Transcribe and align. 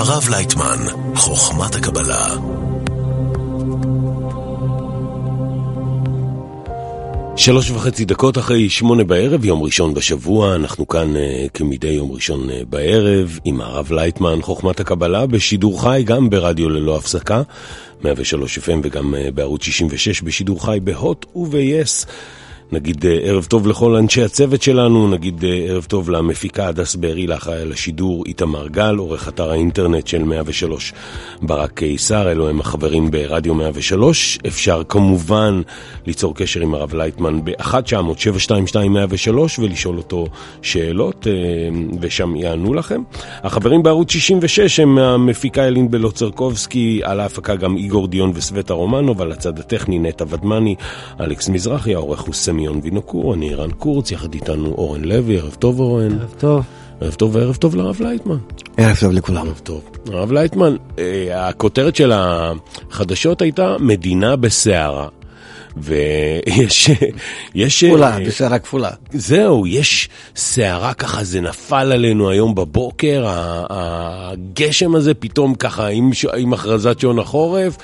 הרב 0.00 0.28
לייטמן, 0.30 0.78
חוכמת 1.14 1.74
הקבלה. 1.74 2.26
שלוש 7.36 7.70
וחצי 7.70 8.04
דקות 8.04 8.38
אחרי 8.38 8.68
שמונה 8.68 9.04
בערב, 9.04 9.44
יום 9.44 9.62
ראשון 9.62 9.94
בשבוע, 9.94 10.54
אנחנו 10.54 10.88
כאן 10.88 11.16
אה, 11.16 11.18
כמדי 11.54 11.88
יום 11.88 12.12
ראשון 12.12 12.50
אה, 12.50 12.52
בערב 12.68 13.38
עם 13.44 13.60
הרב 13.60 13.92
לייטמן, 13.92 14.42
חוכמת 14.42 14.80
הקבלה, 14.80 15.26
בשידור 15.26 15.82
חי, 15.82 16.02
גם 16.06 16.30
ברדיו 16.30 16.68
ללא 16.68 16.96
הפסקה, 16.96 17.42
103 18.04 18.58
FM 18.58 18.80
וגם 18.82 19.14
אה, 19.14 19.30
בערוץ 19.30 19.64
66 19.64 20.22
בשידור 20.22 20.66
חי 20.66 20.78
בהוט 20.84 21.26
וב-yes. 21.36 22.06
נגיד 22.72 23.06
אה, 23.06 23.18
ערב 23.22 23.44
טוב 23.44 23.66
לכל 23.66 23.96
אנשי 23.96 24.22
הצוות 24.22 24.62
שלנו, 24.62 25.10
נגיד 25.10 25.44
אה, 25.44 25.64
ערב 25.68 25.84
טוב 25.84 26.10
למפיקה 26.10 26.68
הדס 26.68 26.96
בארי, 26.96 27.26
לאחראי 27.26 27.62
על 27.62 27.72
השידור 27.72 28.24
איתמר 28.26 28.68
גל, 28.68 28.96
עורך 28.96 29.28
אתר 29.28 29.50
האינטרנט 29.50 30.06
של 30.06 30.22
103 30.22 30.92
ברק 31.42 31.72
קיסר, 31.74 32.30
אלו 32.30 32.48
הם 32.48 32.60
החברים 32.60 33.10
ברדיו 33.10 33.54
103. 33.54 34.38
אפשר 34.46 34.82
כמובן 34.88 35.62
ליצור 36.06 36.34
קשר 36.34 36.60
עם 36.60 36.74
הרב 36.74 36.94
לייטמן 36.94 37.40
ב-1900-722-103 37.44 39.30
ולשאול 39.58 39.96
אותו 39.96 40.26
שאלות, 40.62 41.26
אה, 41.26 41.32
ושם 42.00 42.36
יענו 42.36 42.74
לכם. 42.74 43.02
החברים 43.42 43.82
בערוץ 43.82 44.10
66 44.10 44.80
הם 44.80 44.98
המפיקה 44.98 45.66
אלין 45.66 45.90
בלוצרקובסקי, 45.90 47.00
על 47.04 47.20
ההפקה 47.20 47.56
גם 47.56 47.76
איגור 47.76 48.08
דיון 48.08 48.32
וסווטה 48.34 48.74
רומנוב, 48.74 49.22
על 49.22 49.32
הצד 49.32 49.58
הטכני 49.58 49.98
נטע 49.98 50.24
ודמני, 50.28 50.74
אלכס 51.20 51.48
מזרחי, 51.48 51.94
העורך 51.94 52.20
הוא 52.20 52.34
סמי 52.34 52.59
דמיון 52.60 52.80
וינוקור, 52.82 53.34
אני 53.34 53.54
רן 53.54 53.70
קורץ, 53.70 54.10
יחד 54.10 54.34
איתנו 54.34 54.74
אורן 54.78 55.04
לוי, 55.04 55.38
ערב 55.38 55.54
טוב 55.58 55.80
אורן. 55.80 56.18
ערב 56.20 56.34
טוב. 56.38 56.64
ערב 57.00 57.14
טוב 57.14 57.34
וערב 57.34 57.56
טוב 57.56 57.76
לרב 57.76 57.96
לייטמן. 58.00 58.36
ערב 58.76 58.96
טוב 59.00 59.12
לכולם. 59.12 59.46
ערב 59.46 59.60
טוב. 59.62 59.82
הרב 60.12 60.32
לייטמן, 60.32 60.76
אה, 60.98 61.48
הכותרת 61.48 61.96
של 61.96 62.12
החדשות 62.14 63.42
הייתה 63.42 63.76
מדינה 63.78 64.36
בסערה. 64.36 65.08
ויש... 65.76 66.90
יש... 67.54 67.84
כפולה, 67.84 68.16
אה, 68.16 68.24
בסערה 68.26 68.58
כפולה. 68.58 68.90
זהו, 69.12 69.66
יש 69.66 70.08
סערה 70.36 70.94
ככה, 70.94 71.24
זה 71.24 71.40
נפל 71.40 71.92
עלינו 71.92 72.30
היום 72.30 72.54
בבוקר, 72.54 73.24
הגשם 73.70 74.94
הזה 74.94 75.14
פתאום 75.14 75.54
ככה 75.54 75.86
עם, 75.86 76.10
עם 76.36 76.52
הכרזת 76.52 77.00
שעון 77.00 77.18
החורף, 77.18 77.76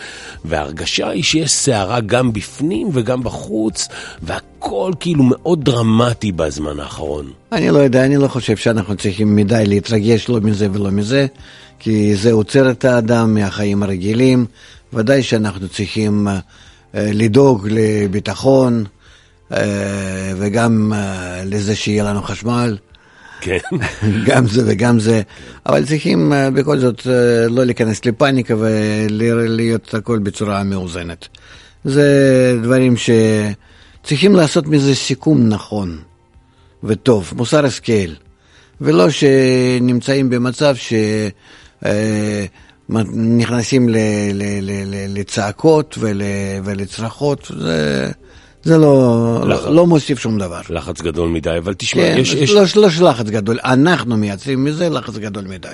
וההרגשה 0.44 1.08
היא 1.08 1.22
שיש 1.22 1.50
סערה 1.50 2.00
גם 2.00 2.32
בפנים 2.32 2.88
וגם 2.92 3.22
בחוץ, 3.22 3.88
והכל 4.22 4.92
כאילו 5.00 5.24
מאוד 5.24 5.64
דרמטי 5.64 6.32
בזמן 6.32 6.80
האחרון. 6.80 7.30
אני 7.52 7.70
לא 7.70 7.78
יודע, 7.78 8.04
אני 8.04 8.16
לא 8.16 8.28
חושב 8.28 8.56
שאנחנו 8.56 8.96
צריכים 8.96 9.36
מדי 9.36 9.64
להתרגש 9.66 10.28
לא 10.28 10.40
מזה 10.40 10.68
ולא 10.72 10.90
מזה, 10.90 11.26
כי 11.78 12.16
זה 12.16 12.32
עוצר 12.32 12.70
את 12.70 12.84
האדם 12.84 13.34
מהחיים 13.34 13.82
הרגילים. 13.82 14.46
ודאי 14.92 15.22
שאנחנו 15.22 15.68
צריכים... 15.68 16.28
אה, 16.97 17.11
לדאוג 17.12 17.69
לביטחון 17.70 18.84
אה, 19.52 20.33
וגם 20.39 20.92
אה, 20.94 21.42
לזה 21.44 21.77
שיהיה 21.77 22.05
לנו 22.05 22.22
חשמל. 22.22 22.77
כן. 23.41 23.58
גם 24.27 24.47
זה 24.47 24.62
וגם 24.66 25.00
זה, 25.00 25.22
אבל 25.66 25.86
צריכים 25.86 26.33
בכל 26.55 26.78
זאת 26.78 27.06
לא 27.48 27.64
להיכנס 27.64 28.05
לפאניקה 28.05 28.55
ולהיות 28.58 29.94
הכל 29.94 30.19
בצורה 30.19 30.64
מאוזנת. 30.64 31.28
זה 31.84 32.58
דברים 32.62 32.94
שצריכים 32.97 34.36
לעשות 34.36 34.66
מזה 34.66 34.94
סיכום 34.94 35.48
נכון 35.48 35.98
וטוב, 36.84 37.33
מוסר 37.36 37.64
השכל, 37.64 38.12
ולא 38.81 39.10
שנמצאים 39.10 40.31
במצב 40.31 40.77
ש... 40.77 40.92
נכנסים 43.14 43.88
לצעקות 45.08 45.98
ולצרחות, 46.64 47.52
זה... 47.58 48.10
זה 48.66 48.78
לא, 48.78 49.44
לא, 49.47 49.74
לא 49.74 49.86
מוסיף 49.86 50.19
שום 50.19 50.38
דבר. 50.38 50.60
לחץ 50.70 51.00
גדול 51.00 51.28
מדי, 51.28 51.58
אבל 51.58 51.75
תשמע, 51.75 52.02
כן, 52.02 52.16
יש... 52.19 52.34
יש... 52.34 52.50
לא, 52.50 52.62
לא 52.76 52.91
שלחץ 52.91 53.26
גדול, 53.26 53.58
אנחנו 53.64 54.16
מייצרים 54.16 54.64
מזה 54.64 54.88
לחץ 54.88 55.16
גדול 55.16 55.44
מדי. 55.44 55.69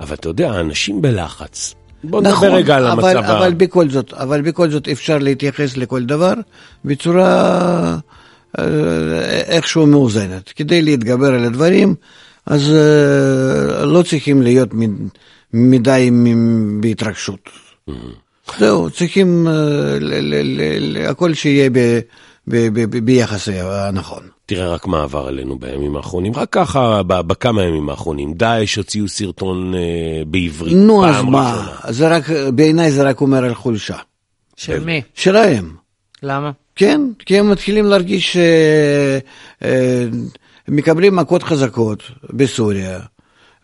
אבל 0.00 0.14
אתה 0.14 0.28
יודע, 0.28 0.60
אנשים 0.60 1.02
בלחץ. 1.02 1.74
בוא 2.04 2.20
נדבר 2.20 2.32
נכון, 2.32 2.48
רגע 2.48 2.76
על 2.76 2.86
המצב 2.86 3.06
ה... 3.06 3.38
אבל 3.38 3.54
בכל 3.54 3.90
זאת, 3.90 4.12
אבל 4.12 4.42
בכל 4.42 4.70
זאת 4.70 4.88
אפשר 4.88 5.18
להתייחס 5.18 5.76
לכל 5.76 6.04
דבר 6.04 6.32
בצורה 6.84 7.98
אה, 8.58 8.64
איכשהו 9.46 9.86
מאוזנת. 9.86 10.52
כדי 10.56 10.82
להתגבר 10.82 11.34
על 11.34 11.44
הדברים, 11.44 11.94
אז 12.46 12.70
אה, 12.70 13.84
לא 13.84 14.02
צריכים 14.02 14.42
להיות 14.42 14.68
מדי 15.54 16.10
בהתרגשות. 16.80 17.48
זהו, 18.58 18.90
צריכים 18.90 19.48
אה, 19.48 21.10
הכל 21.10 21.34
שיהיה 21.34 21.70
ביחס 23.04 23.48
הנכון. 23.48 24.22
תראה 24.46 24.68
רק 24.68 24.86
מה 24.86 25.02
עבר 25.02 25.26
עלינו 25.26 25.58
בימים 25.58 25.96
האחרונים, 25.96 26.32
רק 26.34 26.48
ככה 26.50 27.02
בכמה 27.02 27.62
ימים 27.62 27.90
האחרונים. 27.90 28.34
דאעש 28.34 28.76
הוציאו 28.76 29.08
סרטון 29.08 29.74
אה, 29.74 30.22
בעברית 30.26 30.76
נו, 30.76 31.00
פעם 31.00 31.10
ראשונה. 31.10 31.30
נו 31.30 31.68
אז 31.82 32.00
מה, 32.00 32.10
בעיניי 32.54 32.90
זה 32.90 33.02
רק 33.02 33.20
אומר 33.20 33.44
על 33.44 33.54
חולשה. 33.54 33.96
של 34.56 34.84
מי? 34.84 35.02
שלהם. 35.14 35.74
למה? 36.22 36.50
כן, 36.76 37.00
כי 37.18 37.38
הם 37.38 37.50
מתחילים 37.50 37.84
להרגיש, 37.84 38.36
אה, 38.36 39.18
אה, 39.62 40.06
מכות 41.10 41.42
חזקות 41.42 42.02
בסוריה. 42.30 43.00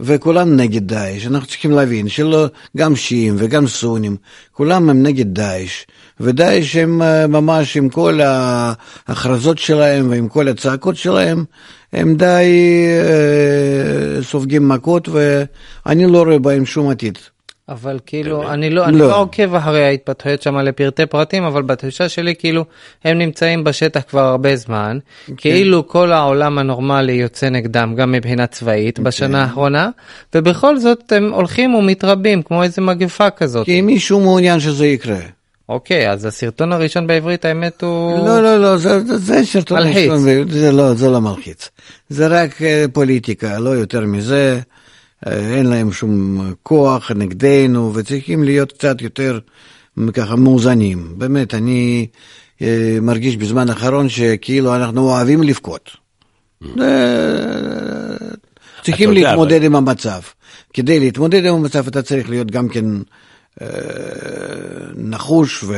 וכולם 0.01 0.57
נגד 0.57 0.87
דאעש. 0.87 1.27
אנחנו 1.27 1.47
צריכים 1.47 1.71
להבין 1.71 2.09
שלא, 2.09 2.47
גם 2.77 2.97
שיעים 2.97 3.35
וגם 3.39 3.67
סונים, 3.67 4.17
כולם 4.53 4.91
הם 4.91 5.03
נגד 5.03 5.35
דאעש. 5.35 5.85
ודאעש 6.21 6.77
הם 6.77 7.03
אה, 7.03 7.27
ממש 7.27 7.77
עם 7.77 7.89
כל 7.89 8.21
ההכרזות 8.21 9.59
שלהם 9.59 10.11
ועם 10.11 10.29
כל 10.29 10.49
הצעקות 10.49 10.97
שלהם, 10.97 11.45
הם 11.93 12.17
די 12.17 12.45
אה, 13.03 14.23
סופגים 14.23 14.69
מכות 14.69 15.09
ואני 15.09 16.07
לא 16.07 16.23
רואה 16.23 16.39
בהם 16.39 16.67
שום 16.67 16.91
עתיד. 16.91 17.19
אבל 17.71 17.99
כאילו, 18.07 18.53
אני 18.53 18.71
לא, 18.71 18.85
אני 18.85 18.99
לא. 18.99 19.09
לא 19.09 19.21
עוקב 19.21 19.55
אחרי 19.55 19.85
ההתפתחויות 19.85 20.43
שם 20.43 20.59
לפרטי 20.59 21.07
פרטים, 21.07 21.45
אבל 21.45 21.63
בתחושה 21.63 22.09
שלי 22.09 22.35
כאילו 22.35 22.65
הם 23.05 23.19
נמצאים 23.19 23.65
בשטח 23.65 24.01
כבר 24.09 24.21
הרבה 24.21 24.57
זמן, 24.57 24.99
okay. 25.03 25.27
כן. 25.27 25.35
כאילו 25.37 25.89
כל 25.89 26.13
העולם 26.13 26.59
הנורמלי 26.59 27.13
יוצא 27.13 27.49
נגדם 27.49 27.95
גם 27.97 28.13
מבחינה 28.13 28.47
צבאית 28.47 28.99
okay. 28.99 29.03
בשנה. 29.03 29.43
האחרונה, 29.43 29.89
ובכל 30.35 30.79
זאת 30.79 31.13
הם 31.13 31.33
הולכים 31.33 31.75
ומתרבים 31.75 32.43
כמו 32.43 32.63
איזה 32.63 32.83
מגפה 32.83 33.31
כזאת. 33.31 33.65
כי 33.67 33.81
מישהו 33.81 34.21
מעוניין 34.21 34.61
שזה 34.61 34.87
יקרה. 34.87 35.21
אוקיי, 35.69 36.11
אז 36.11 36.25
הסרטון 36.25 36.73
הראשון 36.73 37.07
בעברית 37.07 37.45
האמת 37.45 37.83
הוא... 37.83 38.27
לא, 38.29 38.43
לא, 38.43 38.61
לא, 38.61 38.77
זה, 38.77 39.19
זה 39.19 39.45
סרטון 39.45 39.79
ראשון, 39.79 40.19
זה 40.49 40.73
לא, 40.73 40.95
זה 40.95 41.11
לא 41.11 41.21
מלחיץ. 41.21 41.71
זה 42.09 42.27
רק 42.27 42.63
אה, 42.63 42.85
פוליטיקה, 42.93 43.59
לא 43.59 43.71
יותר 43.71 44.01
מזה. 44.01 44.61
אין 45.27 45.67
להם 45.67 45.93
שום 45.93 46.41
כוח 46.63 47.11
נגדנו, 47.11 47.95
וצריכים 47.95 48.45
להיות 48.45 48.73
קצת 48.73 49.03
יותר 49.03 49.39
ככה 50.13 50.37
מאוזנים. 50.37 51.15
באמת, 51.19 51.55
אני 51.55 52.07
אה, 52.63 52.99
מרגיש 53.03 53.37
בזמן 53.37 53.69
האחרון 53.69 54.09
שכאילו 54.09 54.77
אנחנו 54.77 55.01
אוהבים 55.01 55.43
לבכות. 55.43 55.91
Mm. 56.65 56.67
צריכים 58.83 59.13
להתמודד 59.13 59.63
עם 59.63 59.77
המצב. 59.77 60.21
כדי 60.73 61.01
להתמודד 61.01 61.45
עם 61.45 61.55
המצב 61.55 61.87
אתה 61.87 62.03
צריך 62.03 62.31
להיות 62.31 62.51
גם 62.51 62.69
כן 62.69 62.85
אה, 62.85 63.01
נחוש 64.97 65.65
ו, 65.65 65.77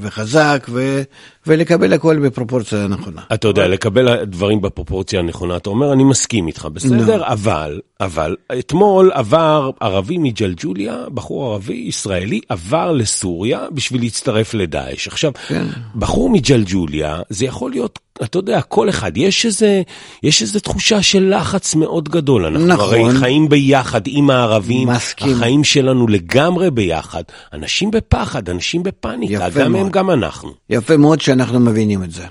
וחזק 0.00 0.66
ו, 0.68 1.02
ולקבל 1.46 1.92
הכל 1.92 2.18
בפרופורציה 2.18 2.84
הנכונה. 2.84 3.22
אתה 3.34 3.48
יודע, 3.48 3.68
לקבל 3.68 4.24
דברים 4.24 4.60
בפרופורציה 4.60 5.20
הנכונה, 5.20 5.56
אתה 5.56 5.70
אומר, 5.70 5.92
אני 5.92 6.04
מסכים 6.04 6.46
איתך, 6.46 6.68
בסדר, 6.72 7.22
no. 7.22 7.32
אבל, 7.32 7.80
אבל, 8.00 8.36
אתמול 8.58 9.10
עבר 9.14 9.70
ערבי 9.80 10.18
מג'לג'וליה, 10.18 11.04
בחור 11.14 11.52
ערבי 11.52 11.74
ישראלי, 11.74 12.40
עבר 12.48 12.92
לסוריה 12.92 13.66
בשביל 13.72 14.00
להצטרף 14.00 14.54
לדאעש. 14.54 15.08
עכשיו, 15.08 15.32
כן. 15.48 15.66
בחור 15.94 16.30
מג'לג'וליה, 16.30 17.20
זה 17.28 17.44
יכול 17.44 17.70
להיות 17.70 17.98
אתה 18.22 18.38
יודע, 18.38 18.62
כל 18.62 18.88
אחד, 18.88 19.16
יש 19.16 19.46
איזה, 19.46 19.82
יש 20.22 20.42
איזה 20.42 20.60
תחושה 20.60 21.02
של 21.02 21.34
לחץ 21.36 21.74
מאוד 21.74 22.08
גדול. 22.08 22.46
אנחנו 22.46 22.66
נכון. 22.66 23.00
הרי 23.00 23.18
חיים 23.18 23.48
ביחד 23.48 24.00
עם 24.06 24.30
הערבים, 24.30 24.88
מסכים. 24.88 25.36
החיים 25.36 25.64
שלנו 25.64 26.08
לגמרי 26.08 26.70
ביחד. 26.70 27.22
אנשים 27.52 27.90
בפחד, 27.90 28.48
אנשים 28.48 28.82
בפאניקה, 28.82 29.48
גם 29.48 29.72
מאוד. 29.72 29.86
הם, 29.86 29.90
גם 29.90 30.10
אנחנו. 30.10 30.52
יפה 30.70 30.96
מאוד 30.96 31.20
שאנחנו 31.20 31.60
מבינים 31.60 32.02
את 32.02 32.10
זה. 32.10 32.26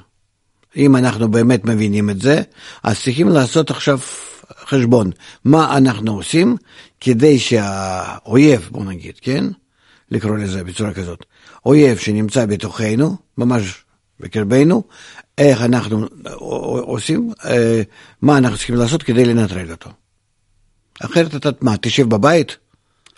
אם 0.78 0.96
אנחנו 0.96 1.32
באמת 1.32 1.66
מבינים 1.66 2.10
את 2.10 2.22
זה, 2.22 2.42
אז 2.84 3.02
צריכים 3.02 3.30
לעשות 3.30 3.72
עכשיו 3.72 4.00
חשבון, 4.66 5.12
מה 5.46 5.78
אנחנו 5.78 6.16
עושים 6.16 6.58
כדי 7.00 7.40
שהאויב, 7.40 8.70
בוא 8.72 8.86
נגיד, 8.86 9.14
כן? 9.22 9.46
לקרוא 10.12 10.38
לזה 10.38 10.64
בצורה 10.64 10.94
כזאת, 10.94 11.26
אויב 11.66 11.98
שנמצא 11.98 12.46
בתוכנו, 12.46 13.16
ממש 13.38 13.84
בקרבנו, 14.20 14.84
איך 15.40 15.62
אנחנו 15.62 16.06
עושים, 16.82 17.32
אה, 17.46 17.82
מה 18.22 18.38
אנחנו 18.38 18.58
צריכים 18.58 18.76
לעשות 18.76 19.04
כדי 19.04 19.26
לנטרל 19.26 19.72
אותו. 19.72 19.90
אחרת 21.06 21.36
אתה, 21.36 21.50
מה, 21.62 21.78
תשב 21.82 22.10
בבית? 22.10 22.58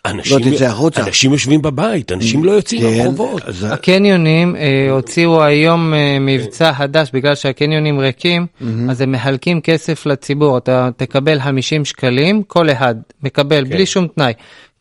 אנשים, 0.05 0.37
לא 0.39 0.55
תצא 0.55 0.65
החוצה. 0.65 1.05
אנשים 1.05 1.31
יושבים 1.31 1.61
בבית, 1.61 2.11
אנשים 2.11 2.43
לא 2.43 2.51
יוצאים 2.51 2.81
כן, 2.81 2.87
לרחובות. 2.97 3.41
אז- 3.41 3.67
הקניונים 3.71 4.55
אה, 4.55 4.87
הוציאו 4.91 5.43
היום 5.43 5.93
אה, 5.93 6.17
מבצע 6.19 6.73
חדש 6.73 7.09
בגלל 7.13 7.35
שהקניונים 7.35 7.99
ריקים, 7.99 8.47
אז 8.89 9.01
הם 9.01 9.11
מחלקים 9.11 9.61
כסף 9.61 10.05
לציבור, 10.05 10.57
אתה 10.57 10.89
תקבל 10.97 11.39
50 11.39 11.85
שקלים, 11.85 12.43
כל 12.43 12.69
אחד 12.69 12.95
מקבל 13.23 13.63
בלי 13.63 13.85
שום 13.85 14.07
תנאי. 14.07 14.33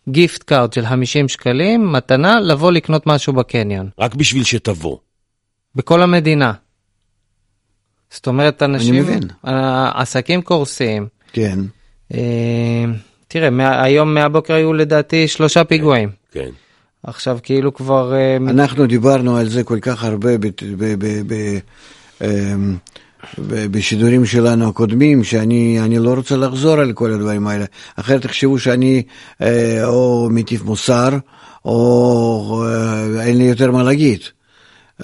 gift 0.08 0.42
card 0.42 0.72
של 0.72 0.86
50 0.86 1.28
שקלים, 1.28 1.92
מתנה, 1.92 2.40
לבוא 2.40 2.72
לקנות 2.72 3.06
משהו 3.06 3.32
בקניון. 3.32 3.88
רק 3.98 4.14
בשביל 4.14 4.44
שתבוא. 4.44 4.96
בכל 5.76 6.02
המדינה. 6.02 6.52
זאת 8.10 8.26
אומרת, 8.26 8.62
אנשים, 8.62 8.94
מבין. 8.94 9.22
עסקים 9.94 10.42
קורסים. 10.42 11.06
כן. 11.32 11.58
אה, 12.14 12.84
תראה, 13.28 13.50
מה, 13.50 13.82
היום 13.82 14.14
מהבוקר 14.14 14.54
היו 14.54 14.72
לדעתי 14.72 15.28
שלושה 15.28 15.64
פיגועים. 15.64 16.08
כן. 16.32 16.48
עכשיו 17.02 17.38
כאילו 17.42 17.74
כבר... 17.74 18.14
אה, 18.14 18.36
אנחנו 18.36 18.86
דיברנו 18.86 19.36
על 19.36 19.48
זה 19.48 19.64
כל 19.64 19.78
כך 19.80 20.04
הרבה 20.04 20.38
ב- 20.38 20.46
ב- 20.76 20.94
ב- 20.98 21.34
ב- 21.34 21.58
אמ, 22.24 22.76
בשידורים 23.70 24.26
שלנו 24.26 24.68
הקודמים, 24.68 25.24
שאני 25.24 25.80
אני 25.80 25.98
לא 25.98 26.14
רוצה 26.14 26.36
לחזור 26.36 26.80
על 26.80 26.92
כל 26.92 27.10
הדברים 27.12 27.46
האלה. 27.46 27.64
אחרת 27.96 28.22
תחשבו 28.22 28.58
שאני 28.58 29.02
אה, 29.42 29.84
או 29.84 30.28
מטיף 30.30 30.62
מוסר, 30.62 31.08
או 31.64 32.64
אה, 32.66 33.22
אין 33.22 33.38
לי 33.38 33.44
יותר 33.44 33.70
מה 33.70 33.82
להגיד. 33.82 34.20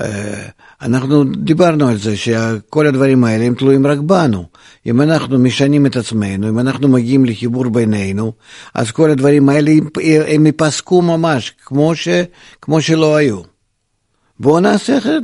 אה, 0.01 0.49
אנחנו 0.83 1.25
דיברנו 1.25 1.89
על 1.89 1.97
זה 1.97 2.17
שכל 2.17 2.87
הדברים 2.87 3.25
האלה 3.25 3.45
הם 3.45 3.55
תלויים 3.55 3.87
רק 3.87 3.99
בנו. 3.99 4.45
אם 4.87 5.01
אנחנו 5.01 5.39
משנים 5.39 5.87
את 5.87 5.97
עצמנו, 5.97 6.49
אם 6.49 6.59
אנחנו 6.59 6.89
מגיעים 6.89 7.25
לחיבור 7.25 7.69
בינינו, 7.69 8.33
אז 8.75 8.91
כל 8.91 9.11
הדברים 9.11 9.49
האלה 9.49 9.71
הם- 10.27 10.47
ייפסקו 10.47 11.03
ממש, 11.03 11.53
כמו, 11.65 11.97
ש, 11.97 12.09
כמו 12.63 12.81
שלא 12.83 13.17
היו. 13.17 13.41
בואו 14.41 14.61
נעשה 14.61 14.99
אחרת 14.99 15.23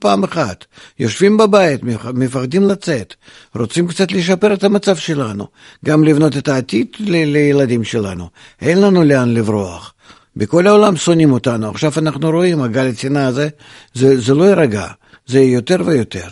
פעם 0.00 0.24
אחת. 0.24 0.64
יושבים 0.98 1.36
בבית, 1.36 1.82
מפ- 1.82 2.12
מפחדים 2.14 2.68
לצאת, 2.68 3.14
רוצים 3.54 3.88
קצת 3.88 4.12
לשפר 4.12 4.54
את 4.54 4.64
המצב 4.64 4.96
שלנו, 4.96 5.46
גם 5.84 6.04
לבנות 6.04 6.36
את 6.36 6.48
העתיד 6.48 6.86
לילדים 7.00 7.84
שלנו. 7.84 8.28
אין 8.60 8.80
לנו 8.80 9.04
לאן 9.04 9.34
לברוח. 9.34 9.92
בכל 10.36 10.66
העולם 10.66 10.96
שונאים 10.96 11.32
אותנו, 11.32 11.70
עכשיו 11.70 11.92
אנחנו 11.96 12.30
רואים, 12.30 12.62
הגל 12.62 12.86
השנאה 12.86 13.26
הזה, 13.26 13.48
זה, 13.94 14.20
זה 14.20 14.34
לא 14.34 14.44
יירגע, 14.44 14.86
זה 15.26 15.40
יותר 15.40 15.76
ויותר. 15.84 16.28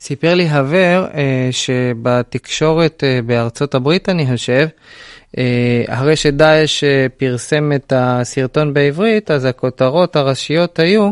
סיפר 0.00 0.34
לי 0.34 0.50
חבר 0.50 1.06
אה, 1.14 1.48
שבתקשורת 1.50 3.04
אה, 3.04 3.20
בארצות 3.26 3.74
הברית, 3.74 4.08
אני 4.08 4.26
חושב, 4.26 4.66
אה, 5.38 5.84
אחרי 5.88 6.16
שדאעש 6.16 6.84
אה, 6.84 7.06
פרסם 7.16 7.72
את 7.72 7.92
הסרטון 7.96 8.74
בעברית, 8.74 9.30
אז 9.30 9.44
הכותרות 9.44 10.16
הראשיות 10.16 10.78
היו, 10.78 11.10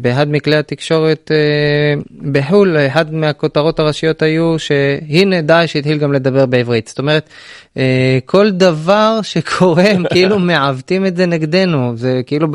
באחד 0.00 0.30
מכלי 0.30 0.56
התקשורת 0.56 1.30
אה, 1.34 2.00
בחו"ל, 2.32 2.76
אחד 2.76 3.14
מהכותרות 3.14 3.78
הראשיות 3.78 4.22
היו 4.22 4.58
שהנה 4.58 5.40
דאעש 5.40 5.76
התחיל 5.76 5.98
גם 5.98 6.12
לדבר 6.12 6.46
בעברית. 6.46 6.88
זאת 6.88 6.98
אומרת, 6.98 7.28
אה, 7.76 8.18
כל 8.24 8.50
דבר 8.50 9.18
שקורה 9.22 9.82
הם 9.82 10.04
כאילו 10.12 10.38
מעוותים 10.38 11.06
את 11.06 11.16
זה 11.16 11.26
נגדנו, 11.26 11.92
זה 11.96 12.20
כאילו 12.26 12.48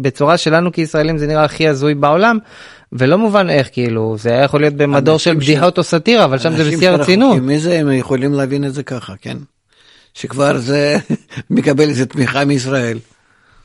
בצורה 0.00 0.36
שלנו 0.36 0.72
כישראלים 0.72 1.18
זה 1.18 1.26
נראה 1.26 1.44
הכי 1.44 1.68
הזוי 1.68 1.94
בעולם. 1.94 2.38
ולא 2.92 3.18
מובן 3.18 3.50
איך 3.50 3.68
כאילו 3.72 4.16
זה 4.18 4.30
היה 4.30 4.42
יכול 4.42 4.60
להיות 4.60 4.74
במדור 4.74 5.18
של 5.18 5.30
אנשים 5.30 5.40
ש- 5.40 5.44
בדיחות 5.50 5.78
או 5.78 5.82
סאטירה 5.82 6.24
אבל 6.24 6.38
שם 6.38 6.56
זה 6.56 6.64
בשיא 6.64 6.88
הרצינות. 6.90 7.30
שרחוקים 7.36 7.56
מזה, 7.56 7.78
הם 7.78 7.92
יכולים 7.92 8.32
להבין 8.34 8.64
את 8.64 8.74
זה 8.74 8.82
ככה, 8.82 9.14
כן? 9.22 9.36
שכבר 10.14 10.58
זה 10.58 10.96
מקבל 11.50 11.88
איזה 11.88 12.06
תמיכה 12.06 12.44
מישראל. 12.44 12.98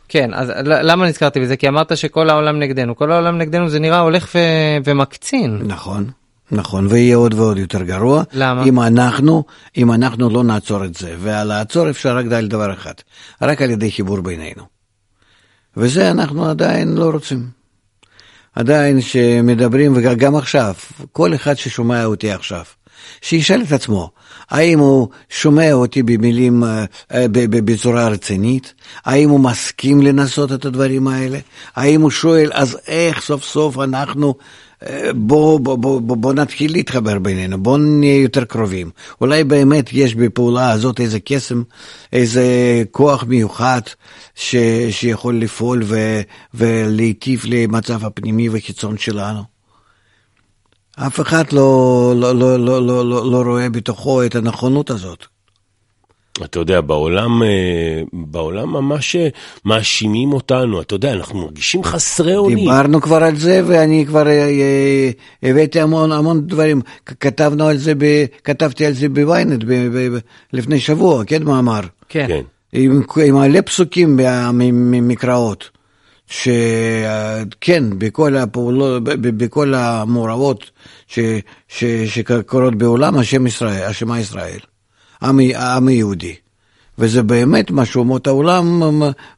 כן 0.09 0.33
אז 0.33 0.51
למה 0.65 1.07
נזכרתי 1.07 1.39
בזה 1.39 1.57
כי 1.57 1.67
אמרת 1.67 1.97
שכל 1.97 2.29
העולם 2.29 2.59
נגדנו 2.59 2.95
כל 2.95 3.11
העולם 3.11 3.37
נגדנו 3.37 3.69
זה 3.69 3.79
נראה 3.79 3.99
הולך 3.99 4.29
ו- 4.35 4.77
ומקצין. 4.85 5.61
נכון, 5.61 6.09
נכון, 6.51 6.87
ויהיה 6.89 7.15
עוד 7.15 7.33
ועוד 7.33 7.57
יותר 7.57 7.83
גרוע. 7.83 8.23
למה? 8.33 8.63
אם 8.63 8.79
אנחנו, 8.79 9.43
אם 9.77 9.91
אנחנו 9.91 10.29
לא 10.29 10.43
נעצור 10.43 10.85
את 10.85 10.95
זה, 10.95 11.15
ולעצור 11.19 11.89
אפשר 11.89 12.17
רק 12.17 12.25
על 12.31 12.47
דבר 12.47 12.73
אחד, 12.73 12.93
רק 13.41 13.61
על 13.61 13.69
ידי 13.69 13.91
חיבור 13.91 14.21
בינינו. 14.21 14.63
וזה 15.77 16.11
אנחנו 16.11 16.49
עדיין 16.49 16.97
לא 16.97 17.09
רוצים. 17.09 17.59
עדיין 18.55 19.01
שמדברים, 19.01 19.93
וגם 19.95 20.35
עכשיו, 20.35 20.73
כל 21.11 21.35
אחד 21.35 21.53
ששומע 21.53 22.05
אותי 22.05 22.31
עכשיו, 22.31 22.63
שישאל 23.21 23.63
את 23.67 23.71
עצמו, 23.71 24.11
האם 24.49 24.79
הוא 24.79 25.07
שומע 25.29 25.73
אותי 25.73 26.03
במילים, 26.03 26.63
אה, 26.63 26.85
אה, 27.13 27.25
בצורה 27.49 28.07
רצינית? 28.07 28.73
האם 29.05 29.29
הוא 29.29 29.39
מסכים 29.39 30.01
לנסות 30.01 30.51
את 30.51 30.65
הדברים 30.65 31.07
האלה? 31.07 31.39
האם 31.75 32.01
הוא 32.01 32.11
שואל, 32.11 32.49
אז 32.53 32.77
איך 32.87 33.21
סוף 33.21 33.43
סוף 33.43 33.79
אנחנו, 33.79 34.35
אה, 34.89 35.13
בוא, 35.15 35.59
בוא, 35.59 35.75
בוא, 35.75 36.01
בוא, 36.01 36.17
בוא 36.17 36.33
נתחיל 36.33 36.71
להתחבר 36.71 37.19
בינינו, 37.19 37.63
בוא 37.63 37.77
נהיה 37.77 38.21
יותר 38.21 38.45
קרובים. 38.45 38.89
אולי 39.21 39.43
באמת 39.43 39.89
יש 39.93 40.15
בפעולה 40.15 40.71
הזאת 40.71 40.99
איזה 40.99 41.19
קסם, 41.25 41.63
איזה 42.13 42.43
כוח 42.91 43.23
מיוחד 43.23 43.81
ש, 44.35 44.55
שיכול 44.91 45.35
לפעול 45.35 45.83
ולהיטיב 46.53 47.41
למצב 47.45 48.05
הפנימי 48.05 48.49
והחיצון 48.49 48.97
שלנו. 48.97 49.58
אף 51.07 51.19
אחד 51.19 51.43
לא, 51.51 52.13
לא, 52.17 52.35
לא, 52.35 52.59
לא, 52.59 52.87
לא, 52.87 53.05
לא, 53.05 53.31
לא 53.31 53.41
רואה 53.41 53.69
בתוכו 53.69 54.25
את 54.25 54.35
הנכונות 54.35 54.89
הזאת. 54.89 55.25
אתה 56.43 56.59
יודע, 56.59 56.81
בעולם, 56.81 57.43
אה, 57.43 58.01
בעולם 58.13 58.69
ממש 58.69 59.15
אה, 59.15 59.27
מאשימים 59.65 60.33
אותנו, 60.33 60.81
אתה 60.81 60.95
יודע, 60.95 61.13
אנחנו 61.13 61.39
מרגישים 61.39 61.83
חסרי 61.83 62.35
אונים. 62.35 62.57
דיברנו 62.57 63.01
כבר 63.01 63.23
על 63.23 63.35
זה, 63.35 63.61
ואני 63.67 64.05
כבר 64.07 64.27
אה, 64.27 65.09
הבאתי 65.43 65.79
המון 65.79 66.11
המון 66.11 66.47
דברים. 66.47 66.81
כתבנו 67.05 67.67
על 67.67 67.77
זה, 67.77 67.93
ב, 67.97 68.25
כתבתי 68.43 68.85
על 68.85 68.93
זה 68.93 69.09
בוויינט 69.09 69.63
ב, 69.63 69.73
ב, 69.73 70.15
ב, 70.15 70.19
לפני 70.53 70.79
שבוע, 70.79 71.23
כן, 71.25 71.43
מאמר. 71.43 71.81
כן. 72.09 72.25
כן. 72.27 72.41
עם... 72.73 73.01
עם, 73.17 73.35
מלא 73.35 73.61
פסוקים 73.61 74.19
ממקראות, 74.71 75.69
שכן, 76.29 77.83
בכל 77.97 78.37
הפעולות, 78.37 79.03
בכל 79.03 79.73
המעורבות 79.73 80.71
ש, 81.07 81.19
ש, 81.67 81.83
שקורות 81.85 82.75
בעולם, 82.75 83.17
השם 83.17 83.47
ישראל, 83.47 83.83
השמה 83.83 84.19
ישראל, 84.19 84.59
עם, 85.21 85.39
העם 85.55 85.87
היהודי. 85.87 86.35
וזה 86.97 87.23
באמת 87.23 87.71
מה 87.71 87.85
שאומות 87.85 88.27
העולם 88.27 88.81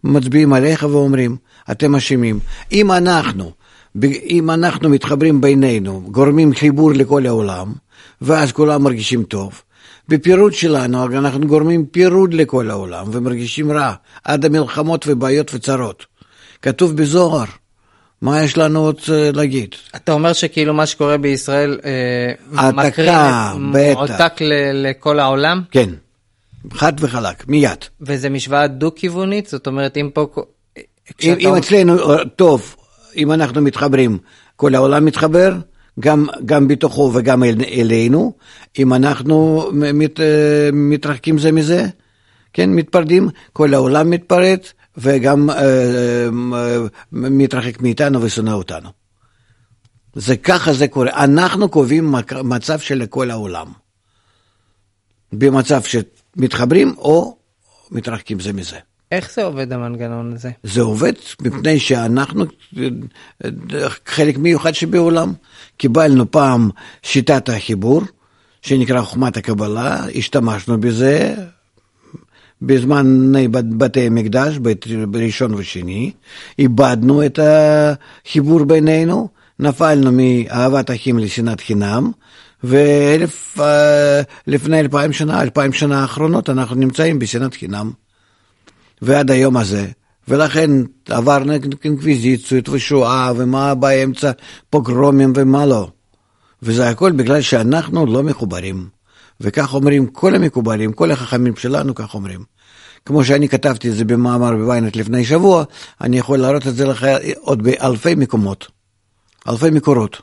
מצביעים 0.03 0.53
עליך 0.53 0.83
ואומרים, 0.83 1.37
אתם 1.71 1.95
אשמים. 1.95 2.39
אם 2.71 2.91
אנחנו, 2.91 3.51
אם 4.03 4.49
אנחנו 4.51 4.89
מתחברים 4.89 5.41
בינינו, 5.41 6.01
גורמים 6.11 6.53
חיבור 6.53 6.91
לכל 6.91 7.25
העולם, 7.25 7.73
ואז 8.21 8.51
כולם 8.51 8.83
מרגישים 8.83 9.23
טוב. 9.23 9.61
בפירוד 10.09 10.53
שלנו 10.53 11.05
אנחנו 11.05 11.47
גורמים 11.47 11.85
פירוד 11.85 12.33
לכל 12.33 12.69
העולם 12.69 13.07
ומרגישים 13.11 13.71
רע, 13.71 13.93
עד 14.23 14.45
המלחמות 14.45 15.05
ובעיות 15.07 15.53
וצרות. 15.53 16.10
כתוב 16.61 16.97
בזוהר, 16.97 17.45
מה 18.21 18.43
יש 18.43 18.57
לנו 18.57 18.79
עוד 18.79 18.99
אה, 19.11 19.31
להגיד? 19.33 19.75
אתה 19.95 20.11
אומר 20.11 20.33
שכאילו 20.33 20.73
מה 20.73 20.85
שקורה 20.85 21.17
בישראל 21.17 21.79
אה, 21.85 22.31
העתקה, 22.55 23.53
בטח. 23.73 23.97
מועתק 23.97 24.33
לכל 24.73 25.19
העולם 25.19 25.61
כן, 25.71 25.89
חד 26.73 26.93
וחלק, 26.99 27.47
מיד. 27.47 27.85
וזה 28.01 28.29
משוואה 28.29 28.67
דו-כיוונית 28.67 29.47
זאת 29.47 29.67
אומרת 29.67 29.97
אם 29.97 30.09
פה 30.13 30.27
אם, 31.23 31.33
אם 31.39 31.55
אצלנו 31.55 32.13
אה, 32.13 32.25
טוב, 32.25 32.75
אם 33.15 33.31
אנחנו 33.31 33.61
מתחברים, 33.61 34.17
כל 34.55 34.75
העולם 34.75 35.05
מתחבר, 35.05 35.53
גם, 35.99 36.27
גם 36.45 36.67
בתוכו 36.67 37.11
וגם 37.13 37.43
אל, 37.43 37.55
אלינו, 37.71 38.33
אם 38.79 38.93
אנחנו 38.93 39.69
מת, 39.73 40.19
מתרחקים 40.73 41.37
זה 41.37 41.51
מזה, 41.51 41.85
כן, 42.53 42.69
מתפרדים, 42.69 43.29
כל 43.53 43.73
העולם 43.73 44.09
מתפרץ 44.09 44.73
וגם 44.97 45.49
אה, 45.49 45.55
אה, 46.53 46.77
מתרחק 47.11 47.81
מאיתנו 47.81 48.21
ושונא 48.21 48.51
אותנו. 48.51 48.89
זה 50.15 50.37
ככה 50.37 50.73
זה 50.73 50.87
קורה. 50.87 51.23
אנחנו 51.23 51.69
קובעים 51.69 52.15
מצב 52.43 52.79
של 52.79 53.05
כל 53.05 53.31
העולם. 53.31 53.67
במצב 55.33 55.81
שמתחברים 55.83 56.95
או 56.97 57.37
מתרחקים 57.91 58.39
זה 58.39 58.53
מזה. 58.53 58.77
איך 59.11 59.33
זה 59.33 59.43
עובד 59.43 59.73
המנגנון 59.73 60.33
הזה? 60.33 60.51
זה 60.63 60.81
עובד 60.81 61.13
מפני 61.41 61.79
שאנחנו 61.79 62.45
חלק 64.05 64.37
מיוחד 64.37 64.71
שבעולם. 64.71 65.33
קיבלנו 65.77 66.31
פעם 66.31 66.69
שיטת 67.03 67.49
החיבור, 67.49 68.01
שנקרא 68.61 69.01
חוכמת 69.01 69.37
הקבלה, 69.37 70.05
השתמשנו 70.15 70.79
בזה 70.79 71.35
בזמן 72.61 73.31
בתי 73.51 74.07
המקדש, 74.07 74.57
בית 74.57 74.85
ראשון 75.13 75.53
ושני, 75.53 76.11
איבדנו 76.59 77.25
את 77.25 77.39
החיבור 77.43 78.63
בינינו, 78.63 79.27
נפלנו 79.59 80.11
מאהבת 80.11 80.91
אחים 80.91 81.19
לשנאת 81.19 81.61
חינם, 81.61 82.11
ולפני 82.63 84.79
אלפיים 84.79 85.13
שנה, 85.13 85.41
אלפיים 85.41 85.73
שנה 85.73 86.01
האחרונות, 86.01 86.49
אנחנו 86.49 86.75
נמצאים 86.75 87.19
בשנאת 87.19 87.53
חינם. 87.53 87.91
ועד 89.01 89.31
היום 89.31 89.57
הזה, 89.57 89.87
ולכן 90.27 90.71
עברנו 91.09 91.53
אינקוויזיציות 91.83 92.69
ושואה 92.69 93.31
ומה 93.35 93.75
באמצע, 93.75 94.31
פוגרומים 94.69 95.33
ומה 95.35 95.65
לא. 95.65 95.87
וזה 96.63 96.89
הכל 96.89 97.11
בגלל 97.11 97.41
שאנחנו 97.41 98.05
לא 98.05 98.23
מחוברים. 98.23 99.00
וכך 99.41 99.73
אומרים 99.73 100.07
כל 100.07 100.35
המקובלים, 100.35 100.93
כל 100.93 101.11
החכמים 101.11 101.55
שלנו 101.55 101.95
כך 101.95 102.13
אומרים. 102.13 102.43
כמו 103.05 103.23
שאני 103.23 103.49
כתבתי 103.49 103.89
את 103.89 103.95
זה 103.95 104.05
במאמר 104.05 104.51
בוויינט 104.51 104.95
לפני 104.95 105.25
שבוע, 105.25 105.63
אני 106.01 106.17
יכול 106.17 106.39
להראות 106.39 106.67
את 106.67 106.75
זה 106.75 106.85
לך 106.85 107.05
עוד 107.39 107.63
באלפי 107.63 108.15
מקומות, 108.15 108.67
אלפי 109.47 109.69
מקורות. 109.69 110.21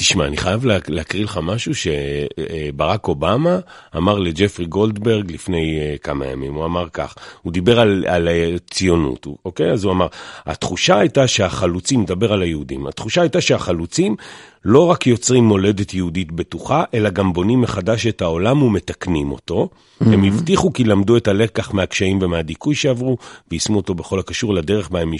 תשמע, 0.00 0.26
אני 0.26 0.36
חייב 0.36 0.66
להקריא 0.88 1.24
לך 1.24 1.40
משהו 1.42 1.72
שברק 1.74 3.08
אובמה 3.08 3.58
אמר 3.96 4.18
לג'פרי 4.18 4.66
גולדברג 4.66 5.32
לפני 5.32 5.80
אה, 5.80 5.94
כמה 6.02 6.26
ימים. 6.26 6.54
הוא 6.54 6.64
אמר 6.64 6.88
כך, 6.92 7.14
הוא 7.42 7.52
דיבר 7.52 7.80
על, 7.80 8.04
על 8.08 8.28
ציונות, 8.70 9.26
אוקיי? 9.44 9.70
אז 9.70 9.84
הוא 9.84 9.92
אמר, 9.92 10.06
התחושה 10.46 10.98
הייתה 10.98 11.26
שהחלוצים, 11.26 12.00
מדבר 12.00 12.32
על 12.32 12.42
היהודים, 12.42 12.86
התחושה 12.86 13.20
הייתה 13.20 13.40
שהחלוצים 13.40 14.16
לא 14.64 14.90
רק 14.90 15.06
יוצרים 15.06 15.44
מולדת 15.44 15.94
יהודית 15.94 16.32
בטוחה, 16.32 16.84
אלא 16.94 17.10
גם 17.10 17.32
בונים 17.32 17.60
מחדש 17.60 18.06
את 18.06 18.22
העולם 18.22 18.62
ומתקנים 18.62 19.32
אותו. 19.32 19.68
Mm-hmm. 19.72 20.04
הם 20.12 20.24
הבטיחו 20.24 20.72
כי 20.72 20.84
למדו 20.84 21.16
את 21.16 21.28
הלקח 21.28 21.72
מהקשיים 21.72 22.18
ומהדיכוי 22.22 22.74
שעברו, 22.74 23.16
ויישמו 23.50 23.76
אותו 23.76 23.94
בכל 23.94 24.18
הקשור 24.18 24.54
לדרך 24.54 24.90
בה 24.90 25.00
הם 25.00 25.12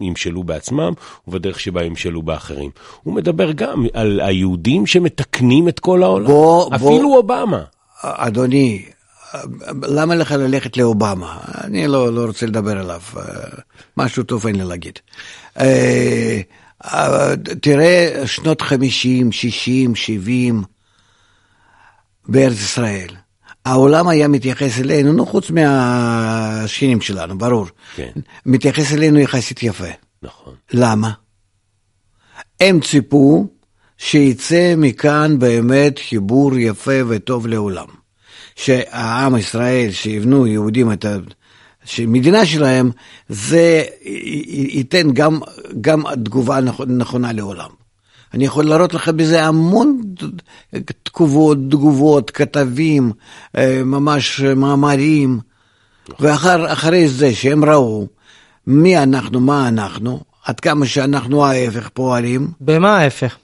ימשלו 0.00 0.44
בעצמם, 0.44 0.92
ובדרך 1.28 1.60
שבה 1.60 1.84
ימשלו 1.84 2.22
באחרים. 2.22 2.70
הוא 3.02 3.14
מדבר 3.14 3.52
גם 3.52 3.86
על 3.92 4.15
היהודים 4.20 4.86
שמתקנים 4.86 5.68
את 5.68 5.80
כל 5.80 6.02
העולם, 6.02 6.26
בוא, 6.26 6.74
אפילו 6.74 7.08
בוא, 7.08 7.16
אובמה. 7.16 7.62
אדוני, 8.02 8.84
למה 9.82 10.14
לך 10.14 10.30
ללכת 10.32 10.76
לאובמה? 10.76 11.38
אני 11.64 11.86
לא, 11.86 12.12
לא 12.12 12.24
רוצה 12.24 12.46
לדבר 12.46 12.78
עליו, 12.78 13.00
משהו 13.96 14.22
טוב 14.22 14.46
אין 14.46 14.56
לי 14.56 14.64
להגיד. 14.64 14.98
אה, 15.60 16.40
תראה, 17.62 18.22
שנות 18.26 18.60
50, 18.60 19.32
60, 19.32 19.94
70 19.94 20.62
בארץ 22.28 22.60
ישראל. 22.60 23.08
העולם 23.64 24.08
היה 24.08 24.28
מתייחס 24.28 24.78
אלינו, 24.78 25.12
נו, 25.12 25.26
חוץ 25.26 25.50
מהשכנים 25.50 27.00
שלנו, 27.00 27.38
ברור. 27.38 27.66
כן. 27.96 28.10
מתייחס 28.46 28.92
אלינו 28.92 29.18
יחסית 29.18 29.62
יפה. 29.62 29.88
נכון. 30.22 30.54
למה? 30.72 31.10
הם 32.60 32.80
ציפו 32.80 33.46
שיצא 33.98 34.74
מכאן 34.76 35.38
באמת 35.38 35.98
חיבור 36.08 36.58
יפה 36.58 37.00
וטוב 37.08 37.46
לעולם. 37.46 37.86
שהעם 38.56 39.36
ישראל, 39.36 39.90
שיבנו 39.90 40.46
יהודים 40.46 40.92
את 40.92 41.06
המדינה 41.98 42.46
שלהם, 42.46 42.90
זה 43.28 43.82
ייתן 44.72 45.10
גם, 45.12 45.40
גם 45.80 46.02
תגובה 46.24 46.58
נכונה 46.86 47.32
לעולם. 47.32 47.70
אני 48.34 48.44
יכול 48.44 48.64
להראות 48.64 48.94
לך 48.94 49.08
בזה 49.08 49.44
המון 49.44 50.00
תגובות, 51.02 51.58
תגובות, 51.70 52.30
כתבים, 52.30 53.12
אה, 53.56 53.82
ממש 53.84 54.40
מאמרים, 54.40 55.40
ואחרי 56.20 57.08
זה 57.08 57.34
שהם 57.34 57.64
ראו 57.64 58.06
מי 58.66 58.98
אנחנו, 58.98 59.40
מה 59.40 59.68
אנחנו, 59.68 60.20
עד 60.44 60.60
כמה 60.60 60.86
שאנחנו 60.86 61.44
ההפך 61.44 61.88
פועלים. 61.88 62.48
במה 62.60 62.96
ההפך? 62.96 63.36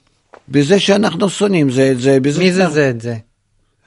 בזה 0.49 0.79
שאנחנו 0.79 1.29
שונאים 1.29 1.69
זה 1.69 1.91
את 1.91 1.99
זה. 1.99 2.17
מי 2.37 2.51
זה 2.51 2.69
זה 2.69 2.89
את 2.89 3.01
זה? 3.01 3.15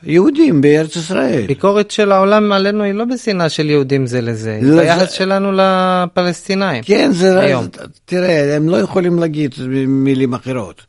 יהודים 0.02 0.60
בארץ 0.60 0.96
ישראל. 0.96 1.46
ביקורת 1.46 1.90
של 1.90 2.12
העולם 2.12 2.52
עלינו 2.52 2.84
היא 2.84 2.92
לא 2.92 3.04
בשנאה 3.04 3.48
של 3.48 3.70
יהודים 3.70 4.06
זה 4.06 4.20
לזה, 4.20 4.58
לא, 4.62 4.82
ביחס 4.82 5.10
זה... 5.10 5.16
שלנו 5.16 5.52
לפלסטינאים. 5.52 6.82
כן, 6.82 7.12
זה... 7.12 7.40
היום. 7.40 7.66
תראה, 8.04 8.56
הם 8.56 8.68
לא 8.68 8.76
יכולים 8.76 9.18
להגיד 9.18 9.54
מילים 9.88 10.34
אחרות. 10.34 10.82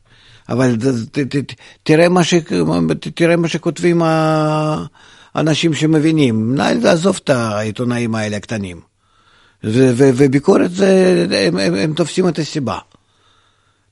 אבל 0.48 0.76
ת, 0.76 1.18
ת, 1.18 1.36
ת, 1.36 1.52
תראה, 1.82 2.08
מה 2.08 2.24
ש, 2.24 2.34
תראה 3.14 3.36
מה 3.36 3.48
שכותבים 3.48 4.02
האנשים 5.34 5.74
שמבינים. 5.74 6.56
עזוב 6.84 7.20
את 7.24 7.30
העיתונאים 7.30 8.14
האלה 8.14 8.36
הקטנים. 8.36 8.80
ו, 9.64 9.90
ו, 9.94 10.10
וביקורת 10.16 10.70
זה, 10.70 11.26
הם, 11.32 11.58
הם, 11.58 11.74
הם 11.74 11.92
תופסים 11.92 12.28
את 12.28 12.38
הסיבה. 12.38 12.78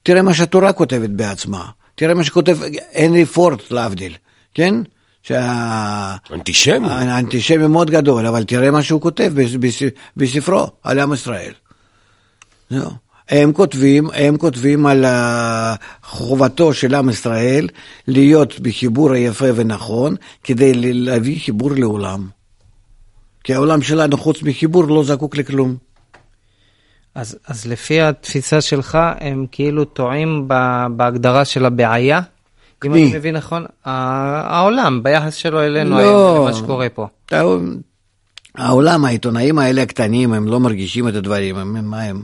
תראה 0.07 0.23
מה 0.23 0.35
שהתורה 0.35 0.73
כותבת 0.73 1.11
בעצמה. 1.11 1.65
תראה 1.95 2.15
מה 2.15 2.25
שכותב 2.25 2.59
הנרי 2.95 3.25
פורט 3.25 3.71
להבדיל, 3.71 4.15
כן? 4.55 4.75
שה... 5.23 6.17
אנטישמי. 6.33 6.89
אנטישמי 6.91 7.67
מאוד 7.67 7.91
גדול, 7.91 8.27
אבל 8.27 8.45
תראה 8.45 8.71
מה 8.71 8.83
שהוא 8.83 9.01
כותב 9.01 9.33
בספרו 10.17 10.67
על 10.83 10.99
עם 10.99 11.13
ישראל. 11.13 11.53
זהו. 12.71 12.91
הם 13.29 13.53
כותבים, 13.53 14.09
הם 14.15 14.37
כותבים 14.37 14.87
על 14.87 15.05
חובתו 16.03 16.75
של 16.75 16.95
עם 16.95 17.11
ישראל 17.11 17.69
להיות 18.09 18.61
בחיבור 18.61 19.13
היפה 19.13 19.47
ונכון 19.55 20.15
כדי 20.45 20.73
להביא 20.75 21.41
חיבור 21.41 21.71
לעולם. 21.71 22.29
כי 23.45 23.55
העולם 23.55 23.83
שלנו 23.83 24.19
חוץ 24.19 24.43
מחיבור 24.43 24.85
לא 24.85 25.05
זקוק 25.05 25.37
לכלום. 25.37 25.86
אז, 27.17 27.39
אז 27.47 27.67
לפי 27.67 28.01
התפיסה 28.01 28.61
שלך, 28.61 28.99
הם 29.21 29.47
כאילו 29.53 29.85
טועים 29.85 30.49
בהגדרה 30.97 31.45
של 31.45 31.65
הבעיה? 31.65 32.21
אם 32.85 32.93
אני 32.93 33.13
מבין 33.15 33.37
נכון, 33.37 33.65
העולם, 33.85 35.03
ביחס 35.03 35.35
שלו 35.35 35.63
אלינו 35.63 35.99
לא, 35.99 36.39
למה 36.43 36.53
שקורה 36.53 36.89
פה. 36.89 37.07
העולם, 38.55 39.05
העיתונאים 39.05 39.59
האלה 39.59 39.83
הקטנים, 39.83 40.33
הם 40.33 40.49
לא 40.49 40.61
מרגישים 40.61 41.09
את 41.09 41.15
הדברים, 41.15 41.57
הם, 41.57 41.91
מה 41.91 42.03
הם, 42.03 42.23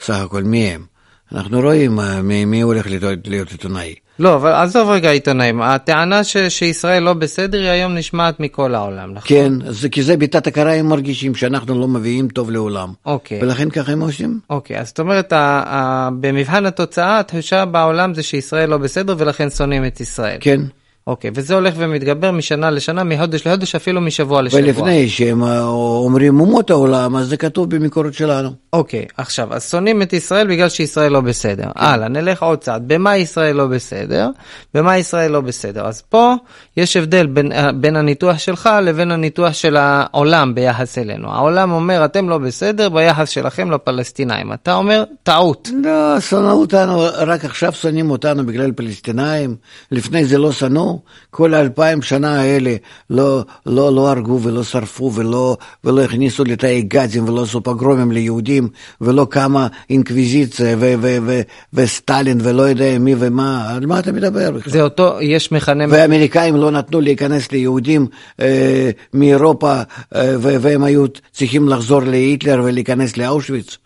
סך 0.00 0.14
הכל 0.14 0.42
מי 0.42 0.64
הם? 0.64 0.84
אנחנו 1.32 1.60
רואים 1.60 2.00
אה, 2.00 2.22
מי, 2.22 2.44
מי 2.44 2.60
הולך 2.60 2.86
להיות, 2.86 3.04
להיות 3.24 3.50
עיתונאי. 3.50 3.94
לא, 4.18 4.34
אבל 4.34 4.52
עזוב 4.52 4.88
רגע 4.88 5.10
עיתונאים, 5.10 5.62
הטענה 5.62 6.24
ש, 6.24 6.36
שישראל 6.36 7.02
לא 7.02 7.12
בסדר 7.12 7.60
היא 7.60 7.68
היום 7.68 7.94
נשמעת 7.94 8.40
מכל 8.40 8.74
העולם, 8.74 9.14
נכון? 9.14 9.28
כן, 9.28 9.52
זה, 9.70 9.88
כי 9.88 10.02
זה 10.02 10.16
בעיטת 10.16 10.46
הכרה 10.46 10.74
הם 10.74 10.86
מרגישים 10.86 11.34
שאנחנו 11.34 11.80
לא 11.80 11.88
מביאים 11.88 12.28
טוב 12.28 12.50
לעולם. 12.50 12.92
אוקיי. 13.06 13.38
ולכן 13.42 13.70
ככה 13.70 13.92
הם 13.92 14.00
עושים. 14.00 14.40
אוקיי, 14.50 14.78
אז 14.78 14.88
זאת 14.88 15.00
אומרת, 15.00 15.32
ה, 15.32 15.62
ה, 15.66 16.08
במבחן 16.20 16.66
התוצאה, 16.66 17.18
התחושה 17.18 17.64
בעולם 17.64 18.14
זה 18.14 18.22
שישראל 18.22 18.70
לא 18.70 18.78
בסדר 18.78 19.14
ולכן 19.18 19.50
שונאים 19.50 19.84
את 19.86 20.00
ישראל. 20.00 20.38
כן. 20.40 20.60
אוקיי, 21.08 21.30
וזה 21.34 21.54
הולך 21.54 21.74
ומתגבר 21.76 22.30
משנה 22.30 22.70
לשנה, 22.70 23.04
מחודש 23.04 23.46
לחודש, 23.46 23.74
אפילו 23.74 24.00
משבוע 24.00 24.42
לשבוע. 24.42 24.60
ולפני 24.60 25.08
שהם 25.08 25.44
אה, 25.44 25.62
אומרים 25.64 26.40
אומות 26.40 26.70
העולם, 26.70 27.16
אז 27.16 27.28
זה 27.28 27.36
כתוב 27.36 27.70
במקורות 27.70 28.14
שלנו. 28.14 28.50
אוקיי, 28.72 29.06
עכשיו, 29.16 29.54
אז 29.54 29.70
שונאים 29.70 30.02
את 30.02 30.12
ישראל 30.12 30.46
בגלל 30.46 30.68
שישראל 30.68 31.12
לא 31.12 31.20
בסדר. 31.20 31.64
כן. 31.64 31.70
הלאה, 31.76 32.08
נלך 32.08 32.42
עוד 32.42 32.58
צעד. 32.58 32.82
במה 32.86 33.16
ישראל 33.16 33.56
לא 33.56 33.66
בסדר? 33.66 34.28
במה 34.74 34.98
ישראל 34.98 35.30
לא 35.30 35.40
בסדר? 35.40 35.86
אז 35.86 36.02
פה 36.02 36.34
יש 36.76 36.96
הבדל 36.96 37.26
בין, 37.26 37.52
אה, 37.52 37.72
בין 37.72 37.96
הניתוח 37.96 38.38
שלך 38.38 38.70
לבין 38.82 39.10
הניתוח 39.10 39.52
של 39.52 39.76
העולם 39.76 40.54
ביחס 40.54 40.98
אלינו. 40.98 41.30
העולם 41.30 41.72
אומר, 41.72 42.04
אתם 42.04 42.28
לא 42.28 42.38
בסדר 42.38 42.88
ביחס 42.88 43.28
שלכם 43.28 43.70
לפלסטינאים. 43.70 44.52
אתה 44.52 44.74
אומר, 44.74 45.04
טעות. 45.22 45.68
לא, 45.84 46.20
שנאו 46.20 46.60
אותנו, 46.60 47.00
רק 47.16 47.44
עכשיו 47.44 47.72
שונאים 47.72 48.10
אותנו 48.10 48.46
בגלל 48.46 48.72
פלסטינאים. 48.72 49.56
לפני 49.92 50.24
זה 50.24 50.38
לא 50.38 50.52
שנאו. 50.52 50.97
כל 51.30 51.54
האלפיים 51.54 52.02
שנה 52.02 52.40
האלה 52.40 52.76
לא, 53.10 53.44
לא, 53.66 53.94
לא 53.94 54.10
הרגו 54.10 54.40
ולא 54.42 54.64
שרפו 54.64 55.12
ולא, 55.14 55.56
ולא 55.84 56.02
הכניסו 56.02 56.44
לתאי 56.44 56.82
גזים 56.82 57.28
ולא 57.28 57.42
עשו 57.42 57.62
פוגרומים 57.62 58.12
ליהודים 58.12 58.68
ולא 59.00 59.26
קמה 59.30 59.66
אינקוויזיציה 59.90 60.76
ו, 60.78 60.94
ו, 61.00 61.16
ו, 61.26 61.40
וסטלין 61.72 62.38
ולא 62.42 62.62
יודע 62.62 62.98
מי 62.98 63.14
ומה, 63.18 63.70
על 63.70 63.86
מה 63.86 63.98
אתה 63.98 64.12
מדבר 64.12 64.50
בכלל? 64.50 64.72
זה 64.72 64.82
אותו, 64.82 65.16
יש 65.20 65.52
מכנה... 65.52 65.84
והאמריקאים 65.88 66.56
לא 66.56 66.70
נתנו 66.70 67.00
להיכנס 67.00 67.52
ליהודים 67.52 68.06
אה, 68.40 68.90
מאירופה 69.14 69.74
אה, 70.14 70.34
והם 70.40 70.84
היו 70.84 71.04
צריכים 71.32 71.68
לחזור 71.68 72.02
להיטלר 72.02 72.60
ולהיכנס 72.64 73.16
לאושוויץ. 73.16 73.78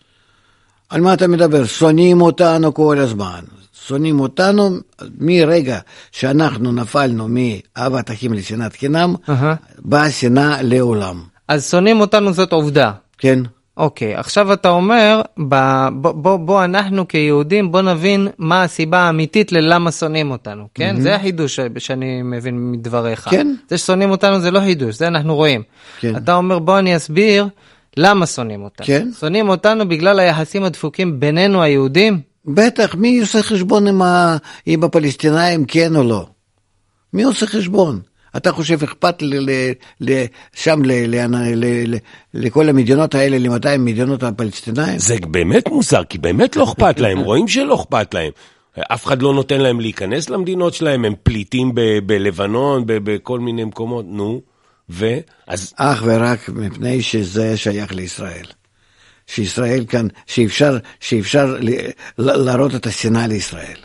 על 0.89 1.01
מה 1.01 1.13
אתה 1.13 1.27
מדבר? 1.27 1.65
שונאים 1.65 2.21
אותנו 2.21 2.73
כל 2.73 2.97
הזמן. 2.99 3.62
שונאים 3.87 4.19
אותנו 4.19 4.69
מרגע 5.17 5.79
שאנחנו 6.11 6.71
נפלנו 6.71 7.27
מאהבת 7.29 8.11
אחים 8.11 8.33
לשנאת 8.33 8.75
חינם, 8.75 9.15
uh-huh. 9.27 9.31
באה 9.79 10.11
שנאה 10.11 10.61
לעולם. 10.61 11.23
אז 11.47 11.71
שונאים 11.71 11.99
אותנו 11.99 12.33
זאת 12.33 12.53
עובדה. 12.53 12.91
כן. 13.17 13.39
אוקיי, 13.77 14.15
עכשיו 14.15 14.53
אתה 14.53 14.69
אומר, 14.69 15.21
בוא, 15.37 16.11
בוא, 16.11 16.37
בוא 16.37 16.63
אנחנו 16.63 17.07
כיהודים, 17.07 17.71
בוא 17.71 17.81
נבין 17.81 18.27
מה 18.37 18.63
הסיבה 18.63 18.99
האמיתית 18.99 19.51
ללמה 19.51 19.91
שונאים 19.91 20.31
אותנו, 20.31 20.67
כן? 20.73 20.95
Mm-hmm. 20.97 21.01
זה 21.01 21.15
החידוש 21.15 21.59
שאני 21.77 22.21
מבין 22.23 22.71
מדבריך. 22.71 23.29
כן. 23.29 23.55
זה 23.69 23.77
ששונאים 23.77 24.11
אותנו 24.11 24.39
זה 24.39 24.51
לא 24.51 24.59
חידוש, 24.59 24.95
זה 24.95 25.07
אנחנו 25.07 25.35
רואים. 25.35 25.61
כן. 25.99 26.15
אתה 26.15 26.35
אומר, 26.35 26.59
בוא 26.59 26.79
אני 26.79 26.95
אסביר 26.95 27.47
למה 27.97 28.25
שונאים 28.25 28.63
אותנו. 28.63 28.87
כן. 28.87 29.07
שונאים 29.19 29.49
אותנו 29.49 29.87
בגלל 29.87 30.19
היחסים 30.19 30.63
הדפוקים 30.63 31.19
בינינו 31.19 31.61
היהודים, 31.61 32.19
בטח, 32.45 32.95
מי 32.95 33.19
עושה 33.19 33.43
חשבון 33.43 33.87
עם, 33.87 34.01
ה... 34.01 34.37
עם 34.65 34.83
הפלסטינאים, 34.83 35.65
כן 35.65 35.95
או 35.95 36.03
לא? 36.03 36.27
מי 37.13 37.23
עושה 37.23 37.47
חשבון? 37.47 38.01
אתה 38.37 38.51
חושב 38.51 38.83
אכפת 38.83 39.21
ל, 39.21 39.49
ל, 39.49 39.71
ל, 40.01 40.23
שם 40.53 40.81
ל, 40.85 40.91
ל, 40.91 41.35
ל, 41.35 41.65
ל, 41.93 41.97
לכל 42.33 42.69
המדינות 42.69 43.15
האלה, 43.15 43.37
ל-200 43.37 43.77
מדינות 43.79 44.23
הפלסטינאים? 44.23 44.99
זה 44.99 45.15
באמת 45.31 45.67
מוזר, 45.67 46.03
כי 46.03 46.17
באמת 46.17 46.55
לא 46.55 46.63
אכפת 46.63 46.99
להם, 46.99 47.19
רואים 47.27 47.47
שלא 47.47 47.75
אכפת 47.75 48.13
להם. 48.13 48.31
אף 48.79 49.05
אחד 49.05 49.21
לא 49.21 49.33
נותן 49.33 49.61
להם 49.61 49.79
להיכנס 49.79 50.29
למדינות 50.29 50.73
שלהם, 50.73 51.05
הם 51.05 51.13
פליטים 51.23 51.75
ב- 51.75 51.99
בלבנון, 52.05 52.85
ב- 52.85 52.97
בכל 53.03 53.39
מיני 53.39 53.63
מקומות, 53.63 54.05
נו, 54.07 54.41
ו... 54.89 55.17
אז... 55.47 55.73
אך 55.77 56.03
ורק 56.05 56.49
מפני 56.49 57.01
שזה 57.01 57.57
שייך 57.57 57.93
לישראל. 57.93 58.45
שישראל 59.33 59.85
כאן, 59.85 60.07
שאפשר, 60.25 60.77
שאפשר 60.99 61.57
להראות 62.17 62.75
את 62.75 62.87
השנאה 62.87 63.27
לישראל. 63.27 63.77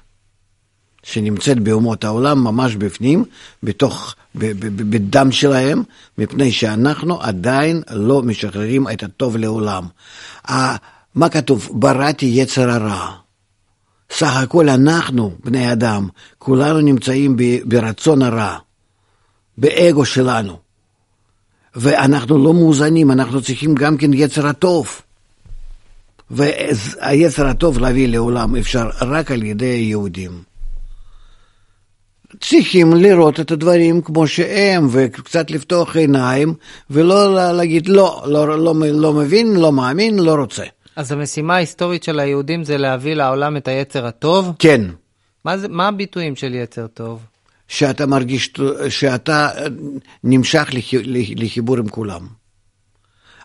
שנמצאת 1.02 1.61
באומות 1.61 2.05
העולם 2.05 2.45
ממש 2.45 2.75
בפנים, 2.75 3.25
בתוך, 3.62 4.14
בדם 4.35 5.33
שלהם, 5.33 5.83
מפני 6.19 6.52
שאנחנו 6.52 7.21
עדיין 7.21 7.83
לא 7.90 8.23
משחררים 8.23 8.88
את 8.88 9.02
הטוב 9.02 9.37
לעולם. 9.37 9.85
מה 11.14 11.28
כתוב? 11.31 11.69
בראתי 11.73 12.26
יצר 12.26 12.71
הרע. 12.71 13.12
סך 14.11 14.37
הכל 14.37 14.69
אנחנו, 14.69 15.33
בני 15.45 15.73
אדם, 15.73 16.09
כולנו 16.38 16.81
נמצאים 16.81 17.37
ברצון 17.64 18.23
הרע, 18.23 18.59
באגו 19.59 20.05
שלנו. 20.05 20.57
ואנחנו 21.76 22.45
לא 22.45 22.55
מאוזנים, 22.55 23.11
אנחנו 23.11 23.43
צריכים 23.43 23.75
גם 23.75 23.97
כן 23.97 24.14
יצר 24.14 24.47
הטוב. 24.47 25.02
והיצר 26.30 27.47
הטוב 27.47 27.78
להביא 27.78 28.08
לעולם 28.08 28.56
אפשר 28.56 28.90
רק 29.00 29.30
על 29.30 29.42
ידי 29.42 29.66
היהודים. 29.66 30.30
צריכים 32.40 32.92
לראות 32.92 33.40
את 33.40 33.50
הדברים 33.50 34.00
כמו 34.00 34.26
שהם, 34.26 34.88
וקצת 34.90 35.50
לפתוח 35.50 35.97
עיניים, 35.97 36.54
ולא 36.90 37.52
להגיד 37.52 37.88
לא, 37.88 38.23
לא, 38.26 38.58
לא, 38.58 38.75
לא 38.92 39.12
מבין, 39.12 39.56
לא 39.56 39.73
מאמין, 39.73 40.18
לא 40.18 40.35
רוצה. 40.35 40.64
אז 40.97 41.12
המשימה 41.12 41.54
ההיסטורית 41.54 42.02
של 42.02 42.20
היהודים 42.20 42.64
זה 42.64 42.78
להביא 42.78 43.14
לעולם 43.14 43.56
את 43.56 43.68
היצר 43.68 44.06
הטוב? 44.06 44.52
כן. 44.58 44.80
מה, 45.44 45.58
זה, 45.58 45.68
מה 45.68 45.88
הביטויים 45.88 46.37
של 46.37 46.54
יצר 46.54 46.87
טוב? 46.87 47.20
שאתה 47.68 48.06
מרגיש, 48.06 48.52
שאתה 48.88 49.49
נמשך 50.25 50.68
לחיבור 51.37 51.76
עם 51.78 51.88
כולם. 51.88 52.38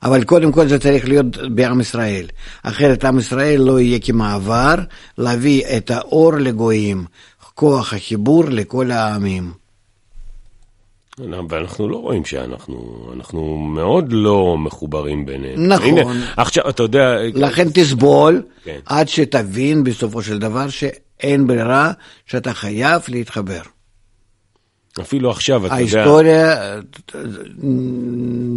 אבל 0.03 0.23
קודם 0.23 0.51
כל 0.51 0.67
זה 0.67 0.79
צריך 0.79 1.07
להיות 1.07 1.37
בעם 1.55 1.81
ישראל. 1.81 2.25
אחרת 2.63 3.05
עם 3.05 3.19
ישראל 3.19 3.61
לא 3.61 3.79
יהיה 3.79 3.99
כמעבר 3.99 4.75
להביא 5.17 5.63
את 5.77 5.91
האור 5.91 6.33
לגויים, 6.33 7.05
כוח 7.53 7.93
החיבור 7.93 8.43
לכל 8.45 8.91
העמים. 8.91 9.51
ואנחנו 11.49 11.89
לא 11.89 11.97
רואים 11.97 12.25
שאנחנו, 12.25 13.07
אנחנו 13.17 13.57
מאוד 13.57 14.05
לא 14.09 14.57
מחוברים 14.57 15.25
בינינו. 15.25 15.67
נכון. 15.67 15.97
הנה, 15.97 16.33
עכשיו, 16.37 16.69
אתה 16.69 16.83
יודע... 16.83 17.15
לכן 17.33 17.67
תסבול, 17.73 18.41
כן. 18.63 18.79
עד 18.85 19.07
שתבין 19.07 19.83
בסופו 19.83 20.21
של 20.21 20.39
דבר 20.39 20.69
שאין 20.69 21.47
ברירה, 21.47 21.91
שאתה 22.25 22.53
חייב 22.53 23.01
להתחבר. 23.07 23.61
אפילו 25.01 25.31
עכשיו, 25.31 25.65
אתה 25.65 25.79
יודע... 25.79 25.97
ההיסטוריה 25.97 26.55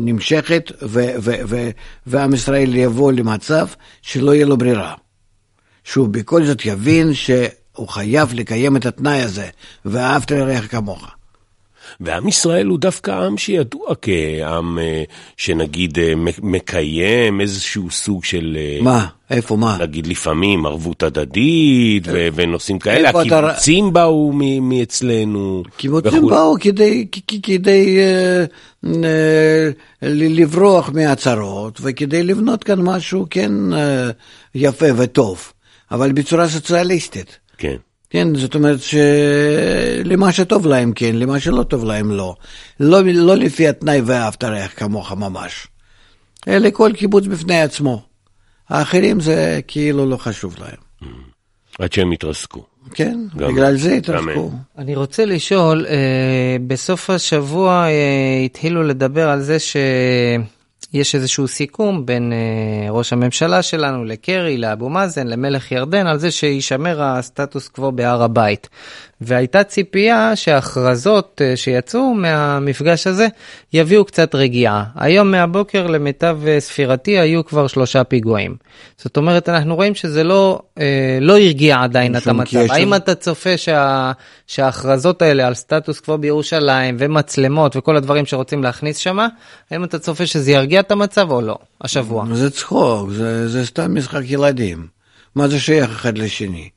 נמשכת, 0.04 0.72
ועם 2.06 2.34
ישראל 2.34 2.74
יבוא 2.74 3.12
למצב 3.12 3.66
שלא 4.02 4.34
יהיה 4.34 4.46
לו 4.46 4.56
ברירה. 4.56 4.94
שהוא 5.84 6.08
בכל 6.08 6.44
זאת 6.44 6.64
יבין 6.64 7.14
שהוא 7.14 7.88
חייב 7.88 8.34
לקיים 8.34 8.76
את 8.76 8.86
התנאי 8.86 9.22
הזה, 9.22 9.48
ואהבת 9.84 10.30
לרעך 10.30 10.70
כמוך. 10.70 11.15
ועם 12.00 12.28
ישראל 12.28 12.66
הוא 12.66 12.78
דווקא 12.78 13.10
עם 13.10 13.38
שידוע 13.38 13.94
כעם 14.02 14.78
אה, 14.78 15.02
שנגיד 15.36 15.98
אה, 15.98 16.12
מקיים 16.42 17.40
איזשהו 17.40 17.90
סוג 17.90 18.24
של... 18.24 18.56
אה, 18.60 18.78
מה? 18.82 19.06
איפה 19.30 19.56
מה? 19.56 19.76
נגיד 19.80 20.06
לפעמים 20.06 20.66
ערבות 20.66 21.02
הדדית 21.02 22.02
ו- 22.06 22.28
ונושאים 22.34 22.78
כאלה, 22.78 23.08
הקיבוצים 23.08 23.84
אתה... 23.84 23.92
באו 23.92 24.32
מאצלנו. 24.60 25.62
קיבוצים 25.76 26.26
באו 26.26 26.54
כדי, 26.60 27.06
כדי 27.42 27.98
uh, 27.98 28.86
uh, 28.86 28.96
לברוח 30.02 30.90
מהצהרות 30.94 31.78
וכדי 31.82 32.22
לבנות 32.22 32.64
כאן 32.64 32.80
משהו 32.80 33.26
כן 33.30 33.52
uh, 33.72 33.76
יפה 34.54 34.86
וטוב, 34.96 35.52
אבל 35.90 36.12
בצורה 36.12 36.48
סוציאליסטית. 36.48 37.38
כן. 37.58 37.76
כן, 38.16 38.34
זאת 38.34 38.54
אומרת 38.54 38.78
שלמה 38.82 40.32
שטוב 40.32 40.66
להם 40.66 40.92
כן, 40.92 41.16
למה 41.16 41.40
שלא 41.40 41.62
טוב 41.62 41.84
להם 41.84 42.10
לא. 42.10 42.34
לא, 42.80 43.00
לא 43.04 43.36
לפי 43.36 43.68
התנאי 43.68 44.00
ואהבת 44.00 44.44
רעך 44.44 44.78
כמוך 44.80 45.12
ממש, 45.12 45.66
אלא 46.48 46.70
כל 46.70 46.92
קיבוץ 46.96 47.26
בפני 47.26 47.60
עצמו. 47.60 48.02
האחרים 48.68 49.20
זה 49.20 49.60
כאילו 49.68 50.06
לא 50.06 50.16
חשוב 50.16 50.56
להם. 50.58 50.76
Mm. 51.02 51.06
עד 51.78 51.92
שהם 51.92 52.12
יתרסקו. 52.12 52.64
כן, 52.94 53.18
גם, 53.36 53.52
בגלל 53.52 53.76
זה 53.76 53.92
התרסקו. 53.94 54.50
אני 54.78 54.94
רוצה 54.94 55.24
לשאול, 55.24 55.86
אה, 55.86 56.56
בסוף 56.66 57.10
השבוע 57.10 57.86
אה, 57.86 58.44
התחילו 58.44 58.82
לדבר 58.82 59.28
על 59.28 59.42
זה 59.42 59.58
ש... 59.58 59.76
יש 60.92 61.14
איזשהו 61.14 61.48
סיכום 61.48 62.06
בין 62.06 62.32
אה, 62.32 62.90
ראש 62.90 63.12
הממשלה 63.12 63.62
שלנו 63.62 64.04
לקרי, 64.04 64.58
לאבו 64.58 64.88
מאזן, 64.88 65.26
למלך 65.26 65.72
ירדן, 65.72 66.06
על 66.06 66.18
זה 66.18 66.30
שישמר 66.30 67.02
הסטטוס 67.02 67.68
קוו 67.68 67.92
בהר 67.92 68.22
הבית. 68.22 68.68
והייתה 69.20 69.64
ציפייה 69.64 70.36
שההכרזות 70.36 71.42
אה, 71.44 71.56
שיצאו 71.56 72.14
מהמפגש 72.14 73.06
הזה 73.06 73.26
יביאו 73.72 74.04
קצת 74.04 74.34
רגיעה. 74.34 74.84
היום 74.96 75.30
מהבוקר 75.30 75.86
למיטב 75.86 76.38
אה, 76.46 76.60
ספירתי 76.60 77.18
היו 77.18 77.44
כבר 77.44 77.66
שלושה 77.66 78.04
פיגועים. 78.04 78.56
זאת 78.96 79.16
אומרת, 79.16 79.48
אנחנו 79.48 79.74
רואים 79.74 79.94
שזה 79.94 80.24
לא, 80.24 80.60
אה, 80.78 81.18
לא 81.20 81.38
הרגיע 81.38 81.82
עדיין 81.82 82.16
את 82.16 82.26
המצב. 82.26 82.58
האם 82.70 82.94
אתה 82.94 83.14
צופה 83.14 83.56
שה, 83.56 84.12
שההכרזות 84.46 85.22
האלה 85.22 85.46
על 85.46 85.54
סטטוס 85.54 86.00
קוו 86.00 86.18
בירושלים 86.18 86.96
ומצלמות 86.98 87.76
וכל 87.76 87.96
הדברים 87.96 88.26
שרוצים 88.26 88.62
להכניס 88.62 88.96
שם, 88.96 89.18
האם 89.70 89.84
אתה 89.84 89.98
צופה 89.98 90.26
שזה 90.26 90.52
ירגיע 90.52 90.80
את 90.80 90.90
המצב 90.90 91.30
או 91.30 91.40
לא, 91.40 91.58
השבוע? 91.80 92.24
זה 92.32 92.50
צחוק, 92.50 93.10
זה, 93.10 93.48
זה 93.48 93.66
סתם 93.66 93.94
משחק 93.94 94.22
ילדים. 94.24 94.86
מה 95.34 95.48
זה 95.48 95.60
שייך 95.60 95.90
אחד 95.90 96.18
לשני? 96.18 96.68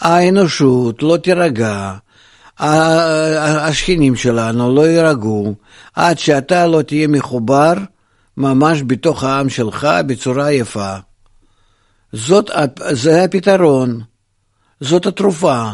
האנושות 0.00 1.02
לא 1.02 1.16
תירגע, 1.16 1.94
השכנים 2.58 4.16
שלנו 4.16 4.74
לא 4.74 4.88
יירגעו, 4.88 5.54
עד 5.94 6.18
שאתה 6.18 6.66
לא 6.66 6.82
תהיה 6.82 7.08
מחובר 7.08 7.74
ממש 8.36 8.82
בתוך 8.86 9.24
העם 9.24 9.48
שלך 9.48 9.88
בצורה 10.06 10.52
יפה. 10.52 10.94
זאת, 12.12 12.50
זה 12.90 13.24
הפתרון, 13.24 14.00
זאת 14.80 15.06
התרופה. 15.06 15.70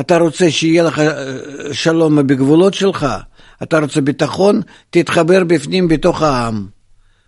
אתה 0.00 0.18
רוצה 0.18 0.50
שיהיה 0.50 0.82
לך 0.82 0.98
אה, 0.98 1.14
שלום 1.72 2.26
בגבולות 2.26 2.74
שלך, 2.74 3.06
אתה 3.62 3.78
רוצה 3.78 4.00
ביטחון, 4.00 4.60
תתחבר 4.90 5.44
בפנים 5.44 5.88
בתוך 5.88 6.22
העם. 6.22 6.66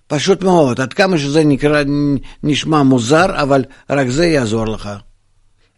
פשוט 0.07 0.43
מאוד, 0.43 0.81
עד 0.81 0.93
כמה 0.93 1.19
שזה 1.19 1.45
נקרא, 1.45 1.83
נשמע 2.43 2.83
מוזר, 2.83 3.43
אבל 3.43 3.65
רק 3.91 4.09
זה 4.09 4.27
יעזור 4.27 4.67
לך. 4.67 4.91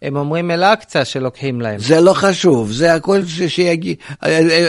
הם 0.02 0.16
אומרים 0.16 0.50
אל-אקצא 0.50 1.04
שלוקחים 1.04 1.60
להם. 1.60 1.80
זה 1.80 2.00
לא 2.00 2.12
חשוב, 2.12 2.72
זה 2.72 2.94
הכל 2.94 3.20
שיגיד, 3.48 3.96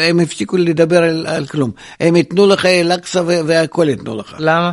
הם 0.09 0.19
הפסיקו 0.19 0.57
לדבר 0.57 1.03
על, 1.03 1.27
על 1.27 1.45
כלום. 1.45 1.71
הם 1.99 2.15
ייתנו 2.15 2.47
לך 2.47 2.65
אל-אקצא 2.65 3.23
והכל 3.25 3.89
ייתנו 3.89 4.15
לך. 4.15 4.35
למה? 4.39 4.71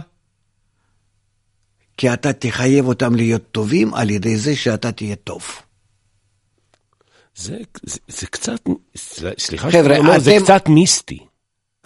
כי 1.97 2.13
אתה 2.13 2.33
תחייב 2.33 2.89
אותם 2.89 3.15
להיות 3.15 3.43
טובים 3.53 3.95
על 3.95 4.11
ידי 4.11 4.37
זה 4.37 4.57
שאתה 4.57 4.93
תהיה 4.93 5.17
טוב. 5.17 5.43
זה, 7.37 7.57
זה, 7.83 7.99
זה 8.09 8.27
קצת, 8.27 8.61
סליחה 9.39 9.71
חבר'ה, 9.71 9.83
שאתה 9.83 9.99
אומר, 9.99 10.13
אתם... 10.13 10.21
זה 10.21 10.37
קצת 10.43 10.69
מיסטי. 10.69 11.19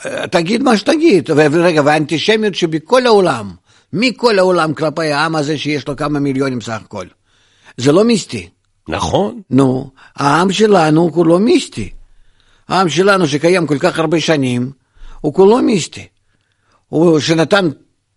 אה, 0.07 0.27
תגיד 0.27 0.63
מה 0.63 0.77
שתגיד, 0.77 1.31
רגע, 1.31 1.83
והאנטישמיות 1.85 2.55
שבכל 2.55 3.07
העולם, 3.07 3.55
מכל 3.93 4.39
העולם 4.39 4.75
כלפי 4.75 5.13
העם 5.13 5.37
הזה 5.37 5.59
שיש 5.59 5.89
לו 5.89 5.97
כמה 5.97 6.21
מיליונים 6.21 6.61
סך 6.61 6.83
הכל. 6.85 7.07
זה 7.77 7.93
לא 7.93 8.05
מיסטי. 8.05 8.49
נכון. 8.89 9.41
נו, 9.51 9.91
העם 10.17 10.53
שלנו 10.53 11.13
כולו 11.13 11.39
מיסטי. 11.39 11.91
העם 12.69 12.89
שלנו 12.89 13.29
שקיים 13.29 13.67
כל 13.67 13.79
כך 13.79 13.99
הרבה 13.99 14.21
שנים, 14.21 14.71
הוא 15.21 15.35
כולו 15.35 15.63
מיסטי. 15.63 16.07
הוא 16.89 17.21
שנתן 17.21 17.69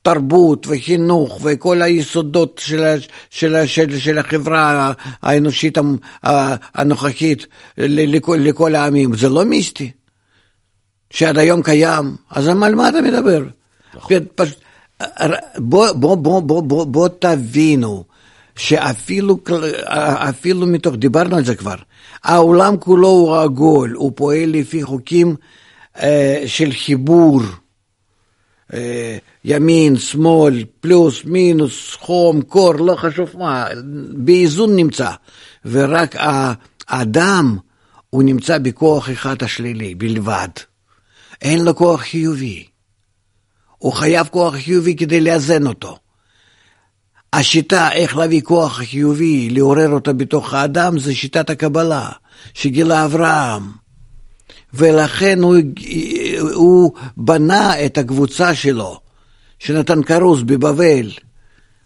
תרבות 0.02 0.68
וחינוך 0.70 1.40
וכל 1.44 1.82
היסודות 1.82 2.62
של, 2.64 2.98
של, 3.30 3.66
של, 3.66 4.00
של 4.00 4.18
החברה 4.18 4.94
האנושית 5.22 5.78
הנוכחית 6.76 7.48
לכל, 7.78 8.38
לכל 8.42 8.76
העמים, 8.76 9.16
זה 9.16 9.30
לא 9.30 9.44
מיסטי. 9.44 9.92
שעד 11.10 11.38
היום 11.38 11.64
קיים, 11.64 12.16
אז 12.30 12.48
על 12.48 12.76
מה 12.76 12.90
אתה 12.90 13.02
מדבר? 13.02 13.44
נכון. 13.96 14.18
בוא, 15.58 15.92
בוא, 15.92 16.16
בוא, 16.16 16.42
בוא, 16.42 16.62
בוא, 16.62 16.86
בוא 16.86 17.08
תבינו, 17.20 18.04
שאפילו 18.56 19.38
אפילו 20.30 20.68
מתוך, 20.68 20.96
דיברנו 20.96 21.36
על 21.36 21.46
זה 21.46 21.56
כבר, 21.56 21.76
העולם 22.24 22.78
כולו 22.78 23.08
הוא 23.08 23.38
עגול, 23.38 23.92
הוא 23.92 24.12
פועל 24.16 24.50
לפי 24.50 24.84
חוקים 24.84 25.36
אה, 26.02 26.44
של 26.46 26.72
חיבור, 26.72 27.42
אה, 28.74 29.18
ימין, 29.44 29.98
שמאל, 29.98 30.64
פלוס, 30.80 31.26
מינוס, 31.26 31.96
חום, 32.00 32.42
קור, 32.42 32.76
לא 32.76 32.96
חשוב 32.96 33.30
מה, 33.38 33.68
באיזון 34.14 34.76
נמצא. 34.76 35.12
ורק 35.66 36.16
האדם, 36.88 37.58
הוא 38.10 38.24
נמצא 38.24 38.58
בכוח 38.58 39.10
אחד 39.10 39.44
השלילי 39.44 39.96
בלבד. 39.96 40.50
אין 41.42 41.64
לו 41.64 41.76
כוח 41.76 42.02
חיובי. 42.02 42.66
הוא 43.78 43.94
חייב 43.94 44.28
כוח 44.28 44.56
חיובי 44.56 44.96
כדי 44.96 45.22
לאזן 45.22 45.68
אותו. 45.68 45.98
השיטה 47.36 47.92
איך 47.92 48.18
להביא 48.18 48.42
כוח 48.42 48.78
חיובי, 48.78 49.50
לעורר 49.50 49.90
אותו 49.90 50.14
בתוך 50.14 50.54
האדם, 50.54 51.00
זה 51.00 51.16
שיטת 51.16 51.50
הקבלה, 51.50 52.10
שגילה 52.54 53.06
אברהם. 53.06 53.64
ולכן 54.74 55.40
הוא, 55.42 55.56
הוא 56.54 56.92
בנה 57.18 57.86
את 57.86 57.98
הקבוצה 57.98 58.56
שלו, 58.56 59.00
שנתן 59.60 60.04
כרוז 60.04 60.44
בבבל, 60.44 61.12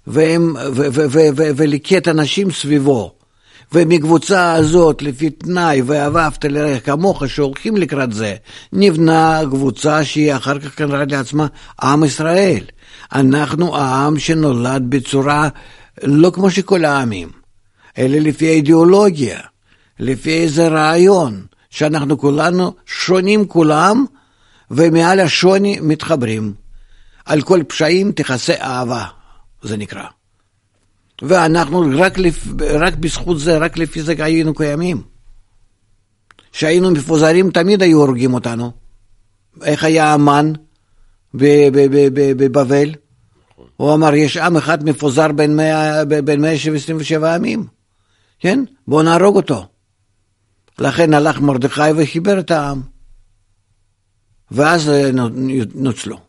והם, 0.08 0.56
ו, 0.56 0.86
ו, 0.94 1.06
ו, 1.10 1.20
ו, 1.36 1.44
וליקט 1.56 2.08
אנשים 2.08 2.52
סביבו. 2.52 3.16
ומקבוצה 3.74 4.54
הזאת, 4.54 5.02
לפי 5.02 5.30
תנאי, 5.30 5.82
ואהבת 5.82 6.46
לרעך 6.46 6.86
כמוך, 6.86 7.28
שהולכים 7.28 7.78
לקראת 7.78 8.14
זה, 8.14 8.36
נבנה 8.74 9.42
קבוצה 9.50 10.04
שהיא 10.04 10.36
אחר 10.36 10.60
כך 10.60 10.76
קראה 10.76 11.04
לעצמה 11.10 11.48
עם 11.82 12.04
ישראל. 12.04 12.64
אנחנו 13.14 13.78
העם 13.78 14.20
שנולד 14.20 14.84
בצורה 14.90 15.50
לא 16.04 16.32
כמו 16.34 16.52
שכל 16.52 16.86
העמים, 16.86 17.30
אלא 17.98 18.18
לפי 18.18 18.48
האידיאולוגיה, 18.48 19.40
לפי 20.00 20.32
איזה 20.32 20.68
רעיון, 20.68 21.46
שאנחנו 21.70 22.18
כולנו 22.18 22.74
שונים 22.86 23.48
כולם, 23.48 24.06
ומעל 24.72 25.20
השוני 25.20 25.80
מתחברים. 25.82 26.54
על 27.26 27.42
כל 27.42 27.64
פשעים 27.68 28.12
תכסה 28.12 28.54
אהבה, 28.62 29.06
זה 29.62 29.78
נקרא. 29.78 30.04
ואנחנו 31.22 31.86
רק, 31.98 32.18
לפ... 32.18 32.48
רק 32.80 32.96
בזכות 32.96 33.40
זה, 33.40 33.58
רק 33.58 33.78
לפי 33.78 34.02
זה 34.04 34.14
היינו 34.20 34.54
קיימים. 34.54 35.02
כשהיינו 36.52 36.92
מפוזרים 36.92 37.52
תמיד 37.52 37.82
היו 37.82 37.98
הורגים 38.02 38.34
אותנו. 38.34 38.72
איך 39.64 39.84
היה 39.84 40.14
המן 40.14 40.54
בבבל? 41.34 42.96
הוא 43.78 43.94
אמר, 43.94 44.16
יש 44.16 44.38
עם 44.38 44.58
אחד 44.58 44.84
מפוזר 44.84 45.32
בין 45.32 45.56
127 46.42 47.36
עמים, 47.36 47.66
כן? 48.40 48.64
בואו 48.88 49.04
נהרוג 49.04 49.36
אותו. 49.36 49.66
לכן 50.80 51.14
הלך 51.14 51.40
מרדכי 51.40 51.82
וחיבר 51.98 52.40
את 52.40 52.52
העם. 52.52 52.82
ואז 54.52 54.90
אה, 54.90 55.12
נוצלו. 55.76 56.29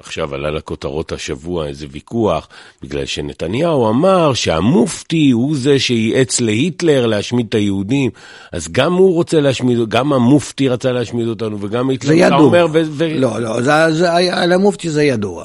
עכשיו 0.00 0.34
עלה 0.34 0.50
לכותרות 0.50 1.12
השבוע 1.12 1.66
איזה 1.66 1.86
ויכוח, 1.90 2.48
בגלל 2.82 3.04
שנתניהו 3.04 3.90
אמר 3.90 4.34
שהמופתי 4.34 5.30
הוא 5.30 5.56
זה 5.56 5.78
שייעץ 5.78 6.40
להיטלר 6.40 7.06
להשמיד 7.06 7.46
את 7.48 7.54
היהודים, 7.54 8.10
אז 8.52 8.68
גם 8.72 8.92
הוא 8.92 9.14
רוצה 9.14 9.40
להשמיד, 9.40 9.88
גם 9.88 10.12
המופתי 10.12 10.68
רצה 10.68 10.92
להשמיד 10.92 11.28
אותנו, 11.28 11.58
וגם 11.60 11.90
היטלר, 11.90 12.08
זה 12.08 12.14
ידוע. 12.14 12.38
אומר, 12.38 12.66
ו- 12.72 12.82
ו- 12.90 13.20
לא, 13.20 13.40
לא, 13.40 13.62
זה, 13.62 13.72
זה, 13.92 14.12
על 14.34 14.52
המופתי 14.52 14.90
זה 14.90 15.02
ידוע. 15.02 15.44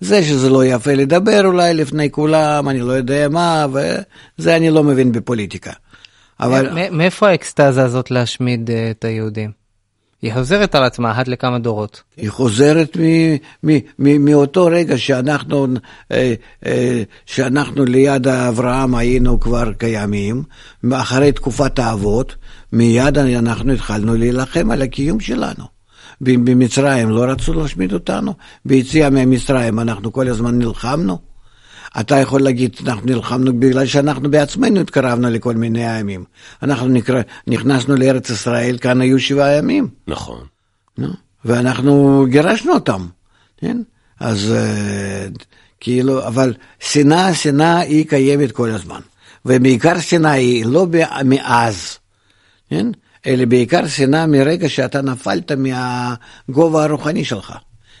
זה 0.00 0.22
שזה 0.22 0.50
לא 0.50 0.64
יפה 0.64 0.94
לדבר 0.94 1.46
אולי 1.46 1.74
לפני 1.74 2.10
כולם, 2.10 2.68
אני 2.68 2.80
לא 2.80 2.92
יודע 2.92 3.28
מה, 3.28 3.66
וזה 3.72 4.56
אני 4.56 4.70
לא 4.70 4.84
מבין 4.84 5.12
בפוליטיקה. 5.12 5.72
אבל... 6.40 6.90
מאיפה 6.90 7.28
האקסטזה 7.28 7.84
הזאת 7.84 8.10
להשמיד 8.10 8.70
אה, 8.70 8.90
את 8.90 9.04
היהודים? 9.04 9.50
היא 10.22 10.34
חוזרת 10.34 10.74
על 10.74 10.84
עצמה 10.84 11.12
אחת 11.12 11.28
לכמה 11.28 11.58
דורות. 11.58 12.02
היא 12.16 12.30
חוזרת 12.30 12.96
מאותו 13.98 14.66
רגע 14.66 14.98
שאנחנו, 14.98 15.66
אה, 16.12 16.34
אה, 16.66 17.02
שאנחנו 17.26 17.84
ליד 17.84 18.28
אברהם 18.28 18.94
היינו 18.94 19.40
כבר 19.40 19.72
קיימים, 19.72 20.42
אחרי 20.92 21.32
תקופת 21.32 21.78
האבות, 21.78 22.34
מיד 22.72 23.18
אנחנו 23.18 23.72
התחלנו 23.72 24.14
להילחם 24.14 24.70
על 24.70 24.82
הקיום 24.82 25.20
שלנו. 25.20 25.64
במצרים 26.20 27.10
לא 27.10 27.24
רצו 27.24 27.54
להשמיד 27.54 27.92
אותנו, 27.92 28.34
ביציאה 28.64 29.10
ממצרים 29.10 29.80
אנחנו 29.80 30.12
כל 30.12 30.28
הזמן 30.28 30.58
נלחמנו. 30.58 31.18
אתה 32.00 32.16
יכול 32.16 32.40
להגיד, 32.40 32.76
אנחנו 32.86 33.06
נלחמנו 33.06 33.60
בגלל 33.60 33.86
שאנחנו 33.86 34.30
בעצמנו 34.30 34.80
התקרבנו 34.80 35.30
לכל 35.30 35.54
מיני 35.54 35.98
ימים. 35.98 36.24
אנחנו 36.62 36.88
נקרא, 36.88 37.22
נכנסנו 37.46 37.96
לארץ 37.96 38.30
ישראל, 38.30 38.78
כאן 38.78 39.00
היו 39.00 39.20
שבעה 39.20 39.56
ימים. 39.56 39.88
נכון. 40.06 40.40
ואנחנו 41.44 42.26
גירשנו 42.30 42.72
אותם, 42.72 43.06
כן? 43.56 43.82
אז 44.20 44.54
uh, 44.54 45.44
כאילו, 45.80 46.26
אבל 46.26 46.54
שנאה, 46.80 47.34
שנאה 47.34 47.78
היא 47.78 48.08
קיימת 48.08 48.52
כל 48.52 48.70
הזמן. 48.70 49.00
ובעיקר 49.46 50.00
שנאה 50.00 50.30
היא 50.30 50.66
לא 50.66 50.86
מאז, 51.24 51.98
כן? 52.70 52.86
אלא 53.26 53.44
בעיקר 53.44 53.86
שנאה 53.86 54.26
מרגע 54.26 54.68
שאתה 54.68 55.02
נפלת 55.02 55.52
מהגובה 55.52 56.84
הרוחני 56.84 57.24
שלך. 57.24 57.52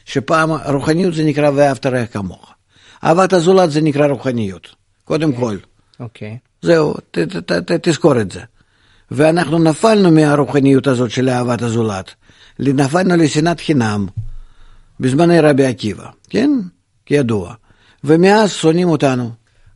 שפעם 0.04 0.50
רוחניות 0.52 1.14
זה 1.14 1.24
נקרא 1.24 1.50
ואהבת 1.54 1.86
רעך 1.86 2.12
כמוך. 2.12 2.54
אהבת 3.04 3.32
הזולת 3.32 3.70
זה 3.70 3.80
נקרא 3.80 4.06
רוחניות, 4.06 4.74
קודם 5.04 5.30
okay. 5.32 5.36
כל. 5.40 5.56
אוקיי. 6.00 6.38
Okay. 6.40 6.66
זהו, 6.66 6.94
ת, 7.10 7.18
ת, 7.18 7.36
ת, 7.36 7.52
ת, 7.52 7.88
תזכור 7.88 8.20
את 8.20 8.32
זה. 8.32 8.40
ואנחנו 9.10 9.58
נפלנו 9.58 10.10
מהרוחניות 10.10 10.86
הזאת 10.86 11.10
של 11.10 11.28
אהבת 11.28 11.62
הזולת, 11.62 12.14
נפלנו 12.58 13.16
לשנאת 13.16 13.60
חינם 13.60 14.06
בזמני 15.00 15.40
רבי 15.40 15.66
עקיבא, 15.66 16.06
כן? 16.30 16.50
כידוע. 17.06 17.54
ומאז 18.04 18.52
שונאים 18.52 18.88
אותנו. 18.88 19.30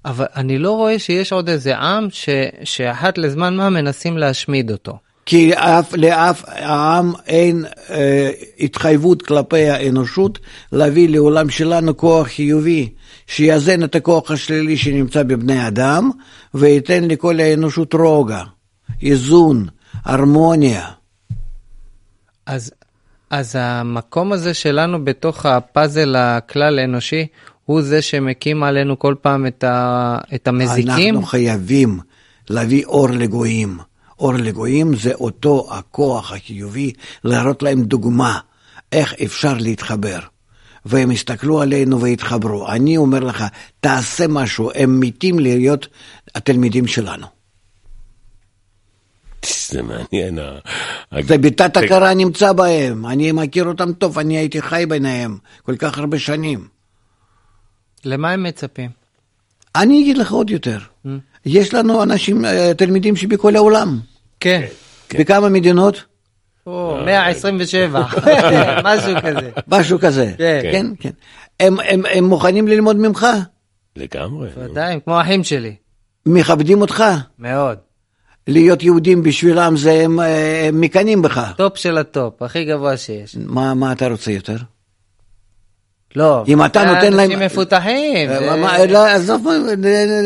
אבל 0.05 0.27
אני 0.37 0.59
לא 0.59 0.71
רואה 0.71 0.99
שיש 0.99 1.33
עוד 1.33 1.49
איזה 1.49 1.77
עם 1.77 2.09
ש... 2.11 2.29
שאחת 2.65 3.19
לזמן 3.19 3.57
מה 3.57 3.71
מנסים 3.71 4.19
להשמיד 4.19 4.71
אותו. 4.71 4.99
כי 5.27 5.55
אף, 5.55 5.95
לאף 5.95 6.49
עם 6.49 7.13
אין 7.27 7.65
אה, 7.91 8.31
התחייבות 8.61 9.23
כלפי 9.23 9.69
האנושות 9.69 10.39
להביא 10.73 11.09
לעולם 11.09 11.51
שלנו 11.51 11.97
כוח 11.97 12.27
חיובי, 12.27 12.89
שיאזן 13.27 13.85
את 13.85 13.95
הכוח 13.95 14.31
השלילי 14.31 14.77
שנמצא 14.77 15.23
בבני 15.23 15.67
אדם, 15.67 16.11
וייתן 16.55 17.05
לכל 17.05 17.41
האנושות 17.41 17.95
רוגע, 17.95 18.43
איזון, 19.03 19.67
הרמוניה. 20.05 20.89
אז, 22.47 22.73
אז 23.31 23.57
המקום 23.59 24.33
הזה 24.33 24.55
שלנו 24.55 25.05
בתוך 25.05 25.47
הפאזל 25.47 26.17
הכלל 26.17 26.79
האנושי, 26.79 27.27
הוא 27.65 27.83
זה 27.83 28.03
שמקים 28.03 28.63
עלינו 28.63 28.99
כל 28.99 29.15
פעם 29.23 29.47
את, 29.47 29.65
ה, 29.65 30.19
את 30.35 30.49
המזיקים? 30.49 31.15
אנחנו 31.15 31.27
חייבים 31.27 32.01
להביא 32.51 32.85
אור 32.85 33.11
לגויים. 33.11 33.79
אור 34.19 34.35
לגויים 34.35 34.97
זה 34.97 35.15
אותו 35.15 35.69
הכוח 35.71 36.33
החיובי 36.33 36.93
להראות 37.25 37.63
להם 37.63 37.83
דוגמה 37.83 38.39
איך 38.93 39.15
אפשר 39.25 39.55
להתחבר. 39.55 40.19
והם 40.85 41.11
הסתכלו 41.11 41.63
עלינו 41.63 42.01
והתחברו. 42.01 42.69
אני 42.69 42.97
אומר 42.97 43.21
לך, 43.21 43.45
תעשה 43.81 44.27
משהו, 44.29 44.71
הם 44.75 45.01
מתים 45.01 45.39
להיות 45.39 45.87
התלמידים 46.35 46.87
שלנו. 46.87 47.27
זה 49.71 49.83
מעניין. 49.83 50.39
זה 51.21 51.39
בתת 51.39 51.77
הכרה 51.77 52.15
נמצא 52.15 52.53
בהם, 52.53 53.07
אני 53.07 53.33
מכיר 53.33 53.65
אותם 53.65 53.93
טוב, 53.93 54.19
אני 54.19 54.37
הייתי 54.37 54.63
חי 54.63 54.85
ביניהם 54.89 55.39
כל 55.63 55.77
כך 55.77 55.99
הרבה 55.99 56.19
שנים. 56.19 56.69
למה 58.05 58.31
הם 58.31 58.43
מצפים? 58.43 58.91
אני 59.77 60.03
אגיד 60.03 60.19
לך 60.19 60.33
עוד 60.33 60.51
יותר. 60.51 60.79
Mm. 61.07 61.09
יש 61.47 61.75
לנו 61.75 62.03
אנשים, 62.03 62.45
אה, 62.45 62.75
תלמידים 62.75 63.17
שבכל 63.17 63.57
העולם. 63.57 64.01
כן. 64.41 64.63
כן. 65.09 65.19
בכמה 65.19 65.49
מדינות? 65.49 66.05
או, 66.67 66.99
127, 67.05 68.03
משהו 68.85 69.15
כזה. 69.23 69.51
משהו 69.69 69.99
כזה, 69.99 70.33
כן, 70.39 70.61
כן. 70.73 70.87
כן. 71.01 71.11
הם, 71.61 71.77
הם, 71.81 72.03
הם 72.15 72.25
מוכנים 72.25 72.69
ללמוד 72.69 72.97
ממך? 72.97 73.27
לגמרי. 73.97 74.49
ודאי, 74.57 74.99
כמו 75.05 75.21
אחים 75.21 75.45
שלי. 75.45 75.75
מכבדים 76.27 76.81
אותך? 76.81 77.05
מאוד. 77.39 77.79
להיות 78.47 78.83
יהודים 78.83 79.23
בשבילם 79.23 79.77
זה 79.77 79.93
הם, 79.93 80.19
הם 80.69 80.81
מקנאים 80.81 81.23
בך. 81.23 81.53
טופ 81.57 81.77
של 81.77 81.99
הטופ, 81.99 82.43
הכי 82.43 82.65
גבוה 82.65 82.97
שיש. 82.97 83.37
מה, 83.47 83.75
מה 83.75 83.93
אתה 83.93 84.09
רוצה 84.09 84.31
יותר? 84.31 84.57
לא, 86.17 86.45
אם 86.49 86.65
אתה 86.65 86.85
נותן 86.85 87.13
להם... 87.13 87.31
אנשים 87.31 87.47
מפותחים. 87.47 88.31
אה, 88.31 88.87
לא, 88.87 89.07
עזוב, 89.07 89.47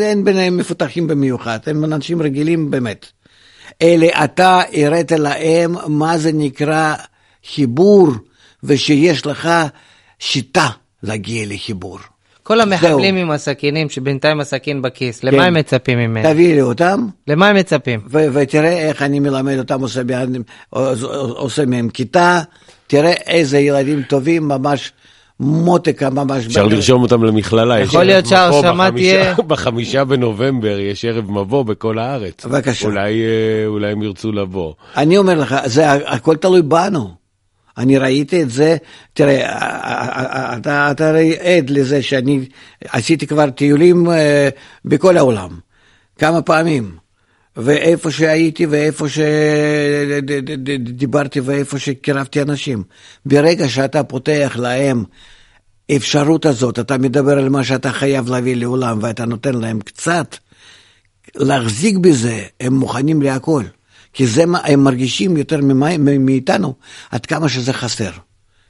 אין 0.01 0.23
ביניהם 0.23 0.57
מפותחים 0.57 1.07
במיוחד, 1.07 1.59
הם 1.67 1.83
אנשים 1.83 2.21
רגילים 2.21 2.71
באמת. 2.71 3.05
אלא 3.81 4.07
אתה 4.23 4.61
הראת 4.73 5.11
להם 5.11 5.75
מה 5.87 6.17
זה 6.17 6.31
נקרא 6.33 6.95
חיבור, 7.53 8.07
ושיש 8.63 9.25
לך 9.25 9.49
שיטה 10.19 10.67
להגיע 11.03 11.45
לחיבור. 11.47 11.99
כל 12.43 12.61
המחבלים 12.61 13.15
עם 13.15 13.31
הסכינים, 13.31 13.89
שבינתיים 13.89 14.39
הסכין 14.39 14.81
בכיס, 14.81 15.19
כן. 15.19 15.27
למה 15.27 15.45
הם 15.45 15.53
מצפים 15.53 15.99
ממנו? 15.99 16.29
תביא 16.29 16.53
לי 16.53 16.61
אותם. 16.61 17.07
למה 17.27 17.47
הם 17.47 17.55
מצפים? 17.55 17.99
ותראה 18.09 18.87
איך 18.89 19.01
אני 19.01 19.19
מלמד 19.19 19.57
אותם, 19.57 19.81
עושה, 19.81 20.01
עושה 21.29 21.65
מהם 21.65 21.89
כיתה, 21.89 22.41
תראה 22.87 23.11
איזה 23.11 23.59
ילדים 23.59 24.03
טובים, 24.03 24.47
ממש 24.47 24.93
מותקה 25.39 26.09
ממש. 26.09 26.45
אפשר 26.45 26.67
לרשום 26.67 27.01
אותם 27.01 27.23
למכללה. 27.23 27.79
יכול 27.79 28.03
להיות 28.03 28.25
שההרשמה 28.25 28.91
תהיה... 28.91 29.33
בחמישה 29.47 30.03
בנובמבר 30.03 30.79
יש 30.79 31.05
ערב 31.05 31.31
מבוא 31.31 31.63
בכל 31.63 31.99
הארץ. 31.99 32.45
בבקשה. 32.45 32.87
אולי, 32.87 33.21
אה, 33.21 33.65
אולי 33.67 33.91
הם 33.91 34.01
ירצו 34.03 34.31
לבוא. 34.31 34.73
אני 34.97 35.17
אומר 35.17 35.39
לך, 35.39 35.55
זה 35.65 35.91
הכל 35.91 36.35
תלוי 36.35 36.61
בנו. 36.61 37.09
אני 37.77 37.97
ראיתי 37.97 38.41
את 38.41 38.49
זה, 38.49 38.77
תראה, 39.13 40.57
אתה, 40.57 40.91
אתה 40.91 41.09
הרי 41.09 41.37
עד 41.39 41.69
לזה 41.69 42.01
שאני 42.01 42.45
עשיתי 42.89 43.27
כבר 43.27 43.49
טיולים 43.49 44.09
אה, 44.09 44.49
בכל 44.85 45.17
העולם, 45.17 45.49
כמה 46.17 46.41
פעמים. 46.41 47.06
ואיפה 47.57 48.11
שהייתי 48.11 48.65
ואיפה 48.65 49.05
שדיברתי 50.69 51.39
ואיפה 51.39 51.79
שקירבתי 51.79 52.41
אנשים. 52.41 52.83
ברגע 53.25 53.69
שאתה 53.69 54.03
פותח 54.03 54.55
להם 54.59 55.03
אפשרות 55.95 56.45
הזאת, 56.45 56.79
אתה 56.79 56.97
מדבר 56.97 57.37
על 57.37 57.49
מה 57.49 57.63
שאתה 57.63 57.91
חייב 57.91 58.29
להביא 58.29 58.55
לעולם 58.55 58.99
ואתה 59.01 59.25
נותן 59.25 59.55
להם 59.55 59.79
קצת, 59.79 60.37
להחזיק 61.35 61.97
בזה, 61.97 62.43
הם 62.59 62.73
מוכנים 62.73 63.21
להכל. 63.21 63.63
כי 64.13 64.27
זה 64.27 64.45
מה, 64.45 64.59
הם 64.63 64.83
מרגישים 64.83 65.37
יותר 65.37 65.59
מאיתנו 66.19 66.75
עד 67.11 67.25
כמה 67.25 67.49
שזה 67.49 67.73
חסר. 67.73 68.11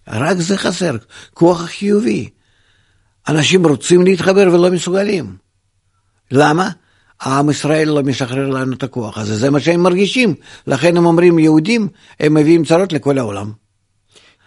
רק 0.07 0.37
זה 0.37 0.57
חסר, 0.57 0.95
כוח 1.33 1.65
חיובי. 1.65 2.29
אנשים 3.27 3.67
רוצים 3.67 4.03
להתחבר 4.03 4.47
ולא 4.53 4.71
מסוגלים. 4.71 5.37
למה? 6.31 6.69
עם 7.25 7.49
ישראל 7.49 7.89
לא 7.89 8.03
משחרר 8.03 8.49
לנו 8.49 8.73
את 8.73 8.83
הכוח 8.83 9.17
הזה, 9.17 9.35
זה 9.35 9.49
מה 9.49 9.59
שהם 9.59 9.83
מרגישים. 9.83 10.35
לכן 10.67 10.97
הם 10.97 11.05
אומרים 11.05 11.39
יהודים, 11.39 11.87
הם 12.19 12.33
מביאים 12.33 12.65
צרות 12.65 12.93
לכל 12.93 13.17
העולם. 13.17 13.51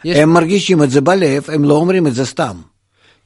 יש... 0.04 0.16
הם 0.16 0.32
מרגישים 0.32 0.82
את 0.82 0.90
זה 0.90 1.00
בלב, 1.00 1.50
הם 1.50 1.64
לא 1.64 1.74
אומרים 1.74 2.06
את 2.06 2.14
זה 2.14 2.26
סתם. 2.26 2.56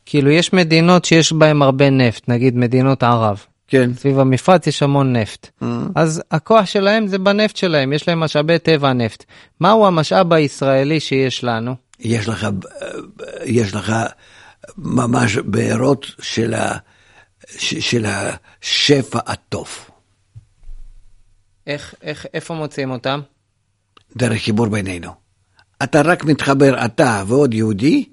כאילו 0.06 0.30
יש 0.30 0.52
מדינות 0.52 1.04
שיש 1.04 1.32
בהן 1.32 1.62
הרבה 1.62 1.90
נפט, 1.90 2.28
נגיד 2.28 2.56
מדינות 2.56 3.02
ערב. 3.02 3.44
כן. 3.68 3.90
סביב 3.94 4.18
המפרץ 4.18 4.66
יש 4.66 4.82
המון 4.82 5.16
נפט. 5.16 5.46
Mm-hmm. 5.46 5.64
אז 5.94 6.22
הכוח 6.30 6.66
שלהם 6.66 7.06
זה 7.06 7.18
בנפט 7.18 7.56
שלהם, 7.56 7.92
יש 7.92 8.08
להם 8.08 8.20
משאבי 8.20 8.58
טבע 8.58 8.92
נפט. 8.92 9.24
מהו 9.60 9.86
המשאב 9.86 10.32
הישראלי 10.32 11.00
שיש 11.00 11.44
לנו? 11.44 11.74
יש 12.00 12.28
לך, 12.28 12.46
יש 13.44 13.74
לך 13.74 13.92
ממש 14.78 15.36
בארות 15.36 16.06
של 16.20 16.54
ה... 16.54 16.76
של 17.58 18.06
השפע 18.06 19.18
הטוב. 19.26 19.68
איך, 21.66 21.94
איך, 22.02 22.26
איפה 22.34 22.54
מוצאים 22.54 22.90
אותם? 22.90 23.20
דרך 24.16 24.42
חיבור 24.42 24.66
בינינו. 24.66 25.10
אתה 25.82 26.02
רק 26.02 26.24
מתחבר, 26.24 26.84
אתה 26.84 27.22
ועוד 27.26 27.54
יהודי, 27.54 28.04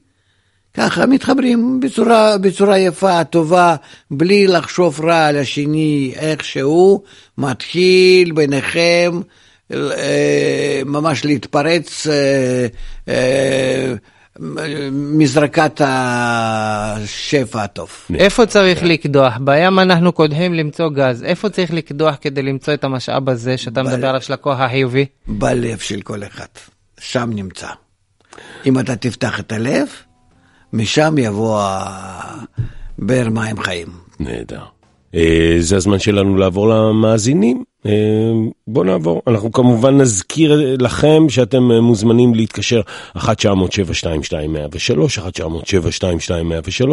ככה 0.74 1.06
מתחברים 1.06 1.80
בצורה, 1.80 2.38
בצורה 2.38 2.78
יפה, 2.80 3.24
טובה, 3.24 3.76
בלי 4.12 4.48
לחשוב 4.48 5.02
רע 5.02 5.26
על 5.26 5.38
השני, 5.38 6.14
איכשהו 6.16 7.04
מתחיל 7.38 8.32
ביניכם 8.32 9.22
אה, 9.74 10.82
ממש 10.86 11.26
להתפרץ 11.26 12.08
אה, 12.08 12.68
אה, 13.08 13.94
מזרקת 14.92 15.82
השפע 15.86 17.64
הטוב. 17.64 17.90
איפה 18.16 18.46
צריך 18.46 18.84
לקדוח? 18.84 19.38
בים 19.38 19.80
אנחנו 19.80 20.12
קודחים 20.12 20.54
למצוא 20.54 20.90
גז. 20.90 21.24
איפה 21.24 21.50
צריך 21.50 21.74
לקדוח 21.74 22.16
כדי 22.22 22.42
למצוא 22.42 22.74
את 22.74 22.84
המשאב 22.84 23.30
הזה 23.30 23.58
שאתה 23.58 23.84
מדבר 23.84 24.08
עליו 24.08 24.22
של 24.22 24.34
הכוח 24.34 24.60
החיובי? 24.60 25.06
בלב 25.28 25.78
של 25.78 26.02
כל 26.02 26.24
אחד. 26.24 26.46
שם 27.00 27.30
נמצא. 27.34 27.68
אם 28.66 28.80
אתה 28.80 28.96
תפתח 28.96 29.40
את 29.40 29.52
הלב, 29.52 29.88
משם 30.74 31.16
יבוא 31.18 31.62
באר 33.00 33.30
מים 33.30 33.64
חיים. 33.64 33.88
נהדר. 34.20 34.64
אה, 35.16 35.56
זה 35.60 35.76
הזמן 35.76 36.00
שלנו 36.00 36.38
לעבור 36.38 36.68
למאזינים. 36.70 37.64
אה, 37.86 38.32
בואו 38.68 38.86
נעבור, 38.86 39.22
אנחנו 39.28 39.52
כמובן 39.52 39.98
נזכיר 39.98 40.52
לכם 40.80 41.30
שאתם 41.30 41.72
אה, 41.72 41.82
מוזמנים 41.82 42.34
להתקשר 42.36 42.82
1-900-7222-103, 43.18 43.22
1-900-7222-103, 45.18 46.88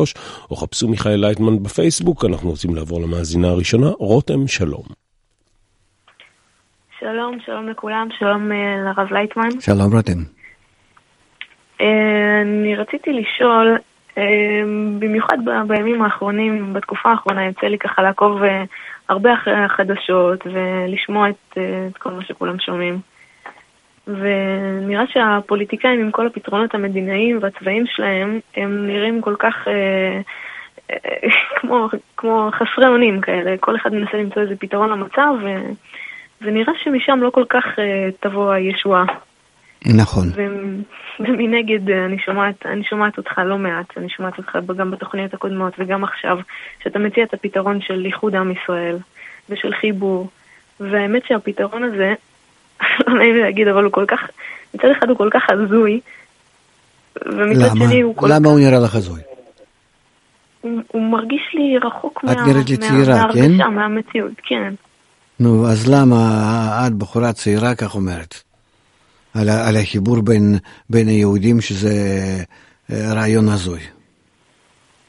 או 0.50 0.56
חפשו 0.56 0.88
מיכאל 0.88 1.20
לייטמן 1.20 1.62
בפייסבוק, 1.62 2.24
אנחנו 2.24 2.50
רוצים 2.50 2.74
לעבור 2.74 3.00
למאזינה 3.00 3.48
הראשונה, 3.48 3.86
רותם 3.98 4.46
שלום. 4.46 4.82
שלום, 7.00 7.38
שלום 7.46 7.68
לכולם, 7.68 8.08
שלום 8.18 8.50
לרב 8.84 9.12
לייטמן. 9.12 9.60
שלום 9.60 9.94
רותם. 9.94 10.18
אני 11.80 12.76
רציתי 12.76 13.10
לשאול, 13.12 13.78
במיוחד 14.98 15.38
בימים 15.68 16.02
האחרונים, 16.02 16.72
בתקופה 16.72 17.10
האחרונה, 17.10 17.46
יוצא 17.46 17.66
לי 17.66 17.78
ככה 17.78 18.02
לעקוב 18.02 18.40
הרבה 19.08 19.34
אחרי 19.34 19.54
החדשות 19.54 20.46
ולשמוע 20.46 21.28
את, 21.28 21.58
את 21.90 21.98
כל 21.98 22.10
מה 22.10 22.24
שכולם 22.24 22.58
שומעים. 22.58 23.00
ונראה 24.08 25.06
שהפוליטיקאים 25.06 26.00
עם 26.00 26.10
כל 26.10 26.26
הפתרונות 26.26 26.74
המדינאיים 26.74 27.38
והצבאיים 27.40 27.86
שלהם, 27.86 28.40
הם 28.56 28.86
נראים 28.86 29.20
כל 29.20 29.34
כך 29.38 29.68
אה, 29.68 30.20
אה, 30.90 31.28
כמו, 31.60 31.88
כמו 32.16 32.50
חסרי 32.52 32.86
אונים 32.86 33.20
כאלה. 33.20 33.56
כל 33.60 33.76
אחד 33.76 33.94
מנסה 33.94 34.16
למצוא 34.16 34.42
איזה 34.42 34.56
פתרון 34.56 34.90
למצב, 34.90 35.28
ו, 35.42 35.46
ונראה 36.40 36.72
שמשם 36.82 37.18
לא 37.22 37.30
כל 37.30 37.44
כך 37.48 37.64
אה, 37.78 38.08
תבוא 38.20 38.52
הישועה. 38.52 39.04
נכון. 39.86 40.28
ומנגד 41.20 41.90
אני 41.90 42.18
שומעת, 42.18 42.66
אני 42.66 42.84
שומעת 42.84 43.18
אותך 43.18 43.38
לא 43.44 43.58
מעט, 43.58 43.86
אני 43.96 44.08
שומעת 44.08 44.38
אותך 44.38 44.58
גם 44.76 44.90
בתוכניות 44.90 45.34
הקודמות 45.34 45.72
וגם 45.78 46.04
עכשיו, 46.04 46.38
שאתה 46.82 46.98
מציע 46.98 47.24
את 47.24 47.34
הפתרון 47.34 47.80
של 47.80 48.04
איחוד 48.04 48.34
עם 48.34 48.52
ישראל 48.52 48.96
ושל 49.48 49.72
חיבור. 49.80 50.28
והאמת 50.80 51.22
שהפתרון 51.28 51.82
הזה, 51.84 52.14
לא 53.06 53.14
נעים 53.14 53.34
לי 53.34 53.40
להגיד, 53.40 53.68
אבל 53.68 53.84
הוא 53.84 53.92
כל 53.92 54.04
כך, 54.08 54.20
מצד 54.74 54.88
אחד 54.98 55.08
הוא 55.08 55.18
כל 55.18 55.28
כך 55.32 55.42
הזוי, 55.50 56.00
ומצד 57.26 57.76
למה? 57.76 57.86
שני 57.86 58.00
הוא 58.00 58.16
כל 58.16 58.26
למה 58.30 58.44
כך... 58.44 58.50
הוא 58.50 58.60
נראה 58.60 58.78
לך 58.78 58.94
הזוי? 58.94 59.20
הוא, 60.60 60.80
הוא 60.88 61.02
מרגיש 61.02 61.42
לי 61.54 61.78
רחוק 61.78 62.24
מה, 62.24 62.32
לי 62.32 63.08
מה, 63.08 63.32
כן? 63.34 63.74
מהמציאות, 63.74 64.32
כן. 64.42 64.74
נו, 65.40 65.66
אז 65.66 65.88
למה 65.88 66.16
את 66.86 66.92
בחורה 66.92 67.32
צעירה 67.32 67.74
כך 67.74 67.94
אומרת? 67.94 68.47
על, 69.34 69.48
על 69.48 69.76
החיבור 69.76 70.22
בין, 70.22 70.58
בין 70.90 71.08
היהודים 71.08 71.60
שזה 71.60 71.90
אה, 72.92 73.14
רעיון 73.14 73.48
הזוי. 73.48 73.80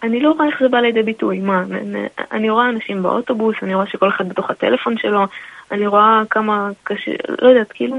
אני 0.03 0.19
לא 0.19 0.31
רואה 0.31 0.47
איך 0.47 0.55
זה 0.61 0.69
בא 0.69 0.77
לידי 0.77 1.03
ביטוי, 1.03 1.39
מה, 1.39 1.63
נ- 1.65 2.07
אני 2.31 2.49
רואה 2.49 2.69
אנשים 2.69 3.03
באוטובוס, 3.03 3.55
אני 3.63 3.75
רואה 3.75 3.85
שכל 3.87 4.09
אחד 4.09 4.29
בתוך 4.29 4.49
הטלפון 4.49 4.95
שלו, 4.97 5.25
אני 5.71 5.87
רואה 5.87 6.23
כמה 6.29 6.69
קשה, 6.83 7.11
לא 7.41 7.49
יודעת, 7.49 7.71
כאילו, 7.71 7.97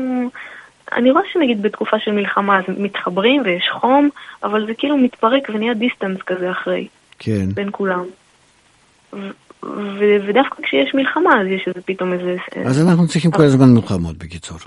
אני 0.97 1.11
רואה 1.11 1.23
שנגיד 1.33 1.63
בתקופה 1.63 1.97
של 1.99 2.13
מלחמה 2.13 2.59
אז 2.59 2.65
מתחברים 2.79 3.43
ויש 3.45 3.69
חום, 3.73 4.09
אבל 4.43 4.67
זה 4.67 4.75
כאילו 4.75 4.97
מתפרק 4.97 5.49
ונהיה 5.55 5.75
דיסטנס 5.75 6.19
כזה 6.27 6.51
אחרי, 6.51 6.89
כן. 7.19 7.49
בין 7.55 7.69
כולם. 7.73 8.05
ודווקא 10.29 10.63
כשיש 10.63 10.95
מלחמה 10.95 11.41
אז 11.41 11.47
יש 11.47 11.63
איזה 11.67 11.81
פתאום 11.85 12.13
איזה... 12.13 12.37
אז 12.65 12.89
אנחנו 12.89 13.09
צריכים 13.09 13.31
כל 13.31 13.43
הזמן 13.43 13.69
מלחמות, 13.75 14.17
בקיצור. 14.19 14.59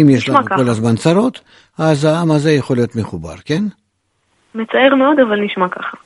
אם 0.00 0.08
יש 0.08 0.28
לנו. 0.28 0.38
כל 0.56 0.68
הזמן 0.68 0.96
צרות, 0.96 1.40
אז 1.78 2.04
העם 2.04 2.30
הזה 2.30 2.52
יכול 2.52 2.76
להיות 2.76 2.96
מחובר, 2.96 3.34
כן? 3.44 3.64
מצער 4.54 4.94
מאוד, 4.94 5.20
אבל 5.20 5.40
נשמע 5.40 5.68
ככה. 5.68 5.96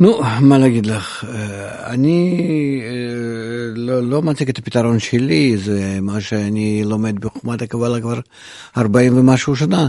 נו, 0.00 0.20
מה 0.40 0.58
להגיד 0.58 0.86
לך? 0.86 1.24
אה, 1.24 1.92
אני 1.92 2.40
אה, 2.84 3.72
לא, 3.76 4.02
לא 4.02 4.22
מציג 4.22 4.48
את 4.48 4.58
הפתרון 4.58 4.98
שלי, 4.98 5.56
זה 5.56 5.98
מה 6.02 6.20
שאני 6.20 6.82
לומד 6.84 7.18
בחוכמת 7.20 7.62
הקבלה 7.62 8.00
כבר 8.00 8.18
40 8.76 9.18
ומשהו 9.18 9.56
שנה, 9.56 9.88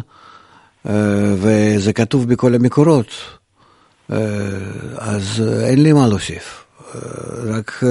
אה, 0.90 1.34
וזה 1.36 1.94
כתוב 1.94 2.30
בכל 2.30 2.56
המקורות, 2.56 3.40
אז 4.98 5.44
אין 5.70 5.84
לי 5.84 5.94
מה 5.94 6.08
להוסיף. 6.08 6.66
רק 7.46 7.84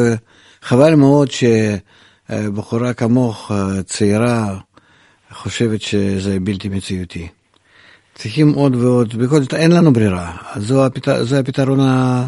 חבל 0.62 0.94
מאוד 0.94 1.30
שבחורה 2.32 2.94
כמוך, 2.94 3.52
אה, 3.52 3.82
צעירה, 3.82 4.58
חושבת 5.30 5.80
שזה 5.80 6.40
בלתי 6.40 6.68
מציאותי. 6.68 7.28
צריכים 8.14 8.52
עוד 8.52 8.74
ועוד, 8.74 9.16
בכל 9.16 9.40
זאת 9.40 9.54
אין 9.54 9.72
לנו 9.72 9.92
ברירה, 9.92 10.37
זו 10.56 10.87
הפת... 10.87 11.08
זה 11.22 11.38
הפתרון 11.38 11.80
ה... 11.80 12.26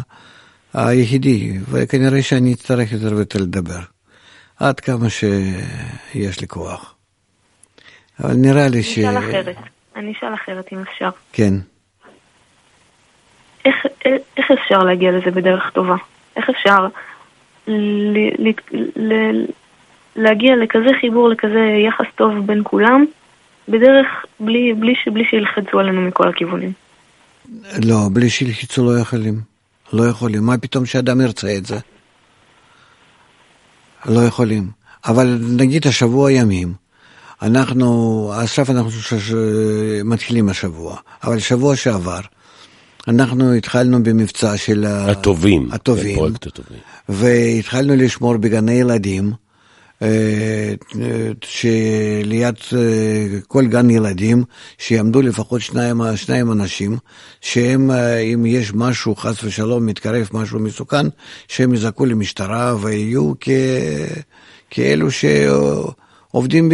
היחידי, 0.73 1.53
וכנראה 1.71 2.21
שאני 2.21 2.53
אצטרך 2.53 2.91
יותר 2.91 3.15
ויותר 3.15 3.39
לדבר, 3.39 3.79
עד 4.59 4.79
כמה 4.79 5.09
שיש 5.09 6.41
לי 6.41 6.47
כוח. 6.47 6.95
אבל 8.19 8.33
נראה 8.33 8.67
לי 8.67 8.77
אני 8.77 8.83
ש... 8.83 8.99
אשאל 8.99 9.17
אחרת. 9.17 9.55
אני 9.95 10.11
אשאל 10.11 10.33
אחרת 10.33 10.73
אם 10.73 10.77
אפשר. 10.81 11.09
כן. 11.33 11.53
איך, 13.65 13.75
איך 14.37 14.51
אפשר 14.51 14.79
להגיע 14.79 15.11
לזה 15.11 15.31
בדרך 15.31 15.71
טובה? 15.73 15.95
איך 16.35 16.49
אפשר 16.49 16.87
ל, 17.67 18.47
ל, 18.47 18.51
ל, 18.95 19.45
להגיע 20.17 20.55
לכזה 20.55 20.89
חיבור, 21.01 21.29
לכזה 21.29 21.65
יחס 21.87 22.05
טוב 22.15 22.31
בין 22.45 22.61
כולם, 22.63 23.05
בדרך 23.67 24.07
בלי, 24.39 24.73
בלי, 24.73 24.93
בלי 25.13 25.23
שילחצו 25.29 25.79
עלינו 25.79 26.01
מכל 26.01 26.29
הכיוונים. 26.29 26.71
לא, 27.85 28.09
בלי 28.13 28.29
שילחצו 28.29 28.85
לא 28.85 28.99
יכולים. 28.99 29.39
לא 29.93 30.03
יכולים. 30.03 30.43
מה 30.43 30.57
פתאום 30.57 30.85
שאדם 30.85 31.21
ירצה 31.21 31.55
את 31.57 31.65
זה? 31.65 31.77
לא 34.05 34.19
יכולים. 34.19 34.69
אבל 35.05 35.39
נגיד 35.57 35.87
השבוע 35.87 36.31
ימים, 36.31 36.73
אנחנו, 37.41 38.31
עכשיו 38.35 38.65
אנחנו 38.69 38.91
ש... 38.91 39.13
ש... 39.13 39.33
מתחילים 40.05 40.49
השבוע, 40.49 40.97
אבל 41.23 41.39
שבוע 41.39 41.75
שעבר, 41.75 42.19
אנחנו 43.07 43.53
התחלנו 43.53 44.03
במבצע 44.03 44.57
של 44.57 44.85
הטובים, 44.87 45.69
הטובים, 45.71 46.15
פרויקט 46.15 46.47
הטובים, 46.47 46.79
והתחלנו 47.09 47.95
לשמור 47.95 48.37
בגני 48.37 48.71
ילדים, 48.71 49.31
שליד 51.41 52.55
אה, 52.75 53.27
כל 53.47 53.65
גן 53.67 53.89
ילדים, 53.89 54.43
שיעמדו 54.77 55.21
לפחות 55.21 55.61
שניים, 55.61 56.01
שניים 56.15 56.51
אנשים, 56.51 56.97
שהם, 57.41 57.91
אה, 57.91 58.17
אם 58.17 58.45
יש 58.45 58.73
משהו, 58.73 59.15
חס 59.15 59.43
ושלום, 59.43 59.85
מתקרב 59.85 60.29
משהו 60.33 60.59
מסוכן, 60.59 61.05
שהם 61.47 61.73
יזעקו 61.73 62.05
למשטרה 62.05 62.75
ויהיו 62.81 63.33
כ... 63.39 63.49
כאלו 64.69 65.07
שעובדים 65.11 66.69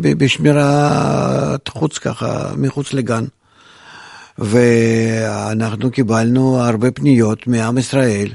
בשמירת 0.00 1.68
חוץ 1.68 1.98
ככה, 1.98 2.52
מחוץ 2.56 2.92
לגן. 2.92 3.24
ואנחנו 4.38 5.90
קיבלנו 5.90 6.60
הרבה 6.60 6.90
פניות 6.90 7.46
מעם 7.46 7.78
ישראל, 7.78 8.28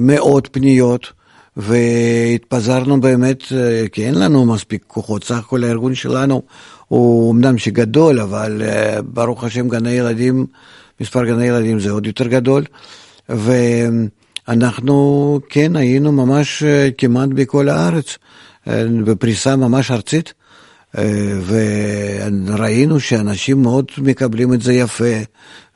מאות 0.00 0.48
פניות. 0.52 1.19
והתפזרנו 1.60 3.00
באמת, 3.00 3.42
אה, 3.52 3.84
כי 3.92 4.06
אין 4.06 4.14
לנו 4.14 4.44
מספיק 4.46 4.84
כוחות, 4.86 5.24
סך 5.24 5.38
הכל 5.38 5.64
הארגון 5.64 5.94
שלנו 5.94 6.42
הוא 6.88 7.32
אמנם 7.32 7.58
שגדול, 7.58 8.20
אבל 8.20 8.62
אה, 8.64 9.02
ברוך 9.02 9.44
השם 9.44 9.68
גני 9.68 9.90
ילדים, 9.90 10.46
מספר 11.00 11.24
גני 11.24 11.46
ילדים 11.46 11.80
זה 11.80 11.90
עוד 11.90 12.06
יותר 12.06 12.26
גדול, 12.26 12.64
ואנחנו 14.48 15.40
כן 15.48 15.76
היינו 15.76 16.12
ממש 16.12 16.62
אה, 16.62 16.88
כמעט 16.98 17.28
בכל 17.28 17.68
הארץ, 17.68 18.18
בפריסה 19.04 19.56
ממש 19.56 19.90
ארצית. 19.90 20.34
וראינו 22.46 23.00
שאנשים 23.00 23.62
מאוד 23.62 23.84
מקבלים 23.98 24.54
את 24.54 24.62
זה 24.62 24.72
יפה, 24.72 25.14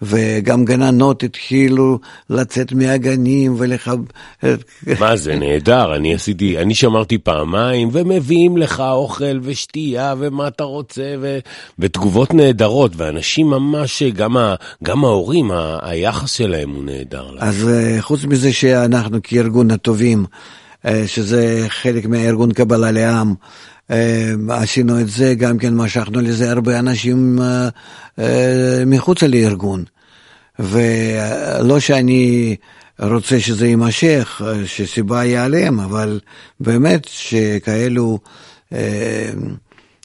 וגם 0.02 0.64
גננות 0.64 1.22
התחילו 1.22 1.98
לצאת 2.30 2.72
מהגנים 2.72 3.54
ולחב... 3.58 3.98
מה 5.00 5.16
זה 5.16 5.36
נהדר, 5.36 5.96
אני 5.96 6.14
עשיתי, 6.14 6.58
אני 6.58 6.74
שמרתי 6.74 7.18
פעמיים, 7.18 7.88
ומביאים 7.92 8.56
לך 8.56 8.80
אוכל 8.80 9.38
ושתייה 9.42 10.14
ומה 10.18 10.48
אתה 10.48 10.64
רוצה, 10.64 11.14
ו... 11.20 11.38
ותגובות 11.78 12.34
נהדרות, 12.34 12.92
ואנשים 12.96 13.46
ממש, 13.46 14.02
גם, 14.02 14.36
ה... 14.36 14.54
גם 14.84 15.04
ההורים, 15.04 15.50
ה... 15.50 15.78
היחס 15.82 16.30
שלהם 16.30 16.70
הוא 16.70 16.84
נהדר. 16.84 17.26
אז 17.38 17.68
אה, 17.68 18.02
חוץ 18.02 18.24
מזה 18.24 18.52
שאנחנו 18.52 19.18
כארגון 19.22 19.70
הטובים, 19.70 20.24
אה, 20.86 21.04
שזה 21.06 21.64
חלק 21.68 22.06
מהארגון 22.06 22.52
קבלה 22.52 22.90
לעם, 22.90 23.28
אה, 23.30 23.34
עשינו 24.48 25.00
את 25.00 25.08
זה, 25.08 25.34
גם 25.34 25.58
כן 25.58 25.74
משכנו 25.74 26.20
לזה 26.20 26.50
הרבה 26.50 26.78
אנשים 26.78 27.38
אה, 27.42 27.68
אה, 28.18 28.82
מחוץ 28.86 29.22
לארגון. 29.22 29.84
ולא 30.58 31.80
שאני 31.80 32.56
רוצה 32.98 33.40
שזה 33.40 33.66
יימשך, 33.66 34.42
שסיבה 34.66 35.24
ייעלם, 35.24 35.80
אבל 35.80 36.20
באמת 36.60 37.06
שכאלו 37.10 38.18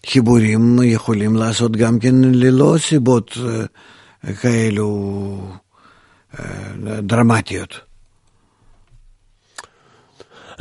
חיבורים 0.05 0.79
יכולים 0.83 1.35
לעשות 1.35 1.77
גם 1.77 1.99
כן 1.99 2.15
ללא 2.15 2.75
סיבות 2.79 3.37
כאלו 4.41 5.41
דרמטיות. 6.99 7.88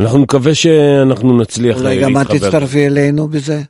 אנחנו 0.01 0.19
נקווה 0.19 0.55
שאנחנו 0.55 1.39
נצליח 1.39 1.77
להתחבר. 1.77 1.95
אולי 1.95 2.03
גם 2.03 2.23
את 2.23 2.27
תצטרפי 2.31 2.87
אלינו 2.87 3.29
בזה? 3.29 3.61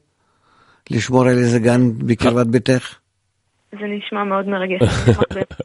לשמור 0.91 1.23
על 1.23 1.39
איזה 1.39 1.59
גן 1.59 1.81
בקרבת 1.99 2.47
ביתך? 2.47 2.95
זה 3.73 3.87
נשמע 3.87 4.25
מאוד 4.25 4.49
מרגש, 4.49 4.81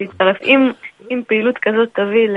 להצטרף. 0.02 0.38
אם, 0.44 0.72
אם 1.12 1.22
פעילות 1.28 1.56
כזאת 1.62 1.90
תביא 1.96 2.28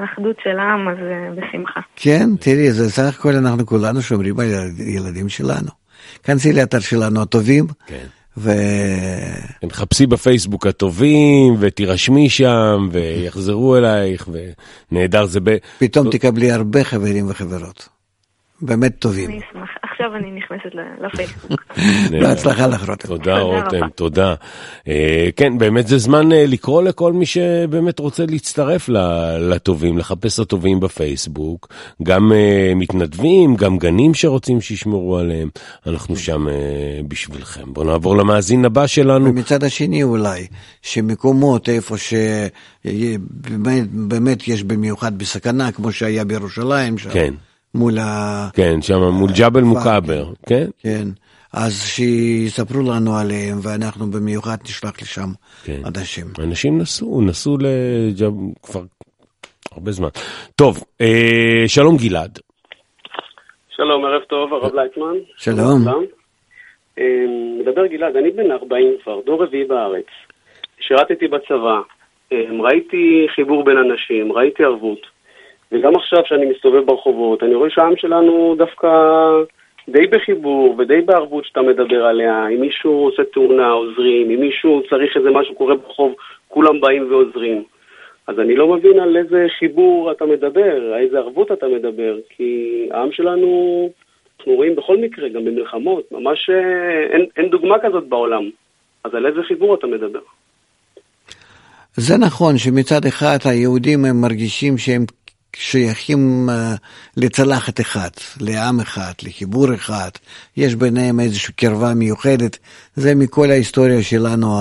לאחדות 0.00 0.36
של 0.44 0.58
העם, 0.58 0.88
אז 0.88 0.96
אה, 0.98 1.30
בשמחה. 1.30 1.80
כן, 1.96 2.36
תראי, 2.40 2.72
זה 2.72 2.90
סך 2.90 3.18
הכל 3.18 3.32
אנחנו 3.32 3.66
כולנו 3.66 4.02
שומרים 4.02 4.40
על 4.40 4.46
ילדים 4.78 5.28
שלנו. 5.28 5.70
כנסי 6.22 6.52
לאתר 6.52 6.80
שלנו 6.80 7.22
הטובים, 7.22 7.66
כן. 7.86 8.06
ו... 8.36 8.52
כן, 9.60 9.68
חפשי 9.70 10.06
בפייסבוק 10.06 10.66
הטובים, 10.66 11.56
ותירשמי 11.58 12.30
שם, 12.30 12.88
ויחזרו 12.92 13.76
אלייך, 13.76 14.28
ונהדר 14.92 15.26
זה 15.26 15.40
ב... 15.40 15.56
פתאום 15.78 16.10
תקבלי 16.10 16.52
הרבה 16.52 16.84
חברים 16.84 17.30
וחברות. 17.30 17.93
באמת 18.64 18.98
טובים. 18.98 19.30
אני 19.30 19.38
אשמח. 19.38 19.68
עכשיו 19.94 20.16
אני 20.16 20.30
נכנסת 20.30 20.70
לפייסבוק. 21.00 21.60
בהצלחה 22.20 22.66
לך, 22.66 22.88
רותם. 22.88 23.08
תודה, 23.08 23.38
רותם, 23.38 23.88
תודה. 23.94 24.34
אה, 24.88 25.28
כן, 25.36 25.58
באמת 25.58 25.86
זה 25.86 25.98
זמן 25.98 26.32
אה, 26.32 26.44
לקרוא 26.46 26.82
לכל 26.82 27.12
מי 27.12 27.26
שבאמת 27.26 27.98
רוצה 27.98 28.24
להצטרף 28.28 28.88
לטובים, 29.38 29.98
לחפש 29.98 30.38
הטובים 30.38 30.80
בפייסבוק. 30.80 31.68
גם 32.02 32.32
אה, 32.32 32.72
מתנדבים, 32.76 33.56
גם 33.56 33.78
גנים 33.78 34.14
שרוצים 34.14 34.60
שישמרו 34.60 35.18
עליהם. 35.18 35.48
אנחנו 35.86 36.16
שם 36.16 36.46
בשבילכם. 37.08 37.72
בואו 37.72 37.86
נעבור 37.86 38.16
למאזין 38.16 38.64
הבא 38.64 38.86
שלנו. 38.86 39.30
ומצד 39.30 39.64
השני 39.64 40.02
אולי, 40.02 40.46
שמקומות 40.82 41.68
איפה 41.68 41.96
שבאמת 42.84 44.48
יש 44.48 44.62
במיוחד 44.62 45.18
בסכנה, 45.18 45.72
כמו 45.72 45.92
שהיה 45.92 46.24
בירושלים 46.24 46.98
שם. 46.98 47.10
כן. 47.10 47.34
מול 47.74 47.98
ה... 47.98 48.48
כן, 48.52 48.82
שם 48.82 49.00
מול 49.12 49.30
ג'בל 49.38 49.60
מוכבר, 49.60 50.24
כן? 50.48 50.66
כן. 50.78 51.04
אז 51.52 51.72
שיספרו 51.86 52.82
לנו 52.82 53.16
עליהם, 53.16 53.56
ואנחנו 53.62 54.06
במיוחד 54.10 54.56
נשלח 54.64 55.02
לשם 55.02 55.28
כן. 55.64 55.80
אנשים. 55.86 56.26
אנשים 56.38 56.78
נסעו, 56.78 57.22
נסעו 57.22 57.56
לג'בל 57.60 58.28
כבר 58.62 58.82
הרבה 59.72 59.90
זמן. 59.90 60.08
טוב, 60.56 60.84
אה, 61.00 61.64
שלום 61.66 61.96
גלעד. 61.96 62.38
שלום, 63.76 64.04
ערב 64.04 64.22
טוב, 64.22 64.54
הרב 64.54 64.74
לייטמן. 64.74 65.16
שלום. 65.36 65.88
אה, 66.98 67.04
מדבר 67.60 67.86
גלעד, 67.86 68.16
אני 68.16 68.30
בן 68.30 68.50
40 68.50 68.96
כבר, 69.02 69.20
דור 69.26 69.42
רביעי 69.44 69.64
בארץ. 69.64 70.06
שירתתי 70.80 71.28
בצבא, 71.28 71.80
אה, 72.32 72.38
ראיתי 72.60 73.26
חיבור 73.34 73.64
בין 73.64 73.76
אנשים, 73.76 74.32
ראיתי 74.32 74.64
ערבות. 74.64 75.13
וגם 75.72 75.96
עכשיו 75.96 76.22
שאני 76.26 76.46
מסתובב 76.46 76.86
ברחובות, 76.86 77.42
אני 77.42 77.54
רואה 77.54 77.70
שהעם 77.70 77.96
שלנו 77.96 78.54
דווקא 78.58 78.88
די 79.88 80.06
בחיבור 80.06 80.74
ודי 80.78 81.00
בערבות 81.00 81.44
שאתה 81.44 81.62
מדבר 81.62 82.04
עליה. 82.04 82.48
אם 82.48 82.60
מישהו 82.60 82.92
עושה 82.92 83.22
תאונה, 83.32 83.70
עוזרים, 83.70 84.30
אם 84.30 84.40
מישהו 84.40 84.82
צריך 84.90 85.16
איזה 85.16 85.30
משהו 85.30 85.54
קורה 85.54 85.74
ברחוב, 85.74 86.14
כולם 86.48 86.80
באים 86.80 87.12
ועוזרים. 87.12 87.64
אז 88.26 88.38
אני 88.38 88.56
לא 88.56 88.74
מבין 88.76 89.00
על 89.00 89.16
איזה 89.16 89.46
חיבור 89.58 90.12
אתה 90.12 90.26
מדבר, 90.26 90.74
על 90.94 91.00
איזה 91.00 91.18
ערבות 91.18 91.52
אתה 91.52 91.66
מדבר, 91.66 92.18
כי 92.28 92.88
העם 92.90 93.12
שלנו, 93.12 93.90
אנחנו 94.38 94.52
רואים 94.52 94.76
בכל 94.76 94.96
מקרה, 94.96 95.28
גם 95.28 95.44
במלחמות, 95.44 96.12
ממש 96.12 96.50
אה, 96.50 97.06
אין, 97.12 97.26
אין 97.36 97.48
דוגמה 97.50 97.78
כזאת 97.82 98.08
בעולם. 98.08 98.50
אז 99.04 99.14
על 99.14 99.26
איזה 99.26 99.42
חיבור 99.42 99.74
אתה 99.74 99.86
מדבר? 99.86 100.20
זה 101.96 102.18
נכון 102.18 102.58
שמצד 102.58 103.04
אחד 103.08 103.38
היהודים 103.44 104.04
הם 104.04 104.20
מרגישים 104.20 104.78
שהם 104.78 105.04
שייכים 105.58 106.50
uh, 106.50 106.78
לצלחת 107.16 107.80
אחת, 107.80 108.20
לעם 108.40 108.80
אחד, 108.80 109.12
לחיבור 109.22 109.74
אחד, 109.74 110.10
יש 110.56 110.74
ביניהם 110.74 111.20
איזושהי 111.20 111.54
קרבה 111.54 111.94
מיוחדת, 111.94 112.58
זה 112.96 113.14
מכל 113.14 113.50
ההיסטוריה 113.50 114.02
שלנו 114.02 114.60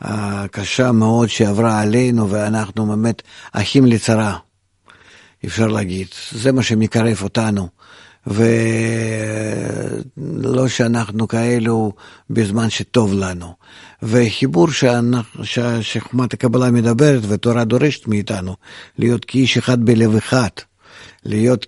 הקשה 0.00 0.92
מאוד 0.92 1.28
שעברה 1.28 1.80
עלינו, 1.80 2.30
ואנחנו 2.30 2.86
באמת 2.86 3.22
אחים 3.52 3.86
לצרה, 3.86 4.36
אפשר 5.46 5.66
להגיד, 5.66 6.06
זה 6.32 6.52
מה 6.52 6.62
שמקרב 6.62 7.18
אותנו. 7.22 7.68
ולא 8.26 8.58
שאנחנו 10.68 11.28
כאלו 11.28 11.92
בזמן 12.30 12.70
שטוב 12.70 13.14
לנו. 13.14 13.54
וחיבור 14.02 14.68
שחוכמת 15.82 16.34
הקבלה 16.34 16.70
מדברת 16.70 17.22
ותורה 17.28 17.64
דורשת 17.64 18.06
מאיתנו, 18.06 18.56
להיות 18.98 19.24
כאיש 19.24 19.58
אחד 19.58 19.84
בלב 19.84 20.16
אחד, 20.16 20.48
להיות 21.24 21.66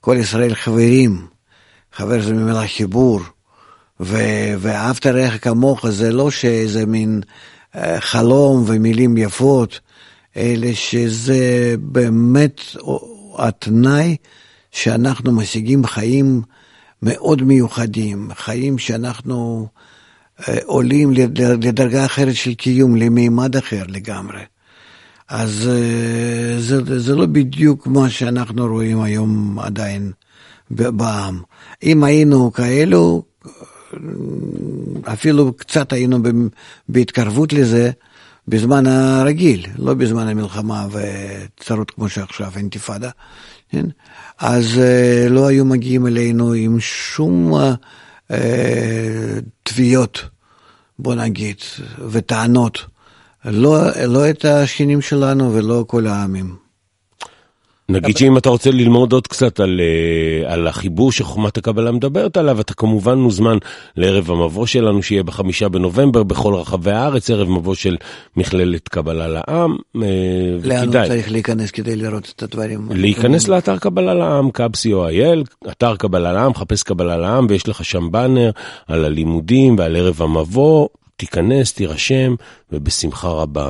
ככל 0.00 0.16
ישראל 0.20 0.54
חברים, 0.54 1.26
חבר 1.92 2.22
זה 2.22 2.32
ממילה 2.32 2.66
חיבור, 2.66 3.20
ו- 4.00 4.54
ואהבת 4.58 5.06
רעך 5.06 5.44
כמוך 5.44 5.88
זה 5.88 6.12
לא 6.12 6.30
שאיזה 6.30 6.86
מין 6.86 7.20
אה, 7.76 8.00
חלום 8.00 8.64
ומילים 8.66 9.16
יפות, 9.16 9.80
אלא 10.36 10.72
שזה 10.72 11.74
באמת 11.78 12.60
התנאי 13.38 14.16
שאנחנו 14.72 15.32
משיגים 15.32 15.86
חיים 15.86 16.42
מאוד 17.02 17.42
מיוחדים, 17.42 18.28
חיים 18.34 18.78
שאנחנו 18.78 19.68
עולים 20.64 21.12
לדרגה 21.62 22.04
אחרת 22.04 22.34
של 22.34 22.54
קיום, 22.54 22.96
למימד 22.96 23.56
אחר 23.56 23.82
לגמרי. 23.88 24.40
אז 25.28 25.70
זה, 26.58 27.00
זה 27.00 27.14
לא 27.14 27.26
בדיוק 27.26 27.86
מה 27.86 28.10
שאנחנו 28.10 28.66
רואים 28.66 29.00
היום 29.00 29.58
עדיין 29.58 30.12
בעם. 30.70 31.40
אם 31.82 32.04
היינו 32.04 32.52
כאלו, 32.52 33.22
אפילו 35.04 35.52
קצת 35.52 35.92
היינו 35.92 36.18
בהתקרבות 36.88 37.52
לזה 37.52 37.90
בזמן 38.48 38.86
הרגיל, 38.86 39.66
לא 39.76 39.94
בזמן 39.94 40.28
המלחמה 40.28 40.86
וצרות 40.90 41.90
כמו 41.90 42.08
שעכשיו, 42.08 42.52
אינתיפאדה, 42.56 43.10
כן? 43.68 43.86
אז 44.42 44.78
אה, 44.78 45.28
לא 45.28 45.46
היו 45.46 45.64
מגיעים 45.64 46.06
אלינו 46.06 46.52
עם 46.52 46.80
שום 46.80 47.54
אה, 48.30 49.38
תביעות, 49.62 50.24
בוא 50.98 51.14
נגיד, 51.14 51.56
וטענות, 52.10 52.78
לא, 53.44 53.78
לא 54.06 54.30
את 54.30 54.44
השכנים 54.44 55.00
שלנו 55.00 55.54
ולא 55.54 55.84
כל 55.86 56.06
העמים. 56.06 56.61
נגיד 57.88 58.16
שאם 58.16 58.36
אתה 58.36 58.48
רוצה 58.48 58.70
ללמוד 58.70 59.12
עוד 59.12 59.26
קצת 59.26 59.60
על, 59.60 59.80
אה, 59.80 60.52
על 60.52 60.66
החיבור 60.66 61.12
שחוכמת 61.12 61.56
הקבלה 61.56 61.92
מדברת 61.92 62.36
עליו, 62.36 62.60
אתה 62.60 62.74
כמובן 62.74 63.18
מוזמן 63.18 63.58
לערב 63.96 64.30
המבוא 64.30 64.66
שלנו 64.66 65.02
שיהיה 65.02 65.22
בחמישה 65.22 65.68
בנובמבר 65.68 66.22
בכל 66.22 66.54
רחבי 66.54 66.90
הארץ, 66.90 67.30
ערב 67.30 67.48
מבוא 67.50 67.74
של 67.74 67.96
מכללת 68.36 68.88
קבלה 68.88 69.28
לעם. 69.28 69.76
אה, 70.02 70.08
לאן 70.62 70.88
הוא 70.88 71.06
צריך 71.06 71.32
להיכנס 71.32 71.70
כדי 71.70 71.96
לראות 71.96 72.32
את 72.36 72.42
הדברים? 72.42 72.88
להיכנס 72.90 73.48
לאתר 73.48 73.78
קבלה 73.78 74.14
לעם, 74.14 74.50
קאבסי.או.איי.ל, 74.50 75.42
אתר 75.70 75.96
קבלה 75.96 76.32
לעם, 76.32 76.54
חפש 76.54 76.82
קבלה 76.82 77.16
לעם 77.16 77.46
ויש 77.48 77.68
לך 77.68 77.84
שם 77.84 78.10
באנר 78.10 78.50
על 78.86 79.04
הלימודים 79.04 79.78
ועל 79.78 79.96
ערב 79.96 80.22
המבוא. 80.22 80.88
תיכנס, 81.22 81.74
תירשם, 81.74 82.34
ובשמחה 82.72 83.28
רבה 83.28 83.66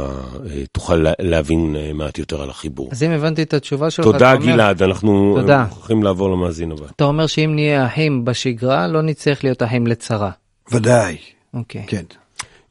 אה, 0.46 0.66
תוכל 0.72 1.04
להבין 1.18 1.76
אה, 1.76 1.90
מעט 1.94 2.18
יותר 2.18 2.42
על 2.42 2.50
החיבור. 2.50 2.88
אז 2.92 3.02
אם 3.02 3.10
הבנתי 3.10 3.42
את 3.42 3.54
התשובה 3.54 3.90
שלך, 3.90 4.04
תודה 4.04 4.36
גלעד, 4.36 4.82
אנחנו 4.82 5.34
מוכרחים 5.68 6.02
לעבור 6.02 6.30
למאזין 6.30 6.72
הבא. 6.72 6.86
אתה 6.96 7.04
אומר 7.04 7.26
שאם 7.26 7.50
נהיה 7.54 7.86
אחים 7.86 8.24
בשגרה, 8.24 8.86
לא 8.86 9.02
נצטרך 9.02 9.44
להיות 9.44 9.62
אחים 9.62 9.86
לצרה. 9.86 10.30
ודאי. 10.72 11.16
אוקיי. 11.54 11.82
כן. 11.86 12.02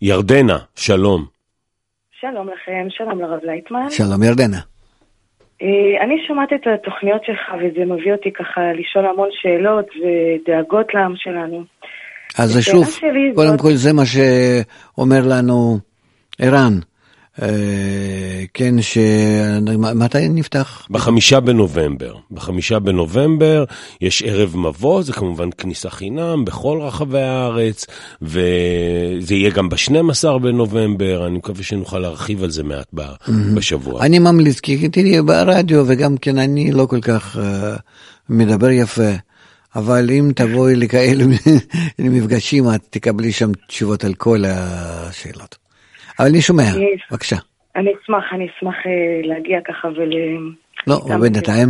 ירדנה, 0.02 0.58
שלום. 0.76 1.26
שלום 2.20 2.48
לכם, 2.48 2.88
שלום 2.90 3.22
לרב 3.22 3.40
לייטמן. 3.44 3.90
שלום 3.90 4.24
ירדנה. 4.24 4.60
אה, 5.62 6.04
אני 6.04 6.16
שומעת 6.28 6.54
את 6.54 6.68
התוכניות 6.68 7.26
שלך 7.26 7.54
וזה 7.60 7.86
מביא 7.86 8.12
אותי 8.12 8.32
ככה 8.34 8.62
לשאול 8.74 9.06
המון 9.06 9.30
שאלות 9.32 9.86
ודאגות 9.96 10.94
לעם 10.94 11.14
שלנו. 11.16 11.64
אז 12.38 12.52
זה 12.52 12.62
שוב, 12.62 12.90
קודם 13.36 13.52
זאת... 13.52 13.62
כל 13.62 13.76
זה 13.76 13.94
מה 13.94 14.04
שאומר 14.06 15.28
לנו 15.28 15.80
ערן. 16.40 16.80
אה, 17.42 18.44
כן, 18.54 18.82
ש... 18.82 18.98
מתי 19.96 20.30
נפתח? 20.30 20.88
בחמישה 20.90 21.40
בנובמבר. 21.40 22.16
בחמישה 22.32 22.80
בנובמבר 22.80 23.64
יש 24.02 24.24
ערב 24.24 24.58
מבוא, 24.58 25.04
זה 25.04 25.14
כמובן 25.14 25.50
כניסה 25.58 25.90
חינם 25.90 26.46
בכל 26.46 26.80
רחבי 26.82 27.22
הארץ, 27.22 27.86
וזה 28.22 29.36
יהיה 29.36 29.50
גם 29.50 29.70
ב-12 29.70 30.38
בנובמבר, 30.42 31.28
אני 31.28 31.38
מקווה 31.38 31.64
שנוכל 31.64 32.00
להרחיב 32.00 32.44
על 32.44 32.50
זה 32.50 32.64
מעט 32.64 32.94
בשבוע. 33.56 34.06
אני 34.06 34.20
ממליץ, 34.20 34.60
כי 34.60 34.90
תראי, 34.90 35.22
ברדיו, 35.22 35.84
וגם 35.88 36.18
כן 36.18 36.38
אני 36.38 36.72
לא 36.72 36.86
כל 36.86 37.02
כך 37.02 37.36
uh, 37.36 37.40
מדבר 38.30 38.70
יפה. 38.70 39.12
אבל 39.76 40.10
אם 40.10 40.32
תבואי 40.36 40.76
לכאלו 40.76 41.26
מפגשים, 42.14 42.64
את 42.76 42.82
תקבלי 42.90 43.32
שם 43.32 43.52
תשובות 43.68 44.04
על 44.04 44.14
כל 44.14 44.38
השאלות. 44.46 45.58
אבל 46.20 46.28
אני 46.28 46.42
שומע, 46.42 46.64
בבקשה. 47.12 47.36
אני 47.76 47.92
אשמח, 48.04 48.24
אני 48.32 48.48
אשמח 48.48 48.76
אה, 48.86 49.22
להגיע 49.24 49.60
ככה 49.62 49.88
ול... 49.88 50.14
לא, 50.88 51.00
בינתיים. 51.22 51.70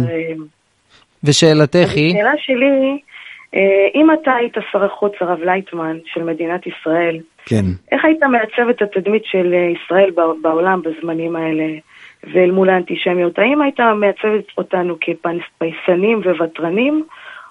ושאלתך 1.24 1.90
היא? 1.96 2.16
השאלה 2.16 2.34
שלי, 2.38 3.00
אה, 3.56 3.88
אם 3.96 4.08
אתה 4.12 4.34
היית 4.36 4.54
שר 4.72 4.84
החוץ 4.84 5.14
הרב 5.20 5.40
לייטמן 5.40 5.98
של 6.06 6.24
מדינת 6.24 6.62
ישראל, 6.68 7.20
כן. 7.46 7.66
איך 7.92 8.06
היית 8.06 8.24
מעצב 8.24 8.70
את 8.70 8.82
התדמית 8.82 9.24
של 9.26 9.54
אה, 9.54 9.72
ישראל 9.76 10.12
בעולם 10.42 10.82
בזמנים 10.82 11.36
האלה, 11.36 11.66
ואל 12.34 12.52
מול 12.52 12.70
האנטישמיות? 12.70 13.40
האם 13.40 13.62
היית 13.62 13.80
מעצב 13.80 14.28
אותנו 14.58 14.96
כפייסנים 15.02 16.22
וותרנים, 16.40 17.04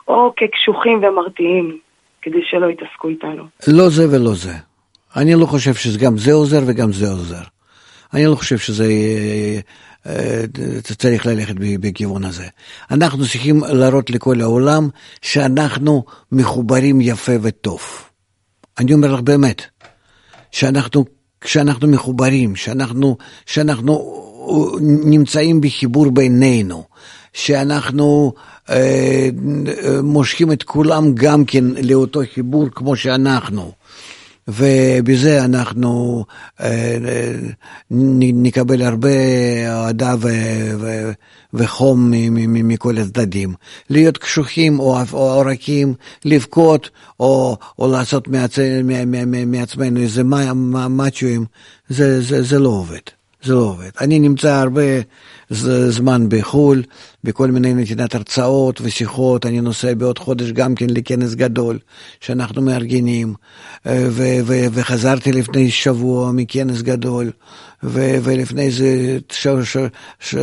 או 0.09 0.33
כקשוחים 0.37 1.03
ומרתיעים, 1.05 1.79
כדי 2.23 2.39
שלא 2.43 2.67
יתעסקו 2.67 3.09
איתנו. 3.09 3.45
לא 3.69 3.89
זה 3.89 4.07
ולא 4.11 4.35
זה. 4.35 4.53
אני 5.17 5.35
לא 5.35 5.47
חושב 5.47 5.75
שגם 5.75 6.19
זה 6.19 6.33
עוזר 6.33 6.61
וגם 6.67 6.93
זה 6.93 7.11
עוזר. 7.11 7.43
אני 8.15 8.27
לא 8.27 8.35
חושב 8.35 8.59
שזה 8.59 8.85
אה, 8.85 9.61
אה, 10.07 10.43
צריך 10.83 11.27
ללכת 11.27 11.55
בכיוון 11.59 12.25
הזה. 12.25 12.47
אנחנו 12.91 13.19
צריכים 13.19 13.61
להראות 13.73 14.11
לכל 14.11 14.41
העולם 14.41 14.89
שאנחנו 15.23 16.05
מחוברים 16.33 17.01
יפה 17.01 17.33
וטוב. 17.43 17.81
אני 18.79 18.95
אומר 18.95 19.15
לך 19.15 19.21
באמת, 19.21 19.63
שאנחנו, 20.53 21.05
שאנחנו 21.45 21.89
מחוברים, 21.89 22.57
שאנחנו, 22.57 23.17
שאנחנו 23.47 24.21
נמצאים 24.81 25.61
בחיבור 25.61 26.11
בינינו, 26.11 26.85
שאנחנו 27.33 28.33
אה, 28.71 29.29
מושכים 30.03 30.53
את 30.53 30.63
כולם 30.63 31.15
גם 31.15 31.45
כן 31.45 31.65
לאותו 31.65 32.21
חיבור 32.35 32.67
כמו 32.71 32.97
שאנחנו. 32.97 33.73
ובזה 34.49 35.45
אנחנו 35.45 36.25
אה, 36.61 36.97
נקבל 37.91 38.83
הרבה 38.83 39.09
אהדה 39.69 40.15
וחום 41.55 42.13
מכל 42.49 42.99
הצדדים. 42.99 43.55
להיות 43.91 44.19
קשוחים 44.19 44.81
או, 44.81 44.97
רכים, 45.47 45.95
לבכות 46.25 46.91
או, 47.21 47.57
או 47.79 47.93
לעשות 47.93 48.29
מעצמנו 49.47 50.01
איזה 50.01 50.23
מאצ'ואים, 50.89 51.45
זה, 51.89 52.23
זה, 52.23 52.43
זה 52.43 52.59
לא 52.59 52.69
עובד. 52.69 53.20
זה 53.43 53.55
לא 53.55 53.61
עובד. 53.61 53.91
אני 54.01 54.19
נמצא 54.19 54.55
הרבה 54.55 54.83
זמן 55.89 56.27
בחו"ל, 56.29 56.83
בכל 57.25 57.51
מיני 57.51 57.75
נתינת 57.75 58.15
הרצאות 58.15 58.81
ושיחות, 58.83 59.47
אני 59.47 59.61
נוסע 59.61 59.95
בעוד 59.95 60.19
חודש 60.19 60.51
גם 60.53 60.75
כן 60.75 60.87
לכנס 60.91 61.35
גדול 61.35 61.79
שאנחנו 62.21 62.63
מארגנים, 62.63 63.35
אה, 63.87 64.09
וחזרתי 64.73 65.33
לפני 65.33 65.71
שבוע 65.71 66.33
מכנס 66.33 66.83
גדול. 66.83 67.31
ו- 67.83 68.17
ולפני 68.23 68.63
איזה 68.63 69.19
ש- 69.33 69.47
ש- 69.65 69.77
ש- 70.21 70.35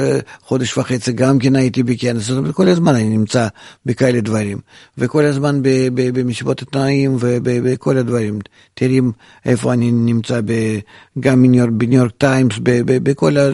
חודש 0.41 0.77
וחצי 0.77 1.11
גם 1.11 1.39
כן 1.39 1.55
הייתי 1.55 1.83
בכנס, 1.83 2.23
זאת 2.23 2.37
אומרת, 2.37 2.55
כל 2.55 2.67
הזמן 2.67 2.95
אני 2.95 3.17
נמצא 3.17 3.47
בכאלה 3.85 4.21
דברים, 4.21 4.57
וכל 4.97 5.25
הזמן 5.25 5.59
במשיבות 5.93 6.61
התנאים 6.61 7.17
ובכל 7.19 7.97
הדברים. 7.97 8.39
תראי 8.73 8.99
איפה 9.45 9.73
אני 9.73 9.91
נמצא, 9.91 10.41
ב- 10.45 10.79
גם 11.19 11.45
בניו 11.77 11.99
יורק 11.99 12.11
טיימס, 12.17 12.55
בכל 12.85 13.37
ה... 13.37 13.49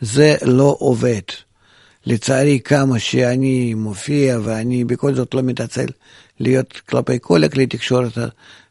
זה 0.00 0.36
לא 0.42 0.76
עובד. 0.78 1.47
לצערי 2.08 2.60
כמה 2.60 2.98
שאני 2.98 3.74
מופיע 3.74 4.38
ואני 4.42 4.84
בכל 4.84 5.14
זאת 5.14 5.34
לא 5.34 5.42
מתעצל 5.42 5.86
להיות 6.40 6.80
כלפי 6.88 7.18
כל 7.20 7.44
הכלי 7.44 7.66
תקשורת 7.66 8.18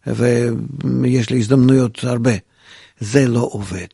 ויש 0.07 1.29
לי 1.29 1.37
הזדמנויות 1.37 2.03
הרבה. 2.03 2.31
זה 2.99 3.27
לא 3.27 3.49
עובד. 3.51 3.87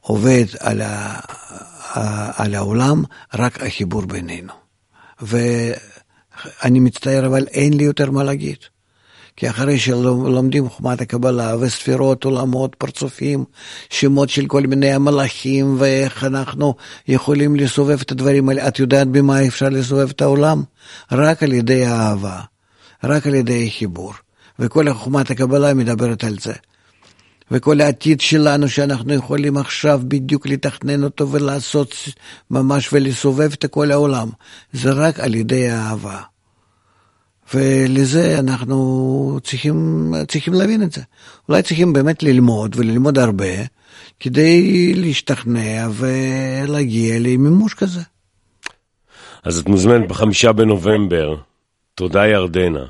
עובד 0.00 0.44
על, 0.60 0.80
ה, 0.82 1.20
על 2.42 2.54
העולם 2.54 3.02
רק 3.34 3.62
החיבור 3.62 4.02
בינינו. 4.02 4.52
ואני 5.20 6.80
מצטער, 6.80 7.26
אבל 7.26 7.46
אין 7.46 7.72
לי 7.72 7.84
יותר 7.84 8.10
מה 8.10 8.24
להגיד. 8.24 8.58
כי 9.40 9.50
אחרי 9.50 9.78
שלומדים 9.78 10.68
חוכמת 10.68 11.00
הקבלה 11.00 11.56
וספירות, 11.60 12.24
עולמות, 12.24 12.74
פרצופים, 12.74 13.44
שמות 13.90 14.28
של 14.28 14.46
כל 14.46 14.62
מיני 14.62 14.92
המלאכים 14.92 15.76
ואיך 15.78 16.24
אנחנו 16.24 16.74
יכולים 17.08 17.56
לסובב 17.56 18.00
את 18.00 18.12
הדברים 18.12 18.48
האלה, 18.48 18.68
את 18.68 18.78
יודעת 18.78 19.08
במה 19.08 19.46
אפשר 19.46 19.68
לסובב 19.68 20.10
את 20.10 20.22
העולם? 20.22 20.62
רק 21.12 21.42
על 21.42 21.52
ידי 21.52 21.84
האהבה, 21.84 22.40
רק 23.04 23.26
על 23.26 23.34
ידי 23.34 23.70
חיבור. 23.70 24.14
וכל 24.58 24.92
חוכמת 24.92 25.30
הקבלה 25.30 25.74
מדברת 25.74 26.24
על 26.24 26.36
זה. 26.40 26.52
וכל 27.50 27.80
העתיד 27.80 28.20
שלנו 28.20 28.68
שאנחנו 28.68 29.14
יכולים 29.14 29.56
עכשיו 29.56 30.00
בדיוק 30.08 30.46
לתכנן 30.46 31.04
אותו 31.04 31.32
ולעשות 31.32 31.94
ממש 32.50 32.92
ולסובב 32.92 33.50
את 33.52 33.66
כל 33.70 33.92
העולם, 33.92 34.28
זה 34.72 34.92
רק 34.92 35.20
על 35.20 35.34
ידי 35.34 35.70
האהבה. 35.70 36.20
ולזה 37.54 38.38
אנחנו 38.38 39.38
צריכים, 39.44 40.12
צריכים 40.28 40.54
להבין 40.54 40.82
את 40.82 40.92
זה. 40.92 41.02
אולי 41.48 41.62
צריכים 41.62 41.92
באמת 41.92 42.22
ללמוד 42.22 42.76
וללמוד 42.78 43.18
הרבה 43.18 43.64
כדי 44.20 44.92
להשתכנע 44.94 45.88
ולהגיע 45.92 47.18
למימוש 47.18 47.74
כזה. 47.74 48.00
אז 49.44 49.58
את 49.58 49.68
מוזמנת 49.68 50.08
בחמישה 50.08 50.52
בנובמבר. 50.52 51.36
תודה 51.94 52.26
ירדנה. 52.26 52.84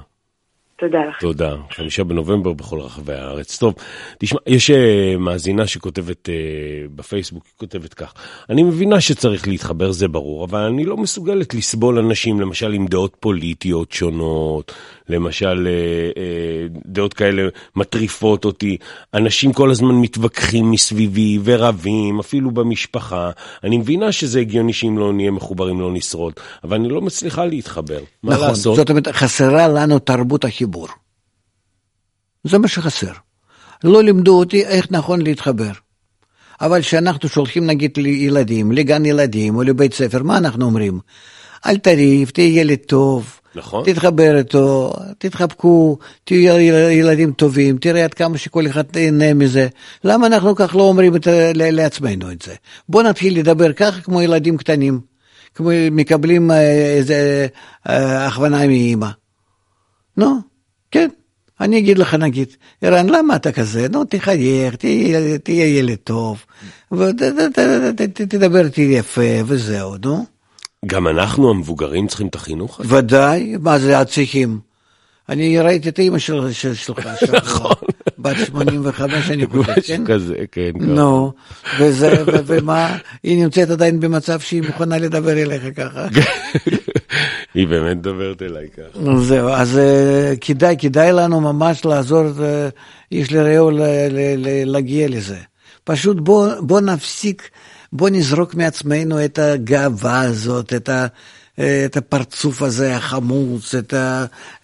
תודה 0.81 0.99
לך. 1.09 1.21
תודה. 1.21 1.55
חמישה 1.71 2.05
בנובמבר 2.05 2.53
בכל 2.53 2.81
רחבי 2.81 3.13
הארץ. 3.13 3.59
טוב, 3.59 3.75
תשמע, 4.19 4.39
יש 4.47 4.71
uh, 4.71 4.75
מאזינה 5.19 5.67
שכותבת 5.67 6.29
uh, 6.29 6.33
בפייסבוק, 6.95 7.45
היא 7.45 7.53
כותבת 7.57 7.95
כך: 7.95 8.15
אני 8.51 8.63
מבינה 8.63 9.01
שצריך 9.01 9.49
להתחבר, 9.49 9.93
זה 9.93 10.09
ברור, 10.09 10.45
אבל 10.45 10.61
אני 10.61 10.85
לא 10.85 10.97
מסוגלת 10.97 11.55
לסבול 11.55 11.99
אנשים, 11.99 12.41
למשל 12.41 12.73
עם 12.73 12.87
דעות 12.87 13.17
פוליטיות 13.21 13.93
שונות, 13.93 14.73
למשל 15.09 15.69
uh, 15.69 16.17
uh, 16.77 16.81
דעות 16.87 17.15
כאלה 17.15 17.43
מטריפות 17.77 18.45
אותי. 18.45 18.77
אנשים 19.15 19.53
כל 19.53 19.71
הזמן 19.71 19.95
מתווכחים 19.95 20.71
מסביבי 20.71 21.39
ורבים, 21.45 22.19
אפילו 22.19 22.51
במשפחה. 22.51 23.31
אני 23.65 23.79
מבינה 23.79 24.13
שזה 24.13 24.41
הגיוני 24.41 24.73
שאם 24.73 24.99
לא 24.99 25.13
נהיה 25.13 25.31
מחוברים 25.31 25.81
לא 25.81 25.93
נשרוד, 25.93 26.33
אבל 26.65 26.77
אני 26.77 26.89
לא 26.89 27.01
מצליחה 27.01 27.45
להתחבר. 27.45 28.01
מה 28.23 28.35
נכון, 28.35 28.49
לעשות? 28.49 28.77
זאת 28.77 28.91
אומרת, 28.91 29.09
חסרה 29.09 29.69
לנו 29.69 29.99
תרבות 29.99 30.45
החיבור. 30.45 30.70
זה 32.45 32.59
מה 32.59 32.69
שחסר. 32.69 33.13
לא 33.85 34.03
לימדו 34.03 34.39
אותי 34.39 34.65
איך 34.65 34.87
נכון 34.91 35.23
להתחבר. 35.23 35.73
אבל 36.61 36.81
כשאנחנו 36.81 37.29
שולחים 37.29 37.67
נגיד 37.67 37.91
לילדים, 37.97 38.73
לגן 38.73 39.07
ילדים 39.07 39.57
או 39.57 39.63
לבית 39.63 39.95
ספר, 39.95 40.23
מה 40.23 40.39
אנחנו 40.39 40.65
אומרים? 40.65 41.01
אל 41.67 41.79
תריב, 41.79 42.31
תהיה 42.31 42.61
ילד 42.61 42.79
טוב, 42.87 43.41
נכון. 43.55 43.85
תתחבר 43.85 44.39
איתו, 44.39 44.93
תתחבקו, 45.19 45.99
תהיו 46.25 46.59
ילדים 46.91 47.33
טובים, 47.33 47.79
תראה 47.79 48.05
עד 48.05 48.15
כמה 48.15 48.39
שכל 48.39 48.67
אחד 48.67 48.85
נהנה 48.97 49.35
מזה. 49.35 49.69
למה 50.05 50.27
אנחנו 50.27 50.55
כך 50.55 50.77
לא 50.77 50.83
אומרים 50.83 51.17
את, 51.17 51.27
לעצמנו 51.55 52.33
את 52.33 52.43
זה? 52.43 52.55
בואו 52.89 53.03
נתחיל 53.03 53.39
לדבר 53.39 53.73
ככה 53.73 54.01
כמו 54.01 54.23
ילדים 54.23 54.57
קטנים, 54.57 55.01
כמו 55.55 55.71
מקבלים 55.91 56.51
אה, 56.51 56.97
איזה 56.97 57.47
אה, 57.89 58.27
הכוונה 58.27 58.67
מאימא. 58.67 59.09
נו, 60.17 60.39
כן. 60.91 61.09
אני 61.61 61.79
אגיד 61.79 61.99
לך 61.99 62.15
נגיד, 62.15 62.49
ערן, 62.83 63.09
למה 63.09 63.37
אתה 63.37 63.53
כזה? 63.53 63.87
נו, 63.91 64.05
תחייך, 64.05 64.75
תהיה, 64.75 65.39
תהיה 65.39 65.79
ילד 65.79 65.97
טוב, 66.05 66.45
ותדבר 66.93 68.65
איתי 68.65 68.81
יפה, 68.81 69.45
וזהו, 69.47 69.97
נו. 70.05 70.25
גם 70.87 71.09
אנחנו 71.09 71.51
המבוגרים 71.51 72.07
צריכים 72.07 72.27
את 72.27 72.35
החינוך 72.35 72.81
הזה? 72.81 72.97
ודאי, 72.97 73.57
מה 73.61 73.79
זה 73.79 74.05
צריכים? 74.05 74.61
אני 75.29 75.59
ראיתי 75.59 75.89
את 75.89 75.99
אימא 75.99 76.19
של, 76.19 76.53
של, 76.53 76.75
שלך 76.75 77.09
שם, 77.21 77.35
נכון. 77.35 77.73
בת 78.19 78.37
85 78.47 79.31
אני 79.31 79.47
חושב, 79.47 79.73
כן? 79.87 80.03
משהו 80.03 80.05
כזה, 80.07 80.35
כן. 80.53 80.71
ככה. 80.81 80.87
נו, 80.87 81.33
וזה, 81.79 82.25
ומה, 82.47 82.97
היא 83.23 83.45
נמצאת 83.45 83.71
עדיין 83.71 84.01
במצב 84.01 84.41
שהיא 84.41 84.63
מוכנה 84.63 84.99
לדבר 84.99 85.43
אליך 85.43 85.63
ככה. 85.77 86.07
היא 87.55 87.69
באמת 87.69 87.97
מדברת 87.97 88.43
אליי 88.43 88.69
ככה. 88.69 89.01
נו, 89.01 89.25
זהו, 89.25 89.49
אז 89.49 89.79
אה, 89.79 90.35
כדאי, 90.41 90.77
כדאי 90.79 91.13
לנו 91.13 91.41
ממש 91.41 91.85
לעזור 91.85 92.25
אה, 92.43 92.69
איש 93.13 93.33
לרעהו 93.33 93.71
ל- 93.71 93.81
ל- 94.11 94.37
ל- 94.37 94.73
להגיע 94.73 95.09
לזה. 95.09 95.39
פשוט 95.85 96.17
בוא, 96.17 96.49
בוא 96.61 96.81
נפסיק, 96.81 97.51
בוא 97.93 98.11
נזרוק 98.11 98.55
מעצמנו 98.55 99.25
את 99.25 99.39
הגאווה 99.39 100.21
הזאת, 100.21 100.73
את, 100.73 100.89
ה, 100.89 101.07
אה, 101.59 101.85
את 101.85 101.97
הפרצוף 101.97 102.63
הזה 102.63 102.97
החמוץ, 102.97 103.75
את 103.75 103.95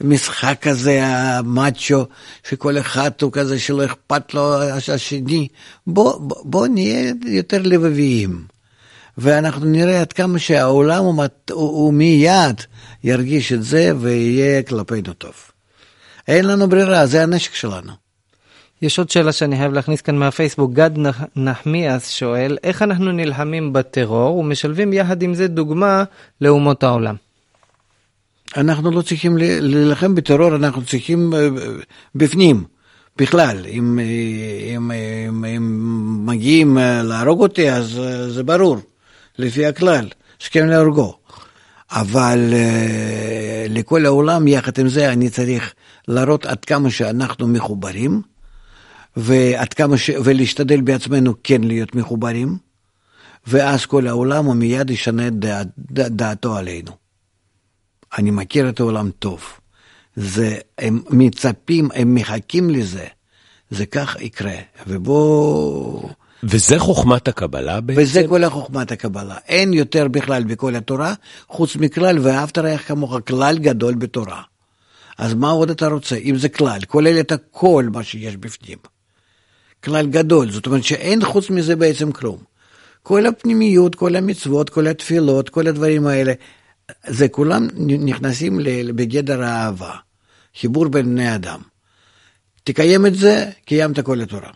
המשחק 0.00 0.66
הזה 0.66 1.00
המאצ'ו, 1.06 2.06
שכל 2.48 2.78
אחד 2.78 3.10
הוא 3.22 3.32
כזה 3.32 3.58
שלא 3.58 3.84
אכפת 3.84 4.34
לו 4.34 4.62
השני. 4.94 5.48
בוא, 5.86 6.18
בוא, 6.20 6.36
בוא 6.44 6.66
נהיה 6.66 7.12
יותר 7.26 7.62
לבביים. 7.62 8.55
ואנחנו 9.18 9.66
נראה 9.66 10.00
עד 10.00 10.12
כמה 10.12 10.38
שהעולם 10.38 11.04
הוא, 11.04 11.14
מת- 11.14 11.50
הוא, 11.50 11.68
הוא 11.68 11.94
מיד 11.94 12.60
ירגיש 13.04 13.52
את 13.52 13.62
זה 13.62 13.92
ויהיה 13.98 14.62
כלפינו 14.62 15.12
טוב. 15.12 15.32
אין 16.28 16.44
לנו 16.44 16.68
ברירה, 16.68 17.06
זה 17.06 17.22
הנשק 17.22 17.54
שלנו. 17.54 17.92
יש 18.82 18.98
עוד 18.98 19.10
שאלה 19.10 19.32
שאני 19.32 19.56
חייב 19.56 19.72
להכניס 19.72 20.00
כאן 20.00 20.16
מהפייסבוק, 20.16 20.72
גד 20.72 20.90
נח- 20.98 21.24
נחמיאס 21.36 22.10
שואל, 22.10 22.58
איך 22.64 22.82
אנחנו 22.82 23.12
נלחמים 23.12 23.72
בטרור 23.72 24.36
ומשלבים 24.38 24.92
יחד 24.92 25.22
עם 25.22 25.34
זה 25.34 25.48
דוגמה 25.48 26.04
לאומות 26.40 26.82
העולם? 26.84 27.14
אנחנו 28.56 28.90
לא 28.90 29.02
צריכים 29.02 29.36
להילחם 29.38 30.14
בטרור, 30.14 30.56
אנחנו 30.56 30.84
צריכים 30.84 31.34
אה, 31.34 31.48
בפנים, 32.14 32.64
בכלל. 33.16 33.66
אם, 33.68 33.98
אה, 33.98 34.04
אם, 34.76 34.90
אם, 34.92 35.44
אם 35.44 36.26
מגיעים 36.26 36.78
אה, 36.78 37.02
להרוג 37.02 37.40
אותי, 37.40 37.70
אז 37.70 37.98
אה, 37.98 38.30
זה 38.30 38.42
ברור, 38.42 38.76
לפי 39.38 39.66
הכלל, 39.66 40.08
שכם 40.38 40.66
להורגו. 40.66 41.18
אבל 41.90 42.50
אה, 42.52 43.66
לכל 43.68 44.06
העולם, 44.06 44.48
יחד 44.48 44.78
עם 44.78 44.88
זה, 44.88 45.12
אני 45.12 45.30
צריך 45.30 45.74
להראות 46.08 46.46
עד 46.46 46.64
כמה 46.64 46.90
שאנחנו 46.90 47.48
מחוברים, 47.48 48.22
ועד 49.16 49.74
כמה 49.74 49.98
ש... 49.98 50.10
ולהשתדל 50.24 50.80
בעצמנו 50.80 51.34
כן 51.44 51.64
להיות 51.64 51.94
מחוברים, 51.94 52.56
ואז 53.46 53.86
כל 53.86 54.06
העולם 54.06 54.44
הוא 54.44 54.54
מיד 54.54 54.90
ישנה 54.90 55.26
את 55.26 55.38
דעת, 55.38 55.68
דעתו 55.90 56.56
עלינו. 56.56 56.92
אני 58.18 58.30
מכיר 58.30 58.68
את 58.68 58.80
העולם 58.80 59.10
טוב. 59.18 59.44
זה, 60.16 60.58
הם 60.78 61.02
מצפים, 61.10 61.88
הם 61.94 62.14
מחכים 62.14 62.70
לזה. 62.70 63.06
זה 63.70 63.86
כך 63.86 64.16
יקרה. 64.20 64.56
ובוא... 64.86 66.08
וזה 66.48 66.78
חוכמת 66.78 67.28
הקבלה 67.28 67.80
בעצם? 67.80 68.00
וזה 68.00 68.22
כל 68.28 68.44
החוכמת 68.44 68.92
הקבלה. 68.92 69.36
אין 69.48 69.72
יותר 69.72 70.08
בכלל 70.08 70.44
בכל 70.44 70.76
התורה, 70.76 71.14
חוץ 71.48 71.76
מכלל, 71.76 72.18
ואהבת 72.18 72.58
רעך 72.58 72.88
כמוך, 72.88 73.16
כלל 73.26 73.58
גדול 73.58 73.94
בתורה. 73.94 74.42
אז 75.18 75.34
מה 75.34 75.50
עוד 75.50 75.70
אתה 75.70 75.86
רוצה? 75.86 76.16
אם 76.16 76.36
זה 76.38 76.48
כלל, 76.48 76.78
כולל 76.86 77.20
את 77.20 77.32
הכל 77.32 77.88
מה 77.92 78.02
שיש 78.02 78.36
בפנים. 78.36 78.78
כלל 79.84 80.06
גדול, 80.06 80.50
זאת 80.50 80.66
אומרת 80.66 80.84
שאין 80.84 81.24
חוץ 81.24 81.50
מזה 81.50 81.76
בעצם 81.76 82.12
כלום. 82.12 82.38
כל 83.02 83.26
הפנימיות, 83.26 83.94
כל 83.94 84.16
המצוות, 84.16 84.70
כל 84.70 84.86
התפילות, 84.86 85.48
כל 85.48 85.66
הדברים 85.66 86.06
האלה, 86.06 86.32
זה 87.06 87.28
כולם 87.28 87.68
נכנסים 87.76 88.60
בגדר 88.94 89.42
האהבה. 89.42 89.92
חיבור 90.60 90.88
בין 90.88 91.06
בני 91.06 91.34
אדם. 91.34 91.60
תקיים 92.64 93.06
את 93.06 93.14
זה, 93.14 93.50
קיימת 93.64 94.00
כל 94.00 94.20
התורה. 94.20 94.50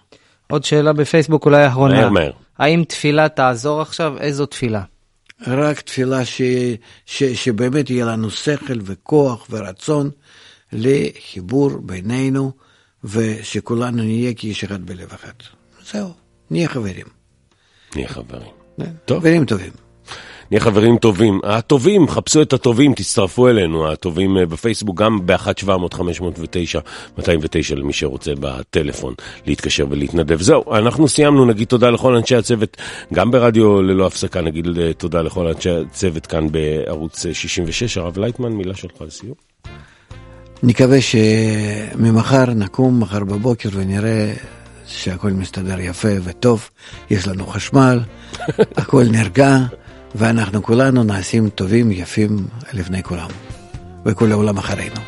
עוד 0.50 0.64
שאלה 0.64 0.92
בפייסבוק 0.92 1.46
אולי 1.46 1.66
אחרונה. 1.66 2.00
מהר, 2.00 2.10
מהר. 2.10 2.30
האם 2.58 2.84
תפילה 2.88 3.28
תעזור 3.28 3.80
עכשיו? 3.80 4.18
איזו 4.18 4.46
תפילה? 4.46 4.82
רק 5.46 5.80
תפילה 5.80 6.24
ש, 6.24 6.42
ש, 7.06 7.22
שבאמת 7.22 7.90
יהיה 7.90 8.04
לנו 8.04 8.30
שכל 8.30 8.78
וכוח 8.82 9.46
ורצון 9.50 10.10
לחיבור 10.72 11.70
בינינו, 11.82 12.52
ושכולנו 13.04 14.02
נהיה 14.02 14.34
כאיש 14.34 14.64
אחד 14.64 14.86
בלב 14.86 15.12
אחד. 15.14 15.32
זהו, 15.92 16.12
נהיה 16.50 16.68
חברים. 16.68 17.06
נהיה 17.96 18.08
חברים. 18.08 18.50
טוב. 19.04 19.18
חברים 19.18 19.44
טובים. 19.44 19.89
נהיה 20.50 20.60
חברים 20.60 20.98
טובים. 20.98 21.40
הטובים, 21.44 22.08
חפשו 22.08 22.42
את 22.42 22.52
הטובים, 22.52 22.94
תצטרפו 22.94 23.48
אלינו, 23.48 23.92
הטובים 23.92 24.36
אה, 24.36 24.46
בפייסבוק, 24.46 24.98
גם 24.98 25.26
ב-1-700-509-209 25.26 27.22
למי 27.76 27.92
שרוצה 27.92 28.32
בטלפון 28.40 29.14
להתקשר 29.46 29.86
ולהתנדב. 29.90 30.40
זהו, 30.40 30.74
אנחנו 30.74 31.08
סיימנו, 31.08 31.44
נגיד 31.44 31.68
תודה 31.68 31.90
לכל 31.90 32.16
אנשי 32.16 32.36
הצוות, 32.36 32.76
גם 33.14 33.30
ברדיו 33.30 33.82
ללא 33.82 34.06
הפסקה, 34.06 34.40
נגיד 34.40 34.78
אה, 34.78 34.92
תודה 34.92 35.22
לכל 35.22 35.46
אנשי 35.46 35.70
הצוות 35.70 36.26
כאן 36.26 36.46
בערוץ 36.52 37.26
אה, 37.26 37.34
66. 37.34 37.98
הרב 37.98 38.18
לייטמן, 38.18 38.52
מילה 38.52 38.74
שלך 38.74 38.92
לסיום. 39.00 39.34
נקווה 40.62 40.98
שממחר 41.00 42.44
נקום, 42.46 43.00
מחר 43.00 43.24
בבוקר, 43.24 43.68
ונראה 43.72 44.32
שהכל 44.86 45.30
מסתדר 45.30 45.80
יפה 45.80 46.08
וטוב, 46.24 46.70
יש 47.10 47.28
לנו 47.28 47.46
חשמל, 47.46 48.00
הכל 48.76 49.04
נרגע, 49.10 49.56
ואנחנו 50.14 50.62
כולנו 50.62 51.02
נעשים 51.04 51.48
טובים, 51.48 51.90
יפים 51.90 52.46
לפני 52.72 53.02
כולם, 53.02 53.30
וכל 54.04 54.32
העולם 54.32 54.58
אחרינו. 54.58 55.00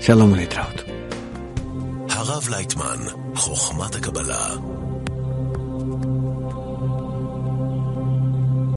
שלום 0.00 0.32
ולהתראות. 0.32 0.82
הרב 2.08 2.48
לייטמן, 2.50 2.98
חוכמת 3.34 3.94
הקבלה, 3.94 4.48